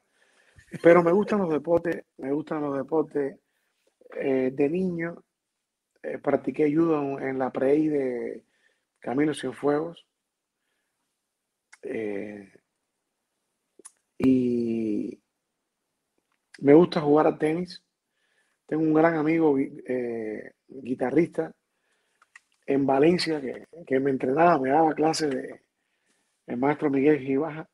[0.83, 3.39] Pero me gustan los deportes, me gustan los deportes.
[4.15, 5.23] Eh, de niño
[6.07, 8.43] eh, practiqué judo en, la prei de
[8.99, 10.05] Camilo Cienfuegos.
[11.83, 12.51] Eh,
[14.17, 15.19] y
[16.59, 17.83] me gusta jugar al tenis.
[18.65, 21.53] Tengo un gran amigo eh, guitarrista
[22.65, 25.61] en Valencia que, que me entrenaba, me daba clases de
[26.47, 27.69] el maestro Miguel Gibaja,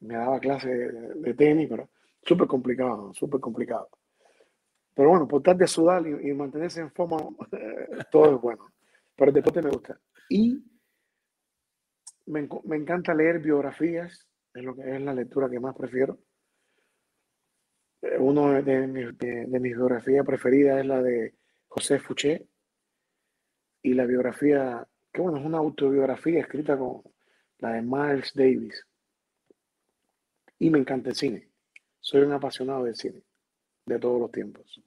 [0.00, 1.88] me daba clases de, de tenis, pero
[2.22, 3.88] súper complicado, súper complicado.
[4.94, 7.16] Pero bueno, por tal de sudar y, y mantenerse en forma,
[7.52, 8.72] eh, todo es bueno.
[9.16, 9.98] Pero el deporte me gusta.
[10.28, 10.62] Y
[12.26, 16.18] me, me encanta leer biografías, es lo que es la lectura que más prefiero.
[18.02, 21.34] Eh, Uno de mis, de- de mis biografías preferidas es la de
[21.68, 22.46] José Fouché
[23.82, 27.02] y la biografía, que bueno, es una autobiografía escrita con
[27.58, 28.84] la de Miles Davis.
[30.58, 31.48] Y me encanta el cine.
[32.00, 33.22] Soy un apasionado del cine,
[33.86, 34.80] de todos los tiempos.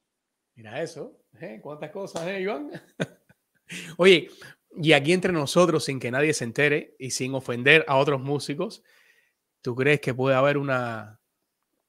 [0.56, 1.20] Mira eso.
[1.40, 1.60] ¿eh?
[1.62, 2.72] ¿Cuántas cosas, eh, Iván?
[3.98, 4.30] Oye,
[4.72, 8.84] y aquí entre nosotros, sin que nadie se entere y sin ofender a otros músicos,
[9.62, 11.20] ¿tú crees que puede haber una,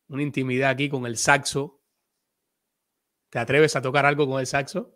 [0.09, 1.81] una intimidad aquí con el saxo?
[3.31, 4.95] ¿Te atreves a tocar algo con el saxo?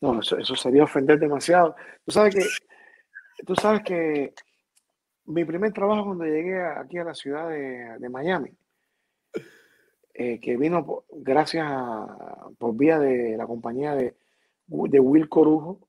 [0.00, 1.76] No, eso, eso sería ofender demasiado.
[2.04, 4.34] Tú sabes que, tú sabes que
[5.26, 8.50] mi primer trabajo cuando llegué aquí a la ciudad de, de Miami,
[10.14, 14.16] eh, que vino por- gracias a, por vía de la compañía de,
[14.66, 15.80] de Will Corujo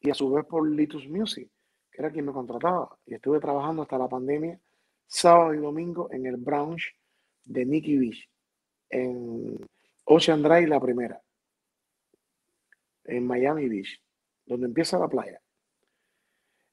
[0.00, 1.48] y a su vez por Litus Music,
[1.90, 2.96] que era quien me contrataba.
[3.06, 4.58] Y estuve trabajando hasta la pandemia,
[5.06, 6.94] sábado y domingo, en el brunch
[7.44, 8.28] de Nicky Beach,
[8.88, 9.58] en
[10.04, 11.20] Ocean Drive, la primera,
[13.04, 14.00] en Miami Beach,
[14.46, 15.40] donde empieza la playa.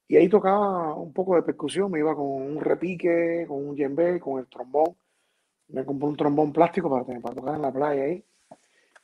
[0.07, 4.19] Y ahí tocaba un poco de percusión, me iba con un repique, con un djembe,
[4.19, 4.95] con el trombón.
[5.69, 8.23] Me compré un trombón plástico para, tocar en la playa ahí.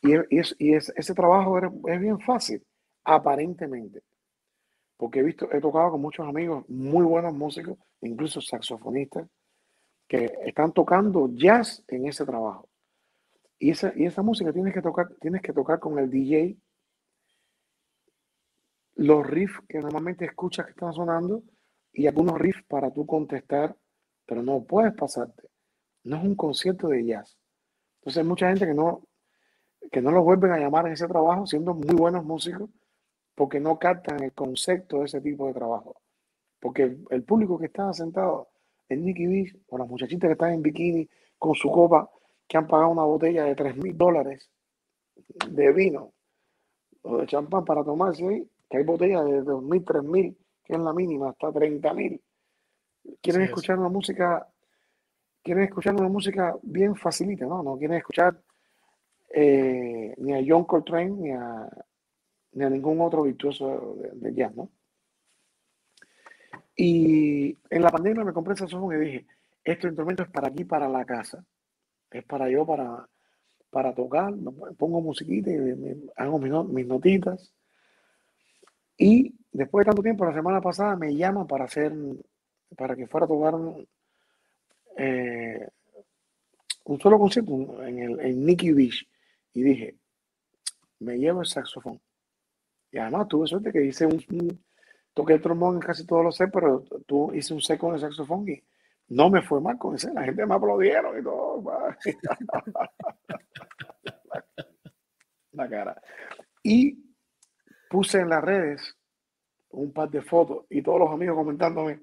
[0.02, 2.64] Y, es- y, es- y es- ese trabajo es bien fácil,
[3.06, 4.04] aparentemente.
[4.98, 9.28] Porque he visto, he tocado con muchos amigos, muy buenos músicos, incluso saxofonistas,
[10.08, 12.70] que están tocando jazz en ese trabajo.
[13.60, 16.62] Y esa, y esa música tienes que tocar, tienes que tocar con el DJ
[18.96, 21.44] los riffs que normalmente escuchas que están sonando
[21.92, 23.78] y algunos riffs para tú contestar,
[24.26, 25.44] pero no puedes pasarte.
[26.04, 27.38] No es un concierto de jazz.
[28.00, 29.04] Entonces hay mucha gente que no,
[29.92, 32.70] que no los vuelven a llamar en ese trabajo, siendo muy buenos músicos,
[33.36, 35.96] porque no captan el concepto de ese tipo de trabajo.
[36.60, 38.50] Porque el, el público que está sentado
[38.90, 42.10] en Nicky Beach, o las muchachitas que están en bikini con su copa,
[42.48, 44.50] que han pagado una botella de 3 mil dólares
[45.50, 46.14] de vino
[47.02, 50.94] o de champán para tomarse ahí, que hay botellas de 2.000, 3.000, que es la
[50.94, 52.22] mínima, hasta 30.000.
[53.22, 53.50] Quieren Así es.
[53.50, 54.53] escuchar una música,
[55.44, 57.62] quieren escuchar una música bien facilita, ¿no?
[57.62, 58.42] No quieren escuchar
[59.30, 61.70] eh, ni a John Coltrane ni a,
[62.54, 64.70] ni a ningún otro virtuoso de, jazz, ¿no?
[66.76, 69.28] Y en la pandemia me compré el saxofón y dije,
[69.64, 71.46] este instrumento es para aquí, para la casa.
[72.10, 73.08] Es para yo, para,
[73.70, 74.34] para tocar,
[74.78, 77.54] pongo musiquita y hago mis, mis notitas.
[78.98, 81.92] Y después de tanto tiempo, la semana pasada me llaman para hacer,
[82.78, 83.56] para que fuera a tocar
[84.98, 85.68] eh,
[86.86, 89.08] un solo concierto en, el, en Nicky Beach.
[89.54, 89.96] Y dije,
[91.00, 92.00] me llevo el saxofón.
[92.92, 94.64] Y además tuve suerte que hice un, un-
[95.14, 98.00] toqué el trombón en casi todos los sets, pero tú hice un set con el
[98.02, 98.62] saxofón y
[99.10, 100.14] no me fue mal con ese.
[100.14, 101.64] La gente me aplaudieron y todo.
[105.52, 106.02] la cara.
[106.64, 106.98] Y
[107.90, 108.96] puse en las redes
[109.70, 112.02] un par de fotos y todos los amigos comentándome,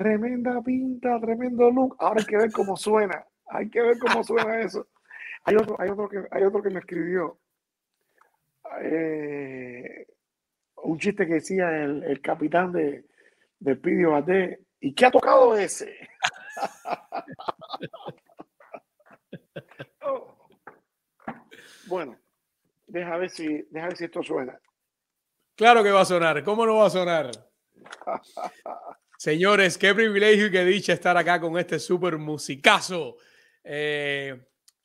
[0.00, 1.94] tremenda pinta, tremendo look.
[1.98, 3.22] Ahora hay que ver cómo suena.
[3.48, 4.88] Hay que ver cómo suena eso.
[5.44, 7.38] Hay otro, hay otro, que, hay otro que me escribió.
[8.82, 10.06] Eh,
[10.84, 13.04] un chiste que decía el, el capitán de,
[13.58, 14.64] de Pidio Bate.
[14.80, 15.94] ¿Y qué ha tocado ese?
[20.02, 20.48] Oh.
[21.88, 22.16] Bueno,
[22.86, 24.58] deja ver, si, deja ver si esto suena.
[25.54, 26.42] Claro que va a sonar.
[26.42, 27.30] ¿Cómo no va a sonar?
[29.24, 33.18] Señores, qué privilegio y qué dicha estar acá con este súper musicazo.
[33.62, 34.34] Eh,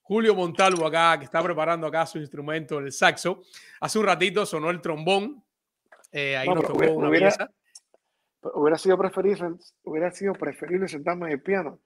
[0.01, 3.43] Julio Montalvo acá, que está preparando acá su instrumento, el saxo.
[3.79, 5.41] Hace un ratito sonó el trombón.
[6.11, 7.49] Eh, ahí No, nos tocó hubiera- una hubiera- pieza.
[8.53, 9.51] Hubiera sido preferible,
[9.85, 11.79] hubiera sido preferible sentarme en el piano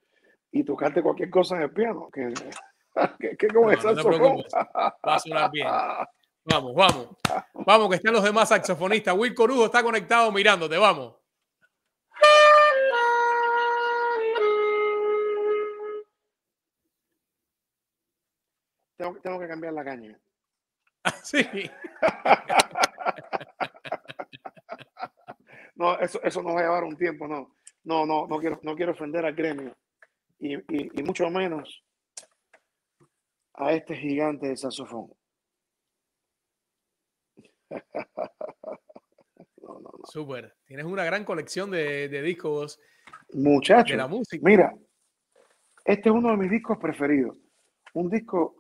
[0.52, 2.34] y tocarte cualquier cosa en el piano que,
[3.20, 4.58] que, que con No, el no te.
[4.58, 5.68] Va a sonar bien.
[6.46, 7.10] Vamos, vamos.
[7.54, 9.16] Vamos, que están los demás saxofonistas.
[9.16, 10.80] Will Corujo está conectado mirándote.
[10.80, 11.19] Vamos.
[19.00, 20.20] Tengo, tengo que cambiar la caña.
[21.24, 21.40] Sí.
[25.76, 27.56] No, eso, eso nos va a llevar un tiempo, no.
[27.86, 29.78] No, no, no quiero, no quiero ofender al gremio.
[30.38, 31.86] Y, y, y mucho menos
[33.54, 35.14] a este gigante del saxofón.
[39.62, 40.06] No, no, no.
[40.06, 40.54] Súper.
[40.66, 42.78] Tienes una gran colección de, de discos
[43.32, 44.42] Muchachos, de la música.
[44.44, 44.74] mira,
[45.86, 47.38] este es uno de mis discos preferidos.
[47.94, 48.59] Un disco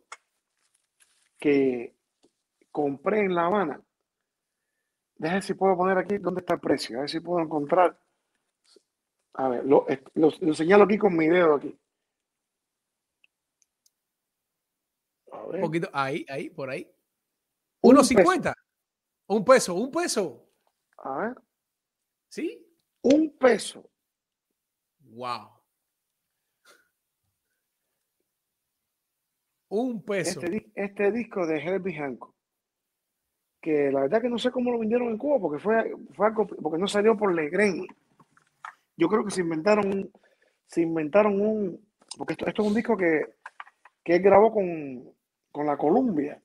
[1.40, 1.96] que
[2.72, 3.82] compré en La Habana.
[5.16, 6.98] Deja ver si puedo poner aquí dónde está el precio.
[6.98, 8.00] A ver si puedo encontrar.
[9.34, 11.78] A ver, lo, es- lo- lo señalo aquí con mi dedo aquí.
[15.32, 15.90] Un poquito.
[15.94, 16.90] Ahí, ahí, por ahí.
[17.82, 18.54] Un Unos 50.
[19.28, 20.50] Un peso, un peso.
[20.98, 21.36] A ver.
[22.30, 22.66] ¿Sí?
[23.02, 23.90] Un peso.
[25.02, 25.59] Wow.
[29.70, 30.40] Un peso.
[30.42, 32.34] Este, este disco de Herbie Hancock.
[33.62, 36.48] Que la verdad que no sé cómo lo vendieron en Cuba porque fue, fue algo-
[36.48, 37.86] porque no salió por Legren.
[38.96, 40.12] Yo creo que se inventaron un,
[40.66, 41.86] se inventaron un,
[42.18, 43.22] porque esto, esto es un disco que,
[44.04, 45.14] que él grabó con,
[45.52, 46.42] con la Columbia,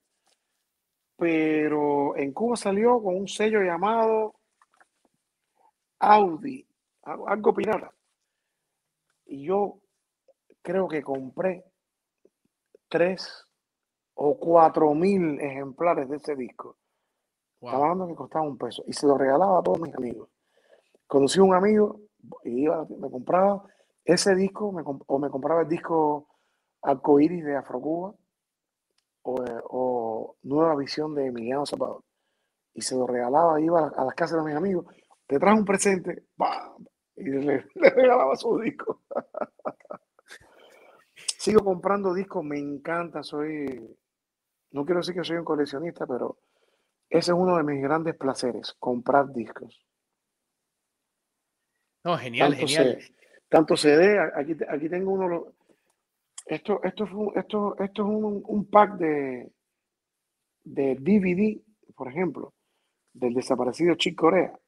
[1.16, 4.34] pero en Cuba salió con un sello llamado
[6.01, 6.66] Audi,
[7.02, 7.92] algo pirata.
[9.26, 9.78] Y yo
[10.62, 11.64] creo que compré
[12.94, 13.44] tres
[14.14, 16.76] o cuatro mil ejemplares de ese disco.
[17.60, 17.70] Wow.
[17.70, 20.28] Estaba hablando que costaba un peso y se lo regalaba a todos mis amigos.
[21.08, 22.00] Conocí a un amigo
[22.44, 23.64] y iba, me compraba
[24.04, 26.28] ese disco me o me compraba el disco
[26.82, 28.14] Arcoiris de Afrocuba
[29.22, 29.34] o,
[29.70, 32.00] o Nueva Visión de Emiliano Zapata
[32.74, 34.86] y se lo regalaba, iba a, la- a las casas de mis amigos,
[35.26, 36.84] te trajo un presente ¡pam!
[37.16, 39.02] y le, le regalaba su disco.
[41.44, 43.66] Sigo comprando discos, me encanta, soy,
[44.70, 46.38] no quiero decir que soy un coleccionista, pero
[47.10, 49.84] ese es uno de mis grandes placeres, comprar discos.
[52.02, 52.98] No, genial, Tanto, genial.
[53.50, 55.48] Tanto CD, aquí, aquí tengo uno,
[56.46, 57.04] esto, esto,
[57.34, 59.52] esto, esto es un, un pack de,
[60.62, 61.60] de DVD,
[61.94, 62.54] por ejemplo,
[63.12, 64.58] del desaparecido Chick Corea.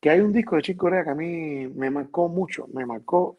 [0.00, 3.38] Que hay un disco de Chick Corea que a mí me marcó mucho, me marcó,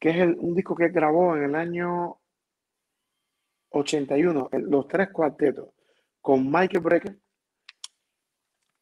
[0.00, 2.18] que es el- un disco que grabó en el año
[3.70, 5.68] 81, el- los tres cuartetos,
[6.20, 7.16] con Michael Brecker,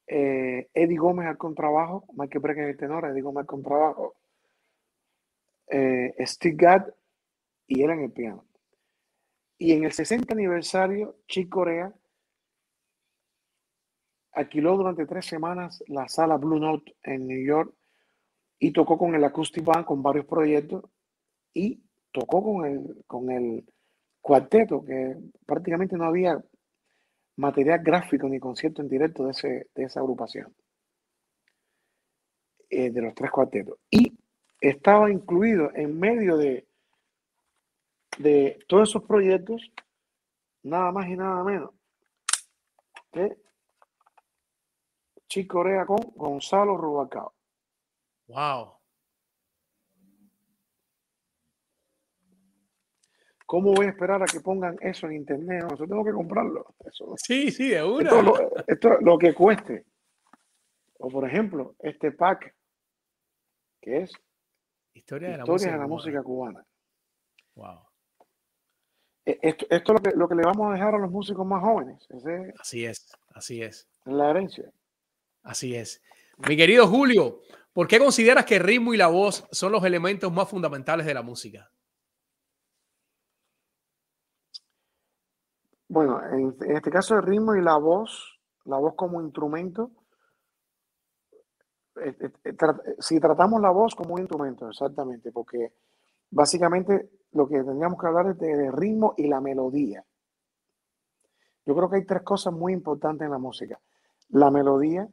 [0.07, 4.15] eh, Eddie Gómez al contrabajo, Michael Brecker en el tenor, Eddie Gómez al contrabajo,
[5.69, 6.89] eh, Steve Gadd
[7.67, 8.45] y él en el piano.
[9.59, 11.93] Y en el 60 aniversario, Chick Corea
[14.35, 17.75] alquiló durante tres semanas la sala Blue Note en New York
[18.59, 20.85] y tocó con el Acoustic Band con varios proyectos
[21.53, 21.83] y
[22.13, 23.65] tocó con el, con el
[24.21, 25.17] cuarteto, que
[25.47, 26.43] prácticamente no había
[27.37, 30.55] material gráfico ni concierto en directo de, ese, de esa agrupación,
[32.71, 33.79] eh, de los tres cuartetos.
[33.91, 34.17] Y
[34.61, 36.67] estaba incluido en medio de,
[38.19, 39.71] de todos esos proyectos,
[40.63, 41.71] nada más y nada menos
[43.15, 43.37] que
[45.35, 47.33] Chick Corea con Gonzalo Rubalcaba.
[48.29, 48.75] Wow.
[53.45, 55.65] ¿Cómo voy a esperar a que pongan eso en internet?
[55.73, 56.77] Eso tengo que comprarlo.
[56.87, 58.11] Eso, Sí, sí, de una.
[58.11, 58.35] esto, lo,
[58.69, 59.85] esto lo que cueste.
[61.01, 62.55] O por ejemplo, este pack
[63.81, 64.13] que es
[64.95, 65.73] Historia de la música.
[65.73, 65.95] de la cubana.
[65.97, 66.65] música cubana.
[67.57, 67.81] Wow.
[69.27, 71.45] E- Esto, esto es lo que, lo que le vamos a dejar a los músicos
[71.45, 72.07] más jóvenes.
[72.09, 74.71] Esa es Así es, así es, la herencia.
[75.45, 76.03] Así es.
[76.49, 77.41] Mi querido Julio,
[77.73, 81.15] ¿por qué consideras que el ritmo y la voz son los elementos más fundamentales de
[81.15, 81.71] la música?
[85.89, 89.93] Bueno, en, este caso el ritmo y la voz, la voz como instrumento,
[92.03, 92.57] eh, eh, eh,
[92.99, 95.75] si tratamos la voz como un instrumento, exactamente, porque
[96.31, 100.05] básicamente lo que tendríamos que hablar es de, de ritmo y la melodía.
[101.67, 103.81] Yo creo que hay tres cosas muy importantes en la música.
[104.31, 105.09] La melodía,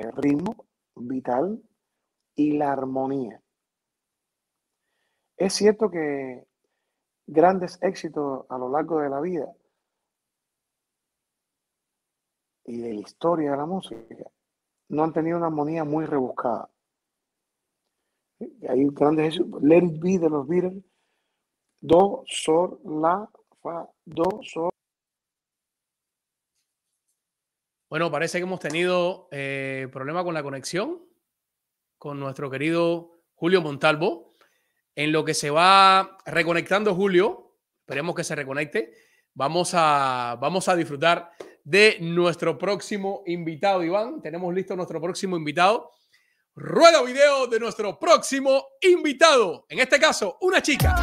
[0.00, 1.62] el ritmo vital
[2.34, 3.42] y la armonía.
[5.36, 6.46] Es cierto que
[7.26, 9.52] grandes éxitos a lo largo de la vida
[12.64, 14.30] y de la historia de la música
[14.88, 16.70] no han tenido una armonía muy rebuscada.
[18.68, 19.62] Hay grandes éxitos.
[19.62, 20.84] Let It Be de los Beatles.
[21.80, 23.28] Do, sol, la,
[23.62, 24.70] fa, do, sol.
[27.88, 31.06] Bueno, parece que hemos tenido eh, problema con la conexión
[31.98, 34.34] con nuestro querido Julio Montalvo.
[34.94, 38.92] En lo que se va reconectando Julio, esperemos que se reconecte,
[39.34, 41.30] vamos a, vamos a disfrutar
[41.62, 44.22] de nuestro próximo invitado, Iván.
[44.22, 45.90] Tenemos listo nuestro próximo invitado.
[46.54, 49.66] Rueda video de nuestro próximo invitado.
[49.68, 50.94] En este caso, una chica.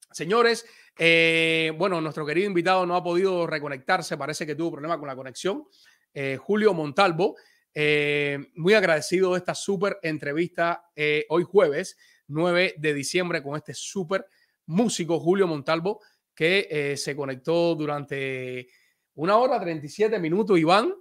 [0.10, 0.66] Señores,
[0.98, 5.16] eh, bueno, nuestro querido invitado no ha podido reconectarse, parece que tuvo problema con la
[5.18, 5.66] conexión.
[6.14, 7.36] Eh, Julio Montalvo,
[7.80, 11.95] eh, muy agradecido de esta súper entrevista eh, hoy jueves
[12.26, 14.26] 9 de diciembre con este súper
[14.66, 16.02] músico Julio Montalvo
[16.34, 18.68] que eh, se conectó durante
[19.14, 20.58] una hora 37 minutos.
[20.58, 20.91] Iván,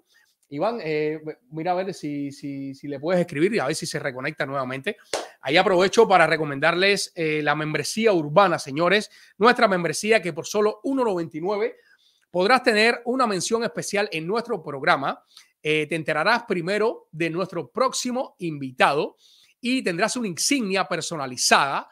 [0.49, 1.21] Iván, eh,
[1.51, 4.47] mira a ver si, si, si, le puedes escribir y a ver si se reconecta
[4.47, 4.97] nuevamente.
[5.41, 9.11] Ahí aprovecho para recomendarles eh, la membresía urbana, señores.
[9.39, 11.75] Nuestra membresía que por solo 1,99
[12.31, 15.23] podrás tener una mención especial en nuestro programa.
[15.69, 19.17] Eh, te enterarás primero de nuestro próximo invitado
[19.61, 21.89] y tendrás una insignia personalizada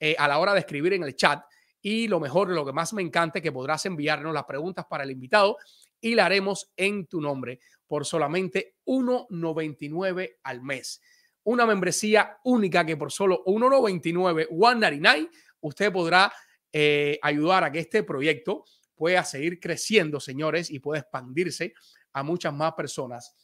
[0.00, 1.44] eh, a la hora de escribir en el chat.
[1.82, 5.04] Y lo mejor, lo que más me encanta es que podrás enviarnos las preguntas para
[5.04, 5.58] el invitado
[6.00, 11.02] y la haremos en tu nombre por solamente 1,99 al mes.
[11.42, 15.28] Una membresía única que por solo 1,99, 199,
[15.60, 16.32] usted podrá
[16.72, 18.64] eh, ayudar a que este proyecto
[18.98, 21.72] pueda seguir creciendo, señores, y pueda expandirse
[22.12, 23.34] a muchas más personas.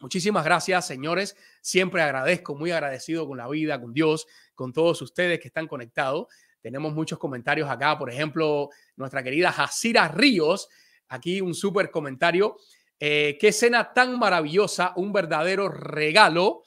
[0.00, 1.36] Muchísimas gracias, señores.
[1.60, 6.26] Siempre agradezco, muy agradecido con la vida, con Dios, con todos ustedes que están conectados.
[6.60, 10.68] Tenemos muchos comentarios acá, por ejemplo, nuestra querida Jacira Ríos,
[11.08, 12.56] aquí un súper comentario.
[12.98, 16.62] Eh, qué escena tan maravillosa, un verdadero regalo.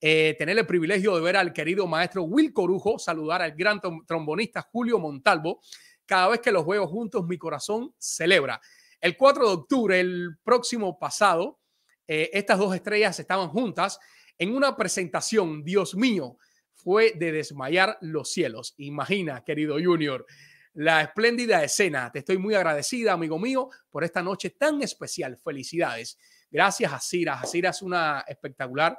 [0.00, 4.62] Eh, tener el privilegio de ver al querido maestro Will Corujo, saludar al gran trombonista
[4.62, 5.60] Julio Montalvo,
[6.10, 8.60] Cada vez que los veo juntos, mi corazón celebra.
[9.00, 11.60] El 4 de octubre, el próximo pasado,
[12.04, 14.00] eh, estas dos estrellas estaban juntas
[14.36, 16.36] en una presentación, Dios mío,
[16.74, 18.74] fue de desmayar los cielos.
[18.78, 20.26] Imagina, querido Junior,
[20.72, 22.10] la espléndida escena.
[22.10, 25.36] Te estoy muy agradecida, amigo mío, por esta noche tan especial.
[25.36, 26.18] Felicidades.
[26.50, 27.40] Gracias a Cira.
[27.46, 28.98] Cira es una espectacular,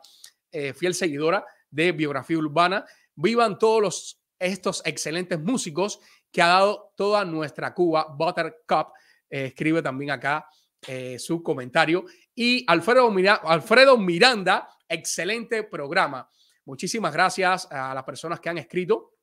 [0.49, 2.85] eh, fiel seguidora de Biografía Urbana.
[3.15, 5.99] Vivan todos los, estos excelentes músicos
[6.31, 8.93] que ha dado toda nuestra Cuba, Buttercup.
[9.29, 10.47] Eh, escribe también acá
[10.87, 12.05] eh, su comentario.
[12.33, 16.29] Y Alfredo, Mira- Alfredo Miranda, excelente programa.
[16.65, 19.15] Muchísimas gracias a las personas que han escrito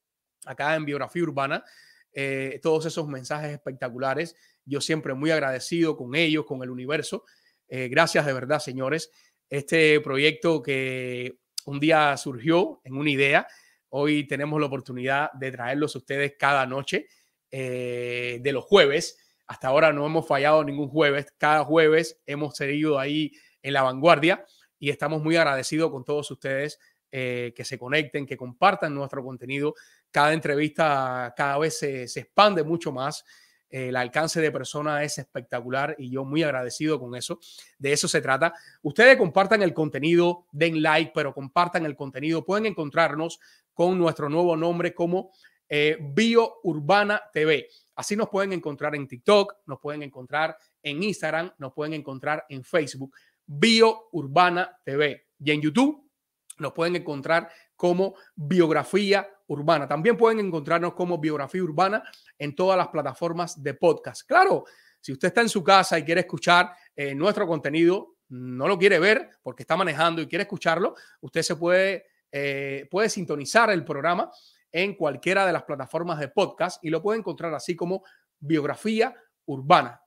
[0.44, 1.64] acá en Biografía Urbana.
[2.12, 4.34] eh, todos esos mensajes espectaculares.
[4.64, 7.24] Yo siempre muy agradecido con ellos, con el universo.
[7.68, 9.10] Eh, gracias de verdad, señores.
[9.48, 13.46] Este proyecto que un día surgió en una idea,
[13.90, 17.06] hoy tenemos la oportunidad de traerlos a ustedes cada noche
[17.50, 19.18] eh, de los jueves.
[19.46, 21.32] Hasta ahora no hemos fallado ningún jueves.
[21.38, 23.32] Cada jueves hemos seguido ahí
[23.62, 24.44] en la vanguardia
[24.78, 26.78] y estamos muy agradecidos con todos ustedes
[27.10, 29.74] eh, que se conecten, que compartan nuestro contenido.
[30.10, 33.24] Cada entrevista cada vez se, se expande mucho más.
[33.70, 37.38] El alcance de personas es espectacular y yo muy agradecido con eso.
[37.78, 38.54] De eso se trata.
[38.82, 42.44] Ustedes compartan el contenido, den like, pero compartan el contenido.
[42.44, 43.40] Pueden encontrarnos
[43.78, 45.30] con nuestro nuevo nombre como
[45.68, 47.68] eh, Bio Urbana TV.
[47.94, 52.64] Así nos pueden encontrar en TikTok, nos pueden encontrar en Instagram, nos pueden encontrar en
[52.64, 53.14] Facebook.
[53.46, 55.28] Bio Urbana TV.
[55.38, 56.10] Y en YouTube
[56.58, 59.86] nos pueden encontrar como Biografía Urbana.
[59.86, 62.02] También pueden encontrarnos como Biografía Urbana
[62.36, 64.26] en todas las plataformas de podcast.
[64.26, 64.64] Claro,
[65.00, 68.98] si usted está en su casa y quiere escuchar eh, nuestro contenido, no lo quiere
[68.98, 74.30] ver porque está manejando y quiere escucharlo, usted se puede, eh, puede sintonizar el programa
[74.72, 78.02] en cualquiera de las plataformas de podcast y lo puede encontrar así como
[78.38, 79.14] Biografía
[79.46, 80.02] Urbana.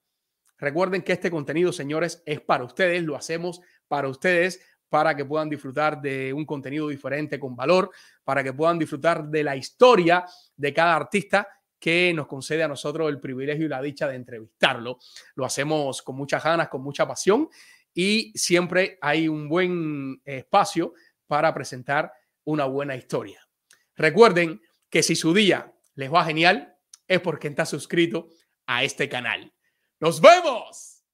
[0.57, 5.49] Recuerden que este contenido, señores, es para ustedes, lo hacemos para ustedes, para que puedan
[5.49, 7.89] disfrutar de un contenido diferente con valor,
[8.23, 10.25] para que puedan disfrutar de la historia
[10.55, 11.47] de cada artista
[11.79, 14.99] que nos concede a nosotros el privilegio y la dicha de entrevistarlo.
[15.33, 17.49] Lo hacemos con muchas ganas, con mucha pasión
[17.93, 20.93] y siempre hay un buen espacio
[21.31, 22.11] para presentar
[22.43, 23.47] una buena historia.
[23.95, 26.75] Recuerden que si su día les va genial,
[27.07, 28.27] es porque está suscrito
[28.65, 29.53] a este canal.
[30.01, 31.05] ¡Nos vemos!